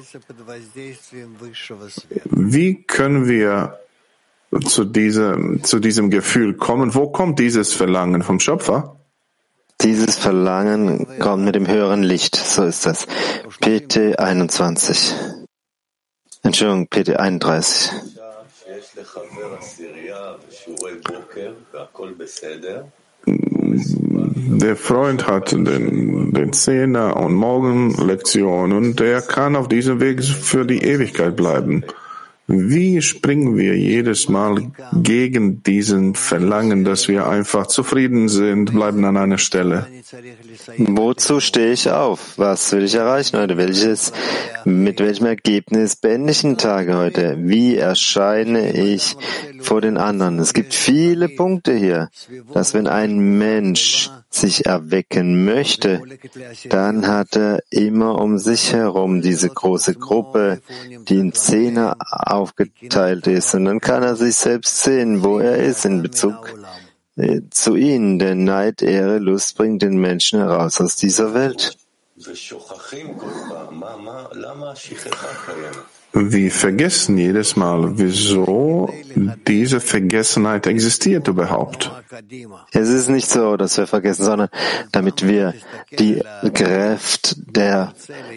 Wie 2.25 2.83
können 2.83 3.29
wir 3.29 3.79
zu 4.66 4.85
diesem, 4.85 5.62
zu 5.62 5.79
diesem 5.79 6.11
Gefühl 6.11 6.55
kommen? 6.55 6.95
Wo 6.95 7.09
kommt 7.11 7.39
dieses 7.39 7.73
Verlangen 7.73 8.23
vom 8.23 8.41
Schöpfer? 8.41 8.97
Dieses 9.81 10.16
Verlangen 10.18 11.07
kommt 11.21 11.45
mit 11.45 11.55
dem 11.55 11.68
höheren 11.68 12.03
Licht, 12.03 12.37
so 12.37 12.64
ist 12.64 12.85
das. 12.85 13.07
PT 13.61 14.18
21. 14.18 15.14
Entschuldigung, 16.43 16.89
PT 16.89 17.16
31. 17.16 17.93
Der 23.73 24.77
Freund 24.77 25.27
hat 25.27 25.53
den, 25.53 26.33
den 26.33 26.53
Zehner 26.53 27.16
und 27.16 27.35
Morgenlektion 27.35 28.73
und 28.73 29.01
er 29.01 29.23
kann 29.23 29.57
auf 29.57 29.68
diesem 29.68 30.01
Weg 30.01 30.23
für 30.23 30.64
die 30.64 30.83
Ewigkeit 30.83 31.37
bleiben. 31.37 31.85
Wie 32.53 33.01
springen 33.01 33.57
wir 33.57 33.78
jedes 33.78 34.28
Mal 34.28 34.72
gegen 34.92 35.62
diesen 35.62 36.16
Verlangen, 36.16 36.84
dass 36.84 37.07
wir 37.07 37.28
einfach 37.28 37.68
zufrieden 37.68 38.28
sind, 38.28 38.72
bleiben 38.72 39.05
an 39.05 39.16
einer 39.16 39.38
Stelle? 39.38 39.86
Wozu 40.76 41.38
stehe 41.38 41.72
ich 41.72 41.88
auf? 41.92 42.36
Was 42.38 42.72
will 42.72 42.82
ich 42.82 42.96
erreichen 42.96 43.38
heute? 43.38 43.57
Welches, 43.57 44.12
mit 44.64 44.98
welchem 44.98 45.26
Ergebnis 45.26 45.94
beende 45.94 46.32
ich 46.32 46.40
den 46.40 46.59
Tag 46.59 46.88
heute? 46.92 47.36
Wie 47.38 47.76
erscheine 47.76 48.72
ich 48.72 49.16
vor 49.61 49.80
den 49.80 49.96
anderen? 49.96 50.40
Es 50.40 50.53
gibt 50.53 50.74
viele 50.74 51.28
Punkte 51.28 51.72
hier, 51.76 52.09
dass 52.53 52.74
wenn 52.74 52.88
ein 52.88 53.38
Mensch 53.38 54.11
sich 54.30 54.66
erwecken 54.66 55.44
möchte, 55.44 56.03
dann 56.68 57.09
hat 57.09 57.36
er 57.36 57.62
immer 57.70 58.20
um 58.20 58.38
sich 58.38 58.72
herum 58.72 59.22
diese 59.22 59.48
große 59.48 59.94
Gruppe, 59.96 60.61
die 61.09 61.18
in 61.18 61.32
Zehner 61.32 61.96
aufgeteilt 62.41 63.26
ist. 63.26 63.55
Und 63.55 63.66
dann 63.66 63.80
kann 63.80 64.03
er 64.03 64.16
sich 64.16 64.36
selbst 64.36 64.82
sehen, 64.82 65.22
wo 65.22 65.38
er 65.38 65.57
ist 65.59 65.84
in 65.84 66.03
Bezug 66.03 66.59
äh, 67.16 67.43
zu 67.51 67.76
ihnen. 67.76 68.18
Denn 68.18 68.45
Neid, 68.45 68.82
Ehre, 68.82 69.18
Lust 69.18 69.57
bringt 69.57 69.82
den 69.82 69.99
Menschen 69.99 70.41
heraus 70.41 70.80
aus 70.80 70.97
dieser 70.97 71.34
Welt. 71.34 71.76
Wir 76.12 76.51
vergessen 76.51 77.16
jedes 77.16 77.57
Mal, 77.57 77.99
wieso 77.99 78.93
diese 79.47 79.81
Vergessenheit 79.81 80.66
existiert 80.66 81.29
überhaupt. 81.29 81.91
Es 82.73 82.89
ist 82.91 83.09
nicht 83.09 83.31
so, 83.31 83.57
dass 83.57 83.79
wir 83.79 83.87
vergessen, 83.87 84.25
sondern 84.25 84.49
damit 84.93 85.27
wir 85.27 85.55
die 85.99 86.21
Kraft 86.53 87.37
der 87.57 87.95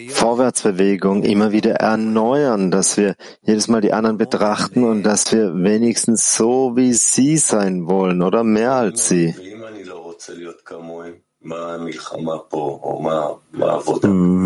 Vorwärtsbewegung 0.08 1.22
immer 1.22 1.52
wieder 1.52 1.74
erneuern, 1.74 2.70
dass 2.70 2.96
wir 2.96 3.16
jedes 3.42 3.68
Mal 3.68 3.82
die 3.82 3.92
anderen 3.92 4.16
betrachten 4.16 4.84
und 4.84 5.02
dass 5.02 5.30
wir 5.30 5.52
wenigstens 5.54 6.36
so 6.36 6.74
wie 6.76 6.94
sie 6.94 7.36
sein 7.36 7.86
wollen 7.86 8.22
oder 8.22 8.44
mehr 8.44 8.72
als 8.72 9.08
sie. 9.08 9.34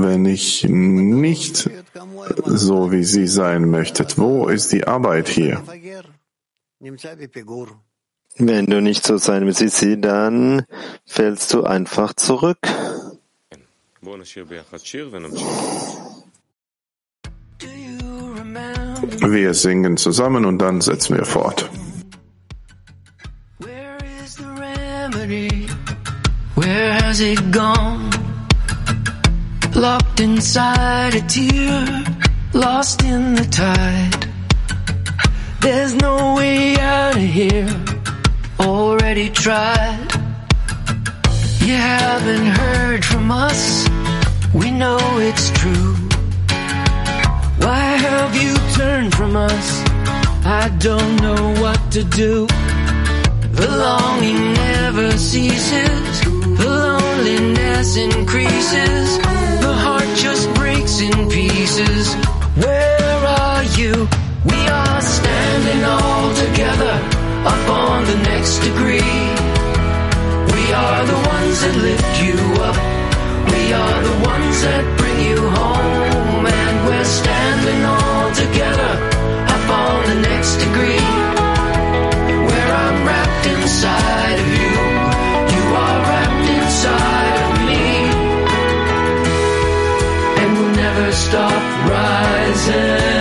Wenn 0.00 0.26
ich 0.26 0.64
nicht 0.68 1.70
so 2.44 2.90
wie 2.90 3.04
Sie 3.04 3.26
sein 3.28 3.70
möchtet, 3.70 4.18
wo 4.18 4.48
ist 4.48 4.72
die 4.72 4.84
Arbeit 4.86 5.28
hier? 5.28 5.62
Wenn 8.38 8.66
du 8.66 8.80
nicht 8.80 9.04
so 9.04 9.16
sein 9.16 9.46
willst 9.46 9.60
wie 9.60 9.68
sie, 9.68 10.00
dann 10.00 10.64
fällst 11.04 11.52
du 11.54 11.64
einfach 11.64 12.14
zurück. 12.14 12.58
Wir 19.20 19.54
singen 19.54 19.96
zusammen 19.96 20.44
und 20.44 20.58
dann 20.58 20.80
setzen 20.80 21.16
wir 21.16 21.24
fort. 21.24 21.68
Where 26.68 26.92
has 27.00 27.20
it 27.20 27.50
gone? 27.50 28.10
Locked 29.74 30.20
inside 30.20 31.14
a 31.14 31.22
tear, 31.22 32.04
lost 32.52 33.02
in 33.04 33.34
the 33.36 33.44
tide. 33.44 34.28
There's 35.62 35.94
no 35.94 36.34
way 36.34 36.76
out 36.76 37.16
of 37.16 37.22
here, 37.22 37.74
already 38.60 39.30
tried. 39.30 40.08
You 41.64 41.76
haven't 41.94 42.48
heard 42.60 43.02
from 43.02 43.30
us, 43.30 43.88
we 44.52 44.70
know 44.70 45.00
it's 45.28 45.48
true. 45.60 45.94
Why 47.64 47.84
have 48.08 48.32
you 48.42 48.52
turned 48.76 49.14
from 49.14 49.36
us? 49.36 49.66
I 50.44 50.68
don't 50.78 51.16
know 51.22 51.62
what 51.62 51.80
to 51.92 52.04
do. 52.04 52.46
The 53.58 53.68
longing 53.86 54.52
never 54.52 55.10
ceases, 55.16 56.27
the 56.58 56.66
loneliness 56.66 57.96
increases, 57.96 59.18
the 59.64 59.72
heart 59.84 60.10
just 60.16 60.52
breaks 60.54 61.00
in 61.00 61.28
pieces. 61.28 62.14
Where 62.56 63.20
are 63.42 63.64
you? 63.78 64.08
We 64.44 64.60
are 64.68 65.00
standing 65.00 65.84
all 65.84 66.34
together 66.34 66.94
up 67.52 67.64
on 67.70 68.04
the 68.06 68.18
next 68.30 68.58
degree. 68.58 69.14
We 70.54 70.64
are 70.74 71.02
the 71.06 71.20
ones 71.34 71.56
that 71.62 71.74
lift 71.88 72.14
you 72.26 72.36
up. 72.68 72.78
We 73.52 73.72
are 73.72 74.00
the 74.08 74.16
ones 74.32 74.56
that 74.66 74.84
bring 74.98 75.18
you 75.30 75.38
home. 75.60 76.46
And 76.46 76.76
we're 76.86 77.10
standing 77.22 77.80
all 77.84 78.28
together 78.34 78.92
up 79.54 79.66
on 79.70 80.00
the 80.10 80.20
next 80.28 80.56
degree. 80.64 81.06
Where 82.48 82.70
I'm 82.82 83.06
wrapped 83.06 83.46
inside 83.46 84.47
stop 91.28 91.62
rising. 91.90 93.18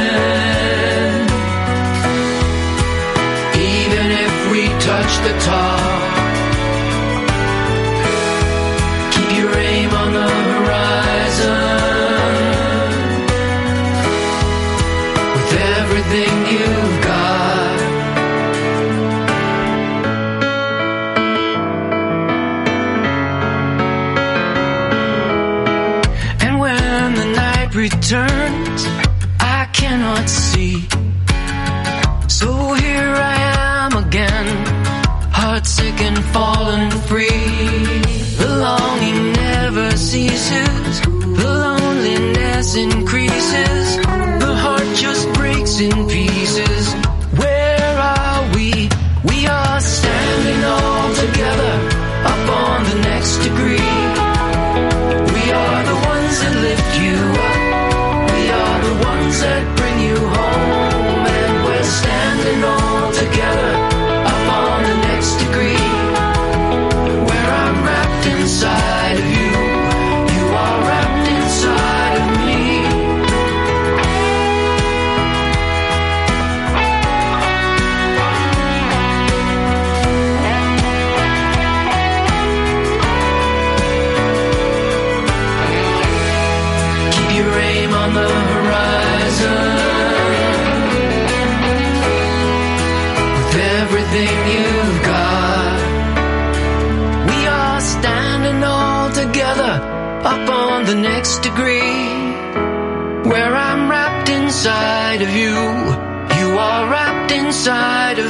Even 3.75 4.07
if 4.25 4.51
we 4.51 4.61
touch 4.79 5.13
the 5.25 5.33
top. 5.45 5.66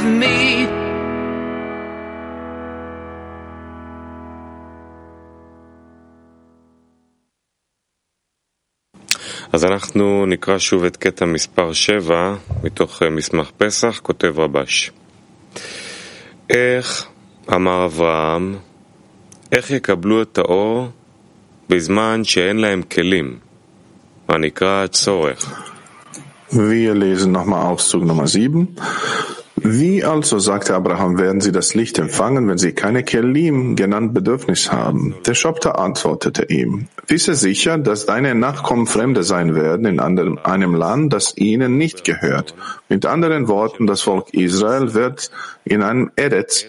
me. 0.07 0.67
אז 9.53 9.65
אנחנו 9.65 10.25
נקרא 10.25 10.57
שוב 10.57 10.83
את 10.83 10.97
קטע 10.97 11.25
מספר 11.25 11.73
7 11.73 12.35
מתוך 12.63 13.03
מסמך 13.03 13.51
פסח, 13.57 13.99
כותב 14.03 14.39
רבש. 14.39 14.91
איך, 16.49 17.05
אמר 17.53 17.85
אברהם, 17.85 18.57
איך 19.51 19.71
יקבלו 19.71 20.21
את 20.21 20.37
האור 20.37 20.87
בזמן 21.69 22.23
שאין 22.23 22.57
להם 22.57 22.81
כלים, 22.81 23.37
הנקרא 24.27 24.87
צורך? 24.87 25.69
Wir 26.53 26.93
lesen 26.93 27.31
nochmal 27.31 27.65
Auszug 27.69 28.03
Nummer 28.05 28.27
7. 28.27 28.67
Wie 29.70 30.02
also, 30.02 30.38
sagte 30.38 30.74
Abraham, 30.74 31.18
werden 31.18 31.42
sie 31.42 31.52
das 31.52 31.74
Licht 31.74 31.98
empfangen, 31.98 32.48
wenn 32.48 32.56
sie 32.56 32.72
keine 32.72 33.02
Kelim 33.02 33.76
genannt 33.76 34.14
Bedürfnis 34.14 34.72
haben? 34.72 35.14
Der 35.26 35.34
Schöpfer 35.34 35.78
antwortete 35.78 36.44
ihm, 36.44 36.88
wisse 37.06 37.34
sicher, 37.34 37.76
dass 37.76 38.06
deine 38.06 38.34
Nachkommen 38.34 38.86
Fremde 38.86 39.24
sein 39.24 39.54
werden 39.54 39.84
in 39.84 40.00
einem 40.00 40.74
Land, 40.74 41.12
das 41.12 41.36
ihnen 41.36 41.76
nicht 41.76 42.04
gehört. 42.04 42.54
Mit 42.88 43.04
anderen 43.04 43.46
Worten, 43.46 43.86
das 43.86 44.00
Volk 44.00 44.32
Israel 44.32 44.94
wird 44.94 45.30
in 45.66 45.82
einem 45.82 46.12
Eretz, 46.16 46.64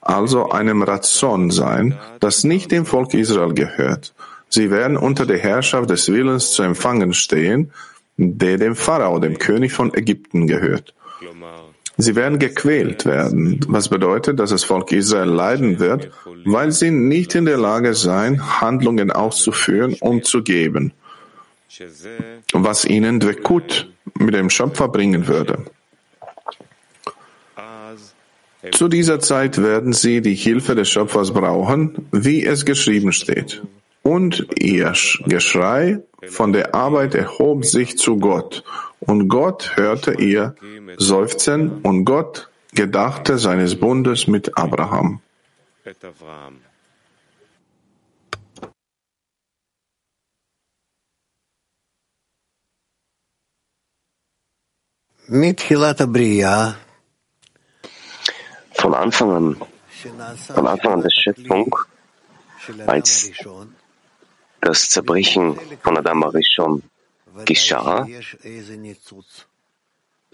also 0.00 0.50
einem 0.50 0.84
Razon 0.84 1.50
sein, 1.50 1.98
das 2.20 2.44
nicht 2.44 2.70
dem 2.70 2.86
Volk 2.86 3.12
Israel 3.14 3.54
gehört. 3.54 4.14
Sie 4.48 4.70
werden 4.70 4.96
unter 4.96 5.26
der 5.26 5.38
Herrschaft 5.38 5.90
des 5.90 6.08
Willens 6.12 6.52
zu 6.52 6.62
empfangen 6.62 7.12
stehen, 7.12 7.72
der 8.16 8.56
dem 8.56 8.76
Pharao, 8.76 9.18
dem 9.18 9.36
König 9.36 9.72
von 9.72 9.92
Ägypten, 9.92 10.46
gehört. 10.46 10.94
Sie 11.98 12.14
werden 12.14 12.38
gequält 12.38 13.06
werden, 13.06 13.60
was 13.68 13.88
bedeutet, 13.88 14.38
dass 14.38 14.50
das 14.50 14.64
Volk 14.64 14.92
Israel 14.92 15.28
leiden 15.28 15.78
wird, 15.78 16.10
weil 16.44 16.70
sie 16.70 16.90
nicht 16.90 17.34
in 17.34 17.46
der 17.46 17.56
Lage 17.56 17.94
sein, 17.94 18.60
Handlungen 18.60 19.10
auszuführen 19.10 19.96
und 20.00 20.26
zu 20.26 20.42
geben, 20.42 20.92
was 22.52 22.84
ihnen 22.84 23.18
Dwekut 23.18 23.90
mit 24.18 24.34
dem 24.34 24.50
Schöpfer 24.50 24.88
bringen 24.88 25.26
würde. 25.26 25.64
Zu 28.72 28.88
dieser 28.88 29.20
Zeit 29.20 29.62
werden 29.62 29.92
sie 29.92 30.20
die 30.20 30.34
Hilfe 30.34 30.74
des 30.74 30.90
Schöpfers 30.90 31.32
brauchen, 31.32 32.08
wie 32.12 32.44
es 32.44 32.64
geschrieben 32.64 33.12
steht. 33.12 33.62
Und 34.06 34.46
ihr 34.60 34.92
Geschrei 35.24 36.00
von 36.28 36.52
der 36.52 36.76
Arbeit 36.76 37.16
erhob 37.16 37.64
sich 37.64 37.98
zu 37.98 38.18
Gott, 38.18 38.62
und 39.00 39.26
Gott 39.28 39.76
hörte 39.76 40.14
ihr 40.14 40.54
Seufzen, 40.96 41.82
und 41.82 42.04
Gott 42.04 42.48
gedachte 42.72 43.36
seines 43.36 43.74
Bundes 43.74 44.28
mit 44.28 44.56
Abraham. 44.56 45.20
Von 58.74 58.94
Anfang 58.94 59.30
an, 59.32 59.56
von 60.54 60.66
Anfang 60.68 60.92
an 60.92 61.02
der 61.02 61.10
Schöpfung, 61.10 61.74
als 62.86 63.32
das 64.66 64.88
Zerbrechen 64.88 65.56
von 65.80 65.96
Adam 65.96 66.24
Arishon 66.24 66.82
geschah, 67.44 68.06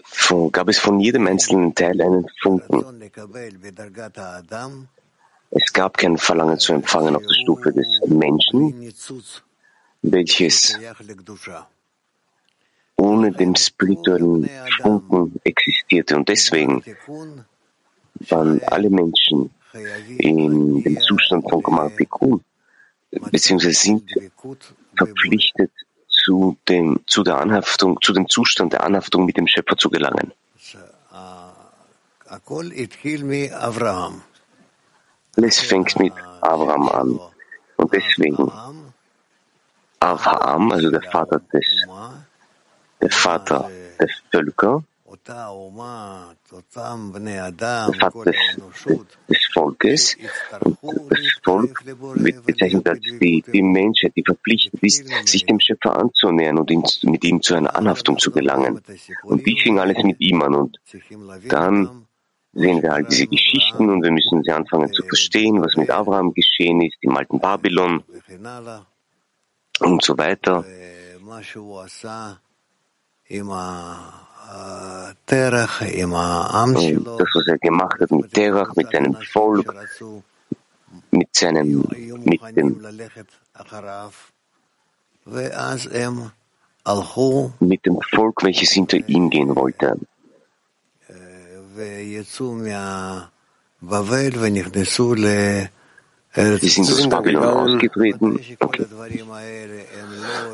von, 0.03 0.51
gab 0.51 0.69
es 0.69 0.79
von 0.79 0.99
jedem 0.99 1.27
einzelnen 1.27 1.75
Teil 1.75 2.01
einen 2.01 2.25
Funken. 2.41 3.11
Es 5.51 5.71
gab 5.71 5.97
kein 5.97 6.17
Verlangen 6.17 6.57
zu 6.57 6.73
empfangen 6.73 7.15
auf 7.15 7.21
der 7.21 7.35
Stufe 7.43 7.71
des 7.71 7.87
Menschen, 8.07 8.91
welches 10.01 10.79
ohne 12.95 13.31
den 13.31 13.55
spirituellen 13.55 14.49
Funken 14.81 15.39
existierte. 15.43 16.15
Und 16.15 16.27
deswegen 16.27 16.83
waren 18.29 18.63
alle 18.63 18.89
Menschen 18.89 19.51
in 20.17 20.83
dem 20.83 20.99
Zustand 21.01 21.47
von 21.49 21.61
Kamartikun, 21.61 22.43
beziehungsweise 23.31 23.73
sind 23.73 24.11
verpflichtet, 24.97 25.71
zu 26.07 26.57
dem, 26.69 26.99
zu 27.07 27.23
der 27.23 27.37
Anhaftung, 27.37 27.99
zu 28.01 28.13
dem 28.13 28.29
Zustand 28.29 28.73
der 28.73 28.83
Anhaftung 28.83 29.25
mit 29.25 29.37
dem 29.37 29.47
Schöpfer 29.47 29.77
zu 29.77 29.89
gelangen. 29.89 30.31
Alles 35.35 35.59
fängt 35.59 35.99
mit 35.99 36.13
Abraham 36.41 36.89
an. 36.89 37.19
Und 37.77 37.93
deswegen 37.93 38.51
Avraham, 39.99 40.71
also 40.71 40.91
der 40.91 41.01
Vater 41.01 41.39
des, 41.53 41.65
der 43.01 43.09
Vater 43.09 43.69
der 43.99 44.07
Völker, 44.31 44.83
der 47.51 47.93
Vater 47.99 48.31
des, 48.31 48.35
des 49.29 49.49
Volkes. 49.53 50.17
Und 50.81 51.11
das 51.11 51.19
Volk 51.43 51.85
wird 51.85 52.45
bezeichnet 52.45 52.87
als 52.87 53.01
die, 53.01 53.43
die 53.53 53.61
Menschheit, 53.61 54.13
die 54.15 54.23
verpflichtet 54.25 54.81
ist, 54.81 55.07
sich 55.25 55.45
dem 55.45 55.59
Schöpfer 55.59 55.97
anzunähern 55.97 56.57
und 56.57 56.69
ihn, 56.71 56.83
mit 57.03 57.23
ihm 57.23 57.41
zu 57.41 57.55
einer 57.55 57.75
Anhaftung 57.75 58.17
zu 58.19 58.31
gelangen. 58.31 58.81
Und 59.23 59.45
die 59.45 59.59
fing 59.59 59.79
alles 59.79 60.03
mit 60.03 60.19
ihm 60.19 60.41
an. 60.41 60.55
Und 60.55 60.79
dann 61.47 62.07
sehen 62.53 62.81
wir 62.81 62.93
all 62.93 63.03
diese 63.03 63.27
Geschichten 63.27 63.89
und 63.89 64.03
wir 64.03 64.11
müssen 64.11 64.43
sie 64.43 64.51
anfangen 64.51 64.91
zu 64.93 65.03
verstehen, 65.03 65.61
was 65.61 65.75
mit 65.75 65.89
Abraham 65.89 66.33
geschehen 66.33 66.81
ist, 66.81 66.97
im 67.01 67.17
alten 67.17 67.39
Babylon 67.39 68.03
und 69.79 70.03
so 70.03 70.17
weiter. 70.17 70.63
Das, 77.17 77.27
was 77.33 77.47
er 77.47 77.57
gemacht 77.57 77.99
hat 77.99 78.11
mit 78.11 78.33
Terach, 78.33 78.75
mit 78.75 78.91
seinem 78.91 79.15
Volk, 79.31 79.73
mit 81.11 81.35
seinem, 81.35 81.83
mit 82.23 82.57
dem, 82.57 82.81
mit 87.59 87.85
dem 87.85 87.99
Volk, 88.13 88.43
welches 88.43 88.71
hinter 88.71 88.97
ihm 89.07 89.29
gehen 89.29 89.55
wollte. 89.55 89.97
Sie 96.61 96.69
sind 96.69 96.89
aus 96.89 97.09
Babylon 97.09 97.43
ausgetreten, 97.43 98.39
okay. 98.59 98.85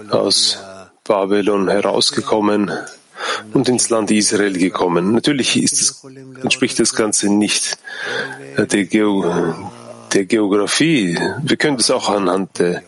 aus 0.09 0.57
Babylon 1.03 1.69
herausgekommen 1.69 2.71
und 3.53 3.69
ins 3.69 3.89
Land 3.89 4.11
Israel 4.11 4.53
gekommen. 4.53 5.13
Natürlich 5.13 5.55
es, 5.55 6.03
entspricht 6.41 6.79
das 6.79 6.93
Ganze 6.93 7.29
nicht 7.29 7.77
der, 8.57 8.85
Geo, 8.85 9.55
der 10.13 10.25
Geografie. 10.25 11.19
Wir 11.41 11.57
können 11.57 11.77
das 11.77 11.91
auch 11.91 12.09
anhand 12.09 12.59
der, 12.59 12.83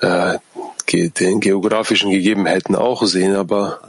äh, 0.00 0.38
den 0.92 1.40
geografischen 1.40 2.10
Gegebenheiten 2.10 2.76
auch 2.76 3.04
sehen, 3.04 3.34
aber 3.34 3.80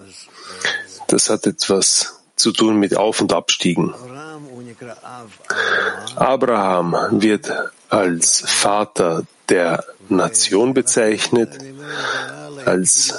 das 1.07 1.29
hat 1.29 1.45
etwas 1.45 2.21
zu 2.35 2.51
tun 2.51 2.77
mit 2.77 2.97
Auf- 2.97 3.21
und 3.21 3.33
Abstiegen. 3.33 3.93
Abraham 6.15 7.21
wird 7.21 7.51
als 7.89 8.41
Vater 8.45 9.23
der 9.49 9.85
Nation 10.09 10.73
bezeichnet, 10.73 11.49
als 12.65 13.13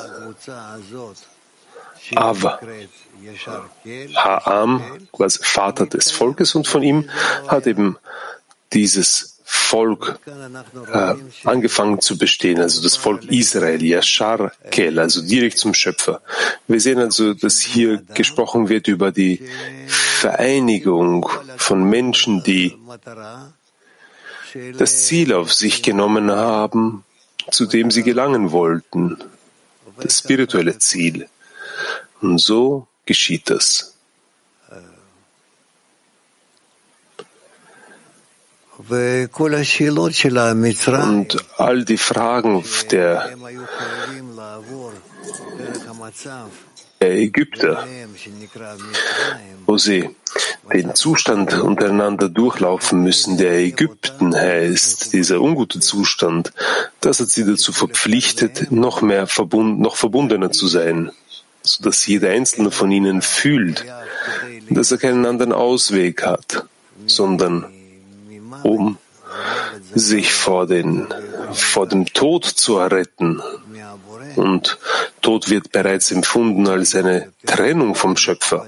Ava, 2.14 2.60
Ha'am, 4.14 4.82
quasi 5.12 5.40
Vater 5.42 5.86
des 5.86 6.10
Volkes, 6.10 6.54
und 6.54 6.66
von 6.66 6.82
ihm 6.82 7.10
hat 7.48 7.66
eben 7.66 7.96
dieses 8.72 9.36
Volk 9.48 10.18
äh, 10.92 11.14
angefangen 11.44 12.00
zu 12.00 12.18
bestehen, 12.18 12.60
also 12.60 12.82
das 12.82 12.96
Volk 12.96 13.24
Israel, 13.30 13.82
Yashar 13.82 14.52
Kel, 14.70 14.98
also 14.98 15.22
direkt 15.22 15.58
zum 15.58 15.72
Schöpfer. 15.72 16.20
Wir 16.66 16.80
sehen 16.80 16.98
also, 16.98 17.32
dass 17.32 17.60
hier 17.60 18.02
gesprochen 18.14 18.68
wird 18.68 18.88
über 18.88 19.12
die 19.12 19.42
Vereinigung 19.86 21.28
von 21.56 21.84
Menschen, 21.88 22.42
die 22.42 22.76
das 24.78 25.06
Ziel 25.06 25.32
auf 25.32 25.52
sich 25.52 25.82
genommen 25.82 26.30
haben, 26.30 27.04
zu 27.50 27.66
dem 27.66 27.90
sie 27.90 28.02
gelangen 28.02 28.50
wollten, 28.50 29.18
das 30.00 30.18
spirituelle 30.18 30.78
Ziel. 30.78 31.28
Und 32.20 32.38
so 32.38 32.86
geschieht 33.04 33.50
das. 33.50 33.96
Und 38.78 38.90
all 41.56 41.84
die 41.84 41.96
Fragen 41.96 42.64
der 42.90 43.32
Ägypter, 47.00 47.86
wo 49.66 49.78
sie 49.78 50.10
den 50.72 50.94
Zustand 50.94 51.54
untereinander 51.54 52.28
durchlaufen 52.28 53.02
müssen, 53.02 53.38
der 53.38 53.58
Ägypten 53.58 54.34
heißt, 54.34 55.12
dieser 55.12 55.40
ungute 55.40 55.80
Zustand, 55.80 56.52
das 57.00 57.20
hat 57.20 57.30
sie 57.30 57.46
dazu 57.46 57.72
verpflichtet, 57.72 58.70
noch 58.70 59.00
mehr 59.00 59.26
verbunden, 59.26 59.80
noch 59.80 59.96
verbundener 59.96 60.50
zu 60.50 60.66
sein, 60.68 61.12
sodass 61.66 62.06
jeder 62.06 62.30
einzelne 62.30 62.70
von 62.70 62.90
ihnen 62.90 63.22
fühlt, 63.22 63.84
dass 64.70 64.92
er 64.92 64.98
keinen 64.98 65.26
anderen 65.26 65.52
Ausweg 65.52 66.24
hat, 66.24 66.66
sondern 67.06 67.66
um 68.62 68.98
sich 69.94 70.32
vor, 70.32 70.66
den, 70.66 71.06
vor 71.52 71.86
dem 71.86 72.06
Tod 72.06 72.44
zu 72.44 72.78
erretten. 72.78 73.42
Und 74.36 74.78
Tod 75.20 75.48
wird 75.48 75.72
bereits 75.72 76.10
empfunden 76.10 76.68
als 76.68 76.94
eine 76.94 77.32
Trennung 77.44 77.94
vom 77.94 78.16
Schöpfer. 78.16 78.66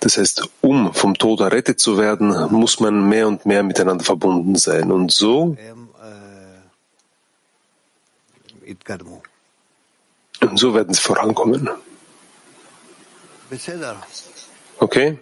Das 0.00 0.16
heißt, 0.16 0.48
um 0.60 0.94
vom 0.94 1.14
Tod 1.14 1.40
errettet 1.40 1.78
zu 1.78 1.98
werden, 1.98 2.34
muss 2.50 2.80
man 2.80 3.08
mehr 3.08 3.28
und 3.28 3.46
mehr 3.46 3.62
miteinander 3.62 4.04
verbunden 4.04 4.56
sein. 4.56 4.90
Und 4.90 5.12
so, 5.12 5.56
und 10.42 10.56
so 10.58 10.74
werden 10.74 10.94
sie 10.94 11.00
vorankommen. 11.00 11.68
Okay? 14.78 15.18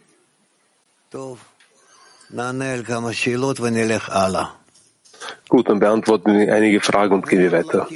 Gut, 5.48 5.68
dann 5.68 5.78
beantworten 5.80 6.38
wir 6.38 6.54
einige 6.54 6.80
Fragen 6.80 7.14
und 7.14 7.28
gehen 7.28 7.40
wir 7.40 7.52
weiter. 7.52 7.88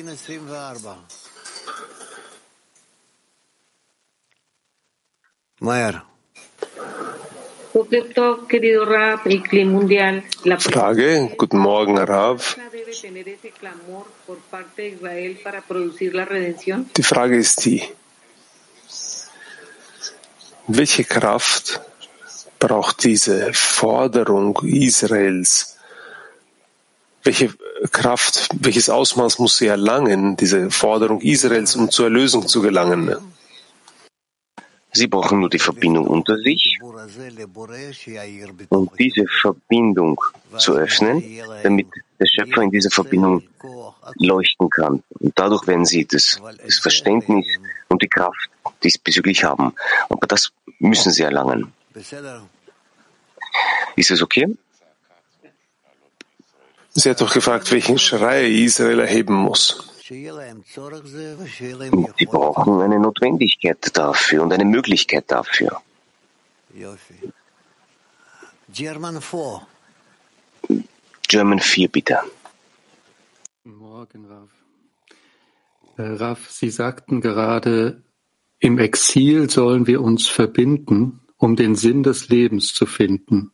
Meyer. 5.60 6.02
Frage, 10.58 11.30
guten 11.38 11.58
Morgen, 11.58 11.98
Rav. 11.98 12.56
Die 16.96 17.02
Frage 17.02 17.36
ist 17.38 17.64
die, 17.64 17.82
welche 20.68 21.04
Kraft 21.04 21.80
braucht 22.58 23.04
diese 23.04 23.52
Forderung 23.54 24.58
Israels? 24.64 25.78
Welche 27.24 27.54
Kraft, 27.90 28.48
welches 28.60 28.88
Ausmaß 28.90 29.38
muss 29.38 29.56
sie 29.56 29.68
erlangen, 29.68 30.36
diese 30.36 30.70
Forderung 30.70 31.20
Israels, 31.20 31.76
um 31.76 31.90
zur 31.90 32.06
Erlösung 32.06 32.46
zu 32.46 32.60
gelangen? 32.60 33.16
Sie 34.92 35.06
brauchen 35.06 35.40
nur 35.40 35.48
die 35.48 35.58
Verbindung 35.58 36.06
unter 36.06 36.36
sich 36.36 36.78
und 38.68 38.90
diese 38.98 39.24
Verbindung 39.40 40.20
zu 40.58 40.74
öffnen, 40.74 41.22
damit 41.62 41.86
der 42.22 42.26
Schöpfer 42.26 42.62
in 42.62 42.70
dieser 42.70 42.90
Verbindung 42.90 43.42
leuchten 44.16 44.70
kann. 44.70 45.02
Und 45.18 45.38
dadurch 45.38 45.66
werden 45.66 45.84
Sie 45.84 46.06
das, 46.06 46.40
das 46.64 46.78
Verständnis 46.78 47.46
und 47.88 48.02
die 48.02 48.08
Kraft 48.08 48.50
diesbezüglich 48.82 49.44
haben. 49.44 49.74
Aber 50.08 50.26
das 50.26 50.52
müssen 50.78 51.12
Sie 51.12 51.22
erlangen. 51.22 51.72
Ist 53.96 54.10
es 54.10 54.22
okay? 54.22 54.46
Sie 56.94 57.10
hat 57.10 57.20
doch 57.20 57.32
gefragt, 57.32 57.70
welchen 57.72 57.98
Schrei 57.98 58.46
Israel 58.46 59.00
erheben 59.00 59.34
muss. 59.34 59.88
Sie 62.18 62.26
brauchen 62.26 62.82
eine 62.82 62.98
Notwendigkeit 62.98 63.78
dafür 63.96 64.42
und 64.42 64.52
eine 64.52 64.64
Möglichkeit 64.66 65.24
dafür. 65.28 65.80
German 68.68 69.20
4, 69.20 69.66
bitte. 71.91 72.17
Morgen, 73.63 74.25
Rav. 74.25 74.49
Äh, 75.97 76.03
Rav, 76.03 76.49
Sie 76.49 76.69
sagten 76.69 77.21
gerade, 77.21 78.03
im 78.59 78.79
Exil 78.79 79.49
sollen 79.49 79.87
wir 79.87 80.01
uns 80.01 80.27
verbinden, 80.27 81.19
um 81.37 81.55
den 81.55 81.75
Sinn 81.75 82.03
des 82.03 82.29
Lebens 82.29 82.73
zu 82.73 82.85
finden. 82.85 83.51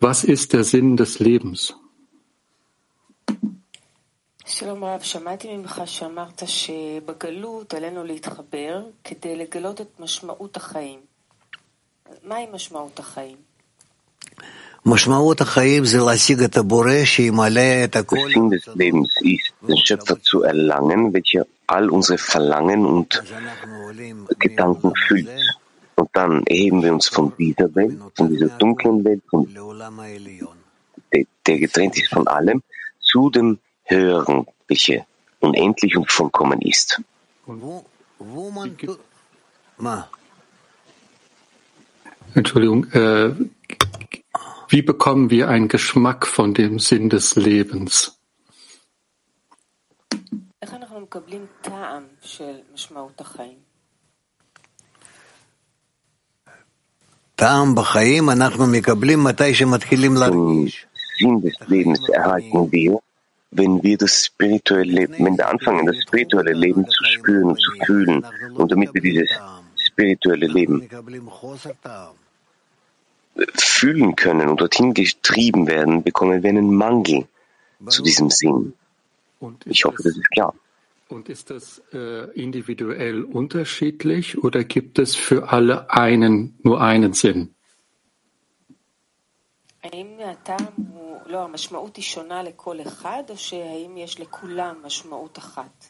Was 0.00 0.24
ist 0.24 0.52
der 0.52 0.64
Sinn 0.64 0.96
des 0.96 1.18
Lebens? 1.18 1.74
שלום 4.46 4.84
רב, 4.84 5.02
שמעתי 5.02 5.56
ממך 5.56 5.82
שאמרת 5.86 6.42
שבגלות 6.46 7.74
עלינו 7.74 8.04
להתחבר 8.04 8.82
כדי 9.04 9.36
לגלות 9.36 9.80
את 9.80 10.00
משמעות 10.00 10.56
החיים. 10.56 11.00
מהי 12.22 12.46
משמעות 12.52 12.98
החיים? 12.98 13.36
der 17.87 18.05
Sinn 18.33 18.49
des 18.49 18.65
Lebens 18.75 19.15
ist, 19.21 19.53
den 19.67 19.77
Schöpfer 19.77 20.21
zu 20.21 20.43
erlangen, 20.43 21.13
welcher 21.13 21.45
all 21.67 21.89
unsere 21.89 22.17
Verlangen 22.17 22.85
und 22.85 23.21
Gedanken 24.39 24.93
füllt. 25.07 25.29
Und 25.95 26.09
dann 26.13 26.43
erheben 26.45 26.83
wir 26.83 26.93
uns 26.93 27.07
von 27.07 27.33
dieser 27.37 27.73
Welt, 27.75 27.97
von 28.15 28.29
dieser 28.29 28.47
dunklen 28.49 29.03
Welt, 29.03 29.23
von, 29.29 29.47
der, 31.11 31.23
der 31.45 31.57
getrennt 31.59 31.97
ist 31.97 32.09
von 32.09 32.27
allem, 32.27 32.61
zu 33.01 33.29
dem 33.29 33.59
Höheren, 33.85 34.45
welcher 34.67 35.05
unendlich 35.39 35.97
und 35.97 36.09
vollkommen 36.11 36.61
ist. 36.61 37.01
Entschuldigung, 42.35 42.85
äh, 42.91 43.31
wie 44.69 44.81
bekommen 44.81 45.29
wir 45.29 45.47
einen 45.47 45.67
Geschmack 45.67 46.27
von 46.27 46.53
dem 46.53 46.79
Sinn 46.79 47.09
des 47.09 47.35
Lebens? 47.35 48.19
Den 60.67 60.73
Sinn 61.19 61.41
des 61.41 61.55
Lebens 61.67 62.09
erhalten 62.09 62.71
wir, 62.71 62.99
wenn 63.51 63.81
wir 63.83 63.97
das 63.97 64.25
spirituelle, 64.25 65.07
wenn 65.17 65.37
wir 65.37 65.47
anfangen, 65.47 65.85
das 65.85 65.97
spirituelle 66.01 66.53
Leben 66.53 66.85
zu 66.87 67.03
spüren 67.05 67.43
und 67.45 67.61
zu 67.61 67.71
fühlen 67.85 68.25
und 68.55 68.71
damit 68.71 68.93
wir 68.93 69.01
dieses 69.01 69.29
spirituelle 69.75 70.47
Leben 70.47 70.89
fühlen 73.54 74.16
können 74.16 74.48
und 74.48 74.60
dorthin 74.60 74.94
getrieben 74.94 75.66
werden, 75.66 76.02
bekommen 76.02 76.42
wir 76.42 76.50
einen 76.50 76.74
Mangel 76.74 77.26
zu 77.88 78.02
diesem 78.02 78.30
Sinn. 78.30 78.74
Ich 79.64 79.84
hoffe, 79.84 80.02
das 80.02 80.16
ist 80.16 80.30
klar. 80.30 80.54
Und 81.08 81.28
ist 81.28 81.50
das 81.50 81.82
äh, 81.92 82.30
individuell 82.30 83.22
unterschiedlich 83.24 84.42
oder 84.42 84.64
gibt 84.64 84.98
es 84.98 85.14
für 85.14 85.50
alle 85.52 85.90
einen 85.90 86.54
nur 86.62 86.80
einen 86.80 87.12
Sinn? 87.12 87.54
לא, 91.26 91.44
המשמעות 91.44 91.96
היא 91.96 92.04
שונה 92.04 92.42
לכל 92.42 92.80
אחד, 92.82 93.22
או 93.28 93.36
שהאם 93.36 93.96
יש 93.96 94.20
לכולם 94.20 94.74
משמעות 94.84 95.38
אחת? 95.38 95.86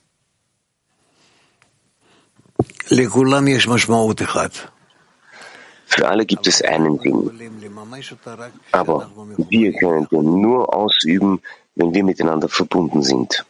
לכולם 2.91 3.49
יש 3.49 3.69
משמעות 3.69 4.23
אחת. 4.23 4.51
Für 5.88 6.08
alle 6.08 6.26
gibt 6.26 6.46
es 6.48 6.62
einen 6.62 7.00
Sinn. 7.00 7.22
Aber 8.72 9.10
wir 9.50 9.74
können 9.74 10.08
den 10.12 10.42
nur 10.42 10.74
ausüben, 10.74 11.42
wenn 11.76 11.94
wir 11.94 12.04
miteinander 12.04 12.50
verbunden 12.50 13.02
sind. 13.02 13.46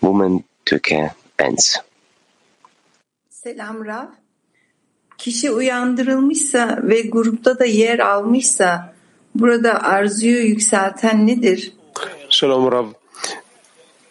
Woman 0.00 0.44
Türkei 0.66 1.14
1. 1.38 1.80
Selam 3.30 3.86
Rav. 3.86 4.06
Kişi 5.18 5.50
uyandırılmışsa 5.50 6.78
ve 6.82 7.00
grupta 7.00 7.58
da 7.58 7.64
yer 7.64 7.98
almışsa 7.98 8.94
burada 9.34 9.82
arzuyu 9.82 10.46
yükselten 10.46 11.26
nedir? 11.26 11.72
Shalom 12.30 12.72
Rav. 12.72 12.86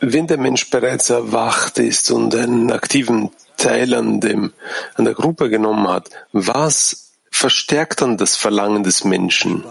Wenn 0.05 0.27
der 0.27 0.37
Mensch 0.37 0.69
bereits 0.69 1.09
erwacht 1.09 1.79
ist 1.79 2.11
und 2.11 2.35
einen 2.35 2.73
aktiven 2.73 3.31
Teil 3.55 3.93
an, 3.93 4.19
dem, 4.19 4.51
an 4.95 5.05
der 5.05 5.13
Gruppe 5.13 5.49
genommen 5.49 5.87
hat, 5.87 6.09
was 6.33 7.13
verstärkt 7.31 8.01
dann 8.01 8.17
das 8.17 8.35
Verlangen 8.35 8.83
des 8.83 9.05
Menschen? 9.05 9.63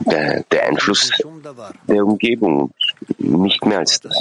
Der, 0.00 0.44
der 0.44 0.66
Einfluss 0.66 1.10
der 1.86 2.06
Umgebung, 2.06 2.72
nicht 3.18 3.66
mehr 3.66 3.80
als 3.80 4.00
das. 4.00 4.16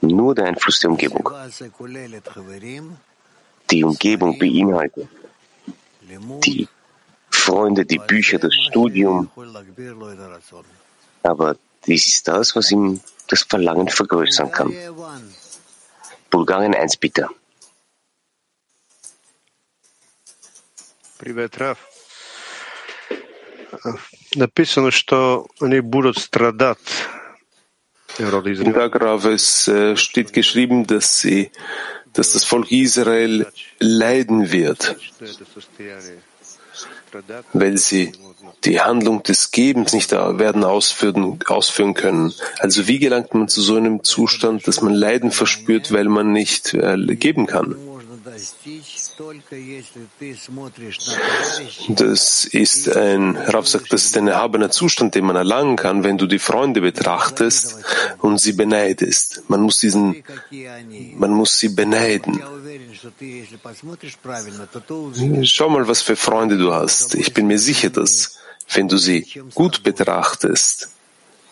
Nur 0.00 0.34
der 0.34 0.46
Einfluss 0.46 0.80
der 0.80 0.90
Umgebung. 0.92 1.28
die 3.70 3.84
Umgebung 3.84 4.38
beinhaltet. 4.38 5.08
Die 6.44 6.66
Freunde, 7.30 7.84
die 7.84 7.98
Bücher, 7.98 8.38
das 8.38 8.54
Studium. 8.54 9.28
Aber 11.22 11.56
dies 11.85 12.07
ist 12.07 12.27
das, 12.27 12.55
was 12.55 12.71
ihm 12.71 13.01
das 13.27 13.43
Verlangen 13.43 13.89
vergrößern 13.89 14.51
kann. 14.51 14.73
Bulgarien 16.29 16.75
1, 16.75 16.97
bitte. 16.97 17.27
Привет, 21.17 21.59
Раф. 21.59 21.79
Написано, 24.35 24.91
что 24.91 25.47
они 25.59 25.79
будут 25.81 26.19
страдать. 26.19 26.77
Da 28.17 28.87
Graf, 28.87 29.25
es 29.25 29.67
äh, 29.67 29.95
steht 29.95 30.33
geschrieben, 30.33 30.87
dass 30.87 31.19
sie, 31.19 31.51
dass 32.13 32.33
das 32.33 32.43
Volk 32.43 32.71
Israel 32.71 33.45
leiden 33.79 34.51
wird, 34.51 34.95
weil 37.52 37.78
sie 37.78 38.12
die 38.64 38.80
Handlung 38.80 39.22
des 39.22 39.50
Gebens 39.50 39.92
nicht 39.92 40.12
werden 40.12 40.64
ausführen, 40.64 41.38
ausführen 41.46 41.94
können. 41.94 42.32
Also 42.58 42.86
wie 42.86 42.98
gelangt 42.98 43.34
man 43.34 43.48
zu 43.48 43.60
so 43.60 43.76
einem 43.76 44.04
Zustand, 44.04 44.66
dass 44.68 44.82
man 44.82 44.94
Leiden 44.94 45.30
verspürt, 45.30 45.92
weil 45.92 46.04
man 46.04 46.32
nicht 46.32 46.74
äh, 46.74 46.96
geben 47.16 47.46
kann? 47.46 47.76
Das 51.88 52.44
ist 52.44 52.96
ein, 52.96 53.36
Rav 53.36 53.66
sagt, 53.66 53.92
das 53.92 54.04
ist 54.04 54.16
ein 54.16 54.28
erhabener 54.28 54.70
Zustand, 54.70 55.14
den 55.14 55.24
man 55.26 55.36
erlangen 55.36 55.76
kann, 55.76 56.04
wenn 56.04 56.18
du 56.18 56.26
die 56.26 56.38
Freunde 56.38 56.80
betrachtest 56.80 57.76
und 58.18 58.40
sie 58.40 58.52
beneidest. 58.52 59.42
Man 59.48 59.60
muss 59.62 59.78
diesen, 59.78 60.22
man 61.16 61.30
muss 61.30 61.58
sie 61.58 61.68
beneiden. 61.70 62.42
Schau 65.44 65.68
mal, 65.68 65.88
was 65.88 66.02
für 66.02 66.16
Freunde 66.16 66.58
du 66.58 66.72
hast. 66.72 67.14
Ich 67.14 67.34
bin 67.34 67.46
mir 67.46 67.58
sicher, 67.58 67.90
dass, 67.90 68.38
wenn 68.72 68.88
du 68.88 68.96
sie 68.96 69.26
gut 69.54 69.82
betrachtest, 69.82 70.88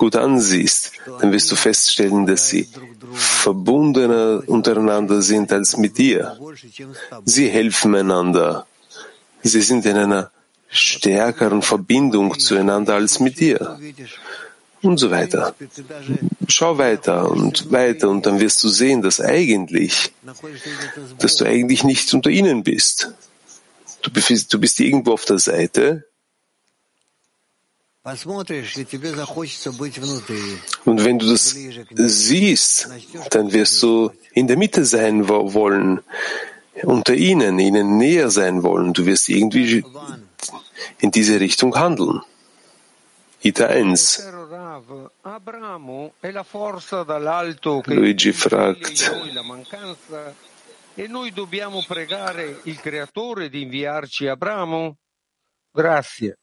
gut 0.01 0.17
ansiehst, 0.17 0.93
dann 1.21 1.31
wirst 1.31 1.53
du 1.53 1.57
feststellen, 1.57 2.25
dass 2.25 2.49
sie 2.49 2.67
verbundener 3.13 4.43
untereinander 4.47 5.21
sind 5.21 5.53
als 5.53 5.77
mit 5.77 5.99
dir. 5.99 6.39
Sie 7.27 7.49
helfen 7.51 7.95
einander. 7.95 8.67
Sie 9.43 9.61
sind 9.61 9.85
in 9.85 9.99
einer 9.99 10.31
stärkeren 10.71 11.61
Verbindung 11.61 12.39
zueinander 12.39 12.95
als 12.95 13.21
mit 13.21 13.41
dir. 13.41 13.79
Und 14.81 14.97
so 14.97 15.11
weiter. 15.11 15.55
Schau 16.49 16.79
weiter 16.79 17.31
und 17.31 17.71
weiter 17.71 18.09
und 18.09 18.25
dann 18.25 18.41
wirst 18.41 18.63
du 18.63 18.69
sehen, 18.69 19.03
dass 19.03 19.21
eigentlich, 19.21 20.13
dass 21.19 21.37
du 21.37 21.45
eigentlich 21.45 21.85
nicht 21.85 22.15
unter 22.15 22.31
ihnen 22.31 22.63
bist. 22.63 23.13
Du 24.01 24.11
bist, 24.11 24.51
du 24.51 24.59
bist 24.59 24.81
irgendwo 24.81 25.13
auf 25.13 25.27
der 25.27 25.39
Seite 25.39 26.07
und 28.03 28.27
wenn 31.05 31.19
du 31.19 31.27
das 31.27 31.55
siehst, 31.95 32.89
dann 33.31 33.53
wirst 33.53 33.83
du 33.83 34.11
in 34.33 34.47
der 34.47 34.57
Mitte 34.57 34.87
sein 34.87 35.29
wollen, 35.29 36.01
unter 36.83 37.15
ihnen, 37.15 37.59
ihnen 37.59 37.99
näher 37.99 38.31
sein 38.31 38.63
wollen. 38.63 38.95
Du 38.95 39.05
wirst 39.05 39.29
irgendwie 39.29 39.85
in 40.99 41.11
diese 41.11 41.39
Richtung 41.41 41.77
handeln. 41.77 42.23
Ita 43.43 43.67
1. 43.67 44.23
Luigi 47.87 48.33
fragt, 48.33 49.13
E 50.97 51.07
noi 51.07 51.33
dobbiamo 51.33 51.85
pregare 51.87 52.61
il 52.65 52.81
creatore 52.81 53.49
di 53.49 53.63
inviarci 53.63 54.27
Abramo? 54.27 54.97
Grazie. 55.73 56.37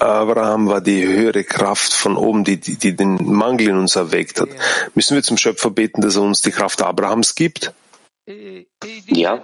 Abraham 0.00 0.68
war 0.68 0.80
die 0.80 1.06
höhere 1.06 1.44
Kraft 1.44 1.92
von 1.92 2.16
oben, 2.16 2.44
die, 2.44 2.58
die, 2.58 2.76
die, 2.76 2.96
den 2.96 3.16
Mangel 3.22 3.68
in 3.68 3.76
uns 3.76 3.96
erweckt 3.96 4.40
hat. 4.40 4.48
Müssen 4.94 5.14
wir 5.14 5.22
zum 5.22 5.36
Schöpfer 5.36 5.70
beten, 5.70 6.00
dass 6.00 6.16
er 6.16 6.22
uns 6.22 6.42
die 6.42 6.50
Kraft 6.50 6.82
Abrahams 6.82 7.34
gibt? 7.34 7.72
Ja. 9.06 9.42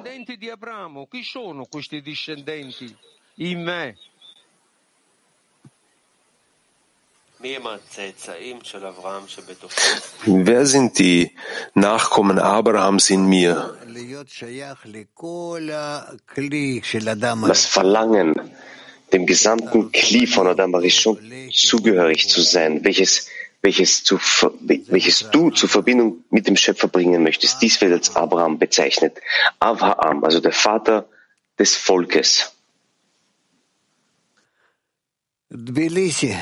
Wer 10.26 10.66
sind 10.66 10.98
die 10.98 11.30
Nachkommen 11.74 12.38
Abrahams 12.38 13.10
in 13.10 13.26
mir? 13.26 13.76
Das 17.46 17.66
Verlangen, 17.66 18.40
dem 19.12 19.26
gesamten 19.26 19.92
Kli 19.92 20.26
von 20.26 20.46
Adam 20.46 20.74
Arishon 20.74 21.18
zugehörig 21.52 22.30
zu 22.30 22.40
sein, 22.40 22.82
welches, 22.82 23.28
welches, 23.60 24.04
zu, 24.04 24.18
welches 24.86 25.28
du 25.30 25.50
zur 25.50 25.68
Verbindung 25.68 26.24
mit 26.30 26.46
dem 26.46 26.56
Schöpfer 26.56 26.88
bringen 26.88 27.22
möchtest. 27.22 27.60
Dies 27.60 27.78
wird 27.82 27.92
als 27.92 28.16
Abraham 28.16 28.58
bezeichnet. 28.58 29.20
Avraham, 29.58 30.24
also 30.24 30.40
der 30.40 30.52
Vater 30.52 31.06
des 31.58 31.76
Volkes. 31.76 32.52
Tbilisi. 35.50 36.34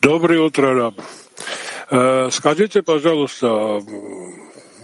Доброе 0.00 0.40
утро, 0.40 0.74
Раб. 0.74 2.30
Скажите, 2.32 2.82
пожалуйста, 2.82 3.80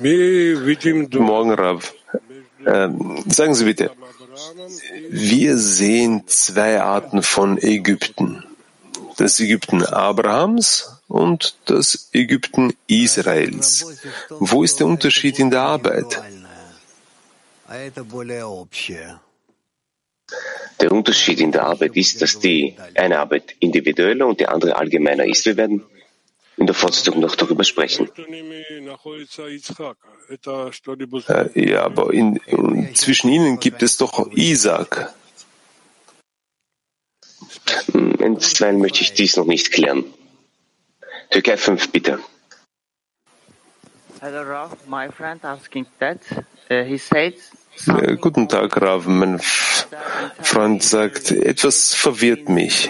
мы 0.00 0.52
видим... 0.54 1.08
Morgen, 1.12 1.54
Rav. 1.54 1.92
Äh, 2.64 2.88
sagen 3.26 3.54
Sie 3.54 3.64
bitte, 3.64 3.90
wir 5.08 5.56
sehen 5.58 6.24
zwei 6.26 6.80
Arten 6.80 7.22
von 7.22 7.58
Ägypten. 7.58 8.44
Das 9.16 9.40
Ägypten 9.40 9.82
Abrahams 9.84 10.90
und 11.08 11.56
das 11.66 12.08
Ägypten 12.12 12.74
Israels. 12.86 13.86
Wo 14.28 14.62
ist 14.62 14.80
der 14.80 14.86
Unterschied 14.86 15.38
in 15.38 15.50
der 15.50 15.62
Arbeit? 15.62 16.20
Der 20.81 20.91
Unterschied 20.91 21.39
in 21.39 21.51
der 21.51 21.65
Arbeit 21.65 21.95
ist, 21.95 22.21
dass 22.21 22.39
die 22.39 22.75
eine 22.95 23.19
Arbeit 23.19 23.55
individueller 23.59 24.27
und 24.27 24.39
die 24.39 24.47
andere 24.47 24.75
allgemeiner 24.75 25.25
ist. 25.25 25.45
Wir 25.45 25.55
werden 25.57 25.83
in 26.57 26.65
der 26.65 26.75
Fortsetzung 26.75 27.19
noch 27.19 27.35
darüber 27.35 27.63
sprechen. 27.63 28.09
Äh, 31.27 31.69
ja, 31.69 31.83
aber 31.83 32.13
in, 32.13 32.39
zwischen 32.95 33.29
ihnen 33.29 33.59
gibt 33.59 33.83
es 33.83 33.97
doch 33.97 34.31
Isaac. 34.31 35.13
Einstweilen 38.25 38.79
möchte 38.79 39.01
ich 39.01 39.13
dies 39.13 39.37
noch 39.37 39.45
nicht 39.45 39.71
klären. 39.71 40.05
Türkei 41.29 41.57
5, 41.57 41.91
bitte. 41.91 42.19
Hello, 44.21 44.41
Ralph. 44.41 44.87
My 44.87 45.09
friend 45.09 45.43
asking 45.43 45.85
that. 45.99 46.19
Uh, 46.69 46.83
he 46.83 46.97
said 46.97 47.33
äh, 47.33 47.64
Guten 48.21 48.47
Tag, 48.47 48.81
Rav. 48.81 49.05
Mein 49.05 49.39
Freund 50.41 50.81
sagt, 50.83 51.31
etwas 51.31 51.93
verwirrt 51.93 52.49
mich. 52.49 52.89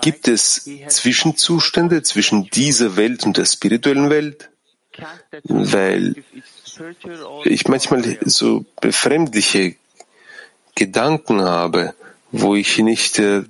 Gibt 0.00 0.28
es 0.28 0.68
Zwischenzustände 0.88 2.02
zwischen 2.02 2.48
dieser 2.50 2.96
Welt 2.96 3.24
und 3.24 3.36
der 3.36 3.46
spirituellen 3.46 4.10
Welt? 4.10 4.50
Weil 5.44 6.14
ich 7.44 7.66
manchmal 7.66 8.18
so 8.24 8.64
befremdliche 8.80 9.76
Gedanken 10.74 11.42
habe, 11.42 11.94
wo 12.36 12.56
ich 12.56 12.78
nicht 12.78 13.18
äh, 13.20 13.42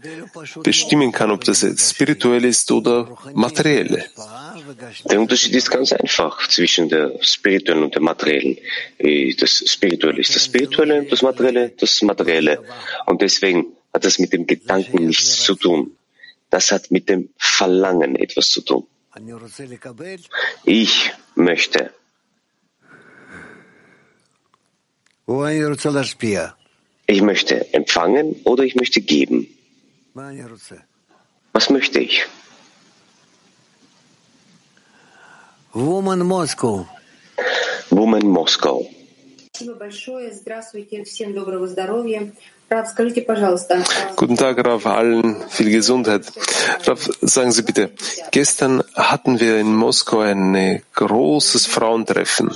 bestimmen 0.62 1.10
kann, 1.10 1.30
ob 1.30 1.42
das 1.44 1.62
jetzt 1.62 1.90
spirituell 1.94 2.44
ist 2.44 2.70
oder 2.70 3.16
materiell. 3.32 4.04
Der 5.10 5.20
Unterschied 5.20 5.54
ist 5.54 5.70
ganz 5.70 5.92
einfach 5.92 6.46
zwischen 6.48 6.90
der 6.90 7.12
spirituellen 7.22 7.84
und 7.84 7.94
der 7.94 8.02
materiellen. 8.02 8.58
Äh, 8.98 9.34
das 9.34 9.64
Spirituelle 9.66 10.20
ist 10.20 10.34
das 10.36 10.44
Spirituelle, 10.44 11.04
das 11.04 11.22
Materielle, 11.22 11.70
das 11.70 12.02
Materielle. 12.02 12.62
Und 13.06 13.22
deswegen 13.22 13.66
hat 13.92 14.04
das 14.04 14.18
mit 14.18 14.32
dem 14.34 14.46
Gedanken 14.46 15.06
nichts 15.06 15.42
zu 15.42 15.54
tun. 15.54 15.96
Das 16.50 16.70
hat 16.70 16.90
mit 16.90 17.08
dem 17.08 17.30
Verlangen 17.38 18.16
etwas 18.16 18.48
zu 18.50 18.60
tun. 18.60 18.86
Ich 20.64 21.12
möchte. 21.34 21.90
Ich 27.06 27.20
möchte 27.20 27.72
empfangen 27.74 28.40
oder 28.44 28.64
ich 28.64 28.76
möchte 28.76 29.00
geben. 29.00 29.46
Was 31.52 31.70
möchte 31.70 32.00
ich? 32.00 32.24
Woman 35.72 36.20
Moscow. 36.20 36.86
Woman 37.90 38.26
Moskau. 38.26 38.88
Guten 44.16 44.36
Tag, 44.36 44.66
Rav, 44.66 44.86
allen 44.86 45.48
viel 45.48 45.70
Gesundheit. 45.70 46.32
Rav, 46.86 47.10
sagen 47.20 47.52
Sie 47.52 47.62
bitte, 47.62 47.90
gestern 48.30 48.82
hatten 48.94 49.40
wir 49.40 49.58
in 49.58 49.74
Moskau 49.74 50.20
ein 50.20 50.82
großes 50.94 51.66
Frauentreffen. 51.66 52.50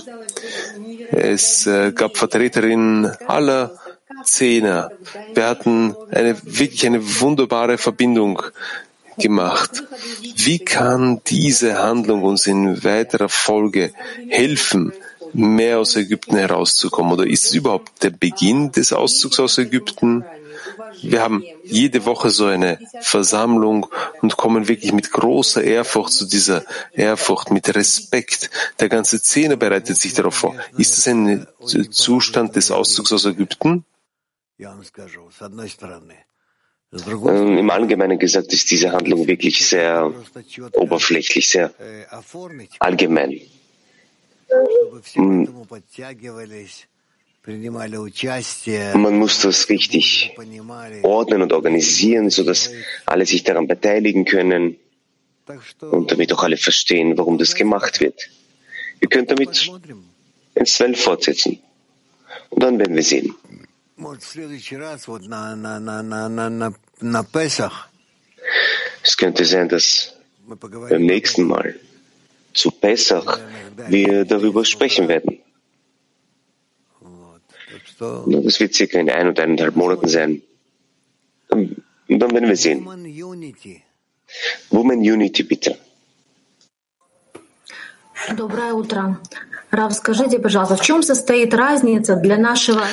Es 1.10 1.66
äh, 1.66 1.92
gab 1.92 2.16
Vertreterinnen 2.16 3.06
aller 3.26 3.78
Zehner. 4.24 4.90
Wir 5.34 5.46
hatten 5.46 5.94
eine, 6.10 6.36
wirklich 6.42 6.86
eine 6.86 7.20
wunderbare 7.20 7.78
Verbindung 7.78 8.42
gemacht. 9.18 9.82
Wie 10.36 10.58
kann 10.58 11.20
diese 11.26 11.78
Handlung 11.78 12.22
uns 12.22 12.46
in 12.46 12.82
weiterer 12.84 13.28
Folge 13.28 13.92
helfen, 14.28 14.92
mehr 15.32 15.78
aus 15.78 15.96
Ägypten 15.96 16.36
herauszukommen? 16.36 17.12
Oder 17.12 17.26
ist 17.26 17.46
es 17.46 17.54
überhaupt 17.54 18.02
der 18.02 18.10
Beginn 18.10 18.72
des 18.72 18.92
Auszugs 18.92 19.38
aus 19.40 19.58
Ägypten? 19.58 20.24
Wir 21.02 21.22
haben 21.22 21.44
jede 21.64 22.04
Woche 22.06 22.30
so 22.30 22.46
eine 22.46 22.78
Versammlung 23.00 23.86
und 24.22 24.36
kommen 24.36 24.68
wirklich 24.68 24.92
mit 24.92 25.10
großer 25.10 25.62
Ehrfurcht 25.62 26.12
zu 26.12 26.26
dieser 26.26 26.64
Ehrfurcht, 26.92 27.50
mit 27.50 27.74
Respekt. 27.74 28.50
Der 28.80 28.88
ganze 28.88 29.18
Szene 29.18 29.56
bereitet 29.56 29.96
sich 29.96 30.14
darauf 30.14 30.34
vor. 30.34 30.54
Ist 30.76 30.98
es 30.98 31.06
ein 31.06 31.46
Zustand 31.90 32.56
des 32.56 32.70
Auszugs 32.70 33.12
aus 33.12 33.24
Ägypten? 33.26 33.84
Ähm, 36.90 37.58
Im 37.58 37.70
Allgemeinen 37.70 38.18
gesagt 38.18 38.52
ist 38.52 38.70
diese 38.70 38.92
Handlung 38.92 39.26
wirklich 39.26 39.66
sehr 39.66 40.12
oberflächlich, 40.72 41.48
sehr 41.48 41.72
allgemein. 42.80 43.40
Man 48.94 49.18
muss 49.18 49.40
das 49.40 49.68
richtig 49.68 50.36
ordnen 51.02 51.42
und 51.42 51.52
organisieren, 51.52 52.30
sodass 52.30 52.70
alle 53.06 53.26
sich 53.26 53.44
daran 53.44 53.66
beteiligen 53.66 54.24
können 54.24 54.76
und 55.80 56.10
damit 56.10 56.32
auch 56.32 56.42
alle 56.42 56.56
verstehen, 56.56 57.16
warum 57.16 57.38
das 57.38 57.54
gemacht 57.54 58.00
wird. 58.00 58.30
Ihr 59.00 59.08
könnt 59.08 59.30
damit 59.30 59.70
ins 60.54 60.74
Zwölf 60.74 61.00
fortsetzen. 61.00 61.60
Und 62.50 62.62
dann 62.62 62.78
werden 62.78 62.96
wir 62.96 63.02
sehen. 63.02 63.34
Es 69.03 69.17
könnte 69.17 69.45
sein, 69.45 69.69
dass 69.69 70.13
beim 70.47 71.05
nächsten 71.05 71.43
Mal 71.43 71.79
zu 72.53 72.71
Pesach 72.71 73.39
wir 73.87 74.25
darüber 74.25 74.65
sprechen 74.65 75.07
werden. 75.07 75.39
Das 77.99 78.59
wird 78.59 78.73
circa 78.73 78.99
in 78.99 79.09
ein 79.09 79.29
oder 79.29 79.43
eineinhalb 79.43 79.75
Monaten 79.75 80.07
sein. 80.07 80.41
Und 81.49 81.83
dann 82.07 82.31
werden 82.31 82.49
wir 82.49 82.57
sehen. 82.57 82.85
Woman 84.69 84.99
Unity, 84.99 85.43
bitte. 85.43 85.77
Доброе 88.35 88.73
утро. 88.73 89.19
Рав, 89.71 89.93
скажите, 89.93 90.37
пожалуйста, 90.39 90.75
в 90.75 90.81
чем 90.81 91.01
состоит 91.01 91.53
разница 91.53 92.15
для 92.15 92.37
нашего 92.37 92.83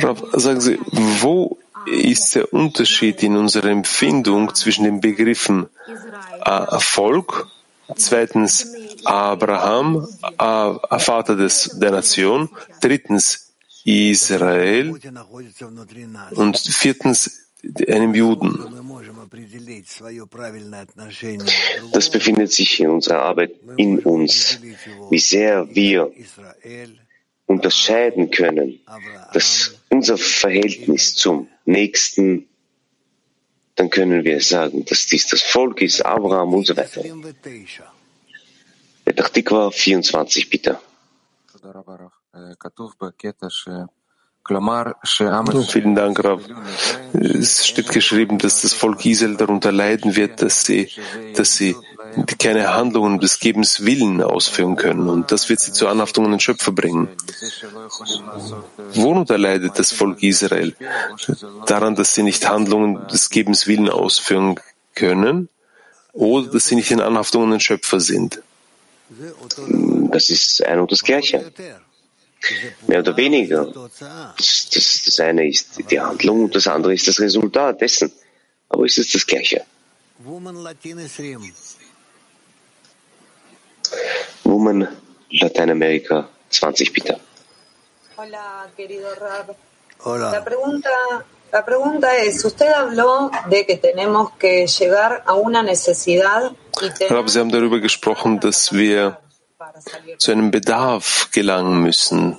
Rav, 0.00 0.22
sagen 0.34 0.60
Sie, 0.60 0.78
wo 1.20 1.58
ist 1.86 2.34
der 2.34 2.52
Unterschied 2.52 3.22
in 3.22 3.36
unserer 3.36 3.70
Empfindung 3.70 4.54
zwischen 4.54 4.84
den 4.84 5.00
Begriffen 5.00 5.68
äh, 6.44 6.78
Volk, 6.78 7.48
zweitens 7.96 8.72
Abraham, 9.04 10.06
äh, 10.38 10.98
Vater 10.98 11.36
des, 11.36 11.70
der 11.78 11.90
Nation, 11.90 12.50
drittens 12.80 13.52
Israel 13.84 14.94
und 16.32 16.58
viertens 16.58 17.43
einem 17.87 18.13
Juden. 18.13 18.51
Das 21.91 22.09
befindet 22.09 22.51
sich 22.51 22.79
in 22.79 22.89
unserer 22.89 23.21
Arbeit 23.21 23.51
in 23.77 23.99
uns, 23.99 24.59
wie 25.09 25.19
sehr 25.19 25.67
wir 25.73 26.11
unterscheiden 27.45 28.31
können, 28.31 28.79
dass 29.33 29.77
unser 29.89 30.17
Verhältnis 30.17 31.15
zum 31.15 31.47
Nächsten, 31.65 32.47
dann 33.75 33.89
können 33.89 34.23
wir 34.23 34.41
sagen, 34.41 34.85
dass 34.85 35.05
dies 35.07 35.27
das 35.27 35.41
Volk 35.41 35.81
ist, 35.81 36.05
Abraham 36.05 36.53
und 36.53 36.67
so 36.67 36.75
weiter. 36.77 37.03
Petach 39.03 39.29
Tikva 39.29 39.71
24, 39.71 40.49
bitte. 40.49 40.79
Vielen 45.67 45.95
Dank, 45.95 46.23
Rav. 46.23 46.41
Es 47.13 47.65
steht 47.65 47.89
geschrieben, 47.89 48.37
dass 48.37 48.61
das 48.61 48.73
Volk 48.73 49.03
Israel 49.05 49.37
darunter 49.37 49.71
leiden 49.71 50.15
wird, 50.15 50.41
dass 50.41 50.63
sie, 50.63 50.91
dass 51.35 51.55
sie 51.55 51.75
keine 52.37 52.73
Handlungen 52.73 53.19
des 53.19 53.39
Gebens 53.39 53.85
Willen 53.85 54.21
ausführen 54.21 54.75
können. 54.75 55.09
Und 55.09 55.31
das 55.31 55.49
wird 55.49 55.59
sie 55.61 55.71
zur 55.71 55.89
Anhaftung 55.89 56.25
an 56.25 56.31
den 56.31 56.39
Schöpfer 56.39 56.71
bringen. 56.71 57.09
Worunter 58.93 59.37
leidet 59.37 59.79
das 59.79 59.91
Volk 59.91 60.21
Israel? 60.21 60.75
Daran, 61.65 61.95
dass 61.95 62.13
sie 62.13 62.23
nicht 62.23 62.47
Handlungen 62.47 63.07
des 63.07 63.29
Gebens 63.31 63.65
Willen 63.65 63.89
ausführen 63.89 64.59
können 64.93 65.49
oder 66.13 66.47
dass 66.51 66.67
sie 66.67 66.75
nicht 66.75 66.91
in 66.91 67.01
Anhaftung 67.01 67.43
an 67.43 67.51
den 67.51 67.59
Schöpfer 67.59 67.99
sind. 67.99 68.41
Das 70.11 70.29
ist 70.29 70.63
ein 70.63 70.79
und 70.79 70.91
das 70.91 71.01
Gleiche. 71.01 71.51
Mehr 72.87 72.99
oder 72.99 73.15
weniger. 73.17 73.65
Das, 73.65 74.69
das, 74.73 75.03
das 75.05 75.19
eine 75.19 75.47
ist 75.47 75.79
die 75.89 75.99
Handlung 75.99 76.45
und 76.45 76.55
das 76.55 76.67
andere 76.67 76.93
ist 76.93 77.07
das 77.07 77.19
Resultat 77.19 77.81
dessen. 77.81 78.11
Aber 78.69 78.85
es 78.85 78.97
ist 78.97 79.13
das 79.13 79.25
Gleiche. 79.25 79.65
Woman 84.43 84.87
Lateinamerika 85.31 86.29
20, 86.49 86.93
bitte. 86.93 87.19
Hola, 88.17 88.67
querido 88.75 89.07
Rab. 89.19 89.55
Hola. 90.05 90.31
La 90.31 90.43
pregunta, 90.43 90.89
la 91.51 91.65
pregunta 91.65 92.15
es, 92.17 92.45
usted 92.45 92.71
habló 92.71 93.31
de 93.49 93.65
que 93.65 93.77
tenemos 93.77 94.31
que 94.39 94.65
llegar 94.67 95.23
a 95.25 95.33
una 95.33 95.61
necesidad 95.63 96.51
y 96.81 97.13
Rab, 97.13 97.29
Sie 97.29 97.39
haben 97.39 97.51
darüber 97.51 97.79
gesprochen, 97.79 98.39
dass 98.39 98.71
wir 98.71 99.17
zu 100.17 100.31
einem 100.31 100.51
Bedarf 100.51 101.29
gelangen 101.31 101.81
müssen, 101.81 102.37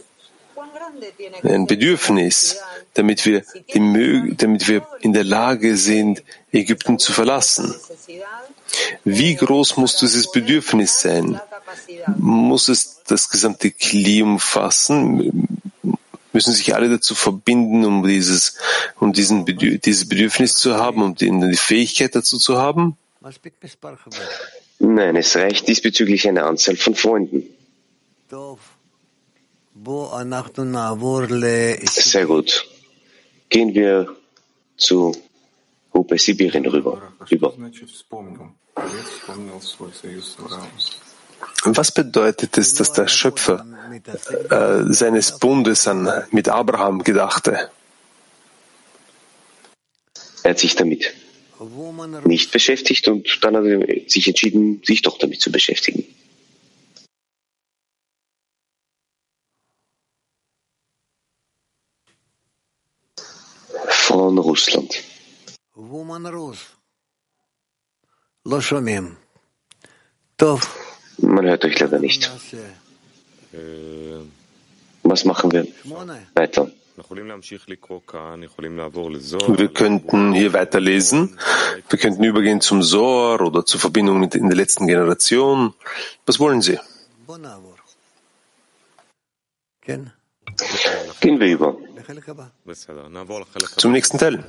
ein 1.43 1.67
Bedürfnis, 1.67 2.59
damit 2.95 3.25
wir, 3.27 3.43
die, 3.75 4.35
damit 4.37 4.69
wir 4.69 4.87
in 5.01 5.13
der 5.13 5.25
Lage 5.25 5.77
sind, 5.77 6.23
Ägypten 6.53 6.99
zu 6.99 7.13
verlassen. 7.13 7.75
Wie 9.05 9.35
groß 9.35 9.77
muss 9.77 9.97
dieses 9.97 10.31
Bedürfnis 10.31 11.01
sein? 11.01 11.41
Muss 12.17 12.69
es 12.69 13.03
das 13.07 13.29
gesamte 13.29 13.71
Kli 13.71 14.23
umfassen? 14.23 15.49
Müssen 16.33 16.53
sich 16.53 16.75
alle 16.75 16.91
dazu 16.91 17.15
verbinden, 17.15 17.85
um 17.85 18.07
dieses, 18.07 18.57
um 19.01 19.13
diesen, 19.13 19.45
dieses 19.47 20.09
Bedürfnis 20.09 20.55
zu 20.55 20.77
haben, 20.77 21.03
um 21.03 21.15
die, 21.15 21.31
die 21.31 21.57
Fähigkeit 21.57 22.15
dazu 22.15 22.39
zu 22.39 22.59
haben? 22.59 22.97
Nein, 24.78 25.16
es 25.16 25.35
reicht 25.36 25.69
diesbezüglich 25.69 26.28
eine 26.28 26.44
Anzahl 26.44 26.77
von 26.77 26.94
Freunden. 26.94 27.43
Sehr 32.11 32.27
gut. 32.27 32.66
Gehen 33.48 33.74
wir 33.74 34.16
zu 34.77 35.15
Hupe 35.93 36.19
Sibirien 36.19 36.66
rüber. 36.66 37.12
rüber. 37.31 37.55
Was 41.65 41.93
bedeutet 41.93 42.59
es, 42.59 42.74
dass 42.74 42.93
der 42.93 43.09
Schöpfer 43.09 43.65
äh, 44.51 44.93
seines 44.93 45.39
Bundes 45.39 45.89
an, 45.89 46.11
mit 46.31 46.48
Abraham 46.48 47.03
gedachte? 47.03 47.70
Er 50.43 50.51
hat 50.51 50.59
sich 50.59 50.77
damit 50.77 51.12
nicht 52.24 52.53
beschäftigt 52.53 53.09
und 53.09 53.39
dann 53.43 53.57
hat 53.57 53.65
er 53.65 54.09
sich 54.09 54.28
entschieden, 54.28 54.83
sich 54.85 55.03
doch 55.03 55.19
damit 55.19 55.41
zu 55.41 55.51
beschäftigen. 55.51 56.05
Von 63.89 64.39
Russland. 64.39 65.03
Man 71.19 71.45
hört 71.45 71.65
euch 71.65 71.78
leider 71.78 71.99
nicht. 71.99 72.31
Was 75.03 75.24
machen 75.24 75.53
wir 75.53 75.66
weiter? 76.35 76.70
Wir 79.59 79.68
könnten 79.68 80.32
hier 80.32 80.52
weiterlesen. 80.52 81.39
Wir 81.89 81.98
könnten 81.98 82.24
übergehen 82.24 82.60
zum 82.60 82.82
Soar 82.82 83.40
oder 83.43 83.64
zur 83.66 83.81
Verbindung 83.81 84.18
mit 84.18 84.35
in 84.35 84.48
der 84.48 84.56
letzten 84.56 84.86
Generation. 84.86 85.74
Was 86.24 86.40
wollen 86.40 86.62
Sie? 86.62 86.78
Gehen 91.20 91.40
wir 91.40 91.48
über. 91.48 91.77
Zum 93.77 93.93
nächsten 93.93 94.18
Teil. 94.18 94.44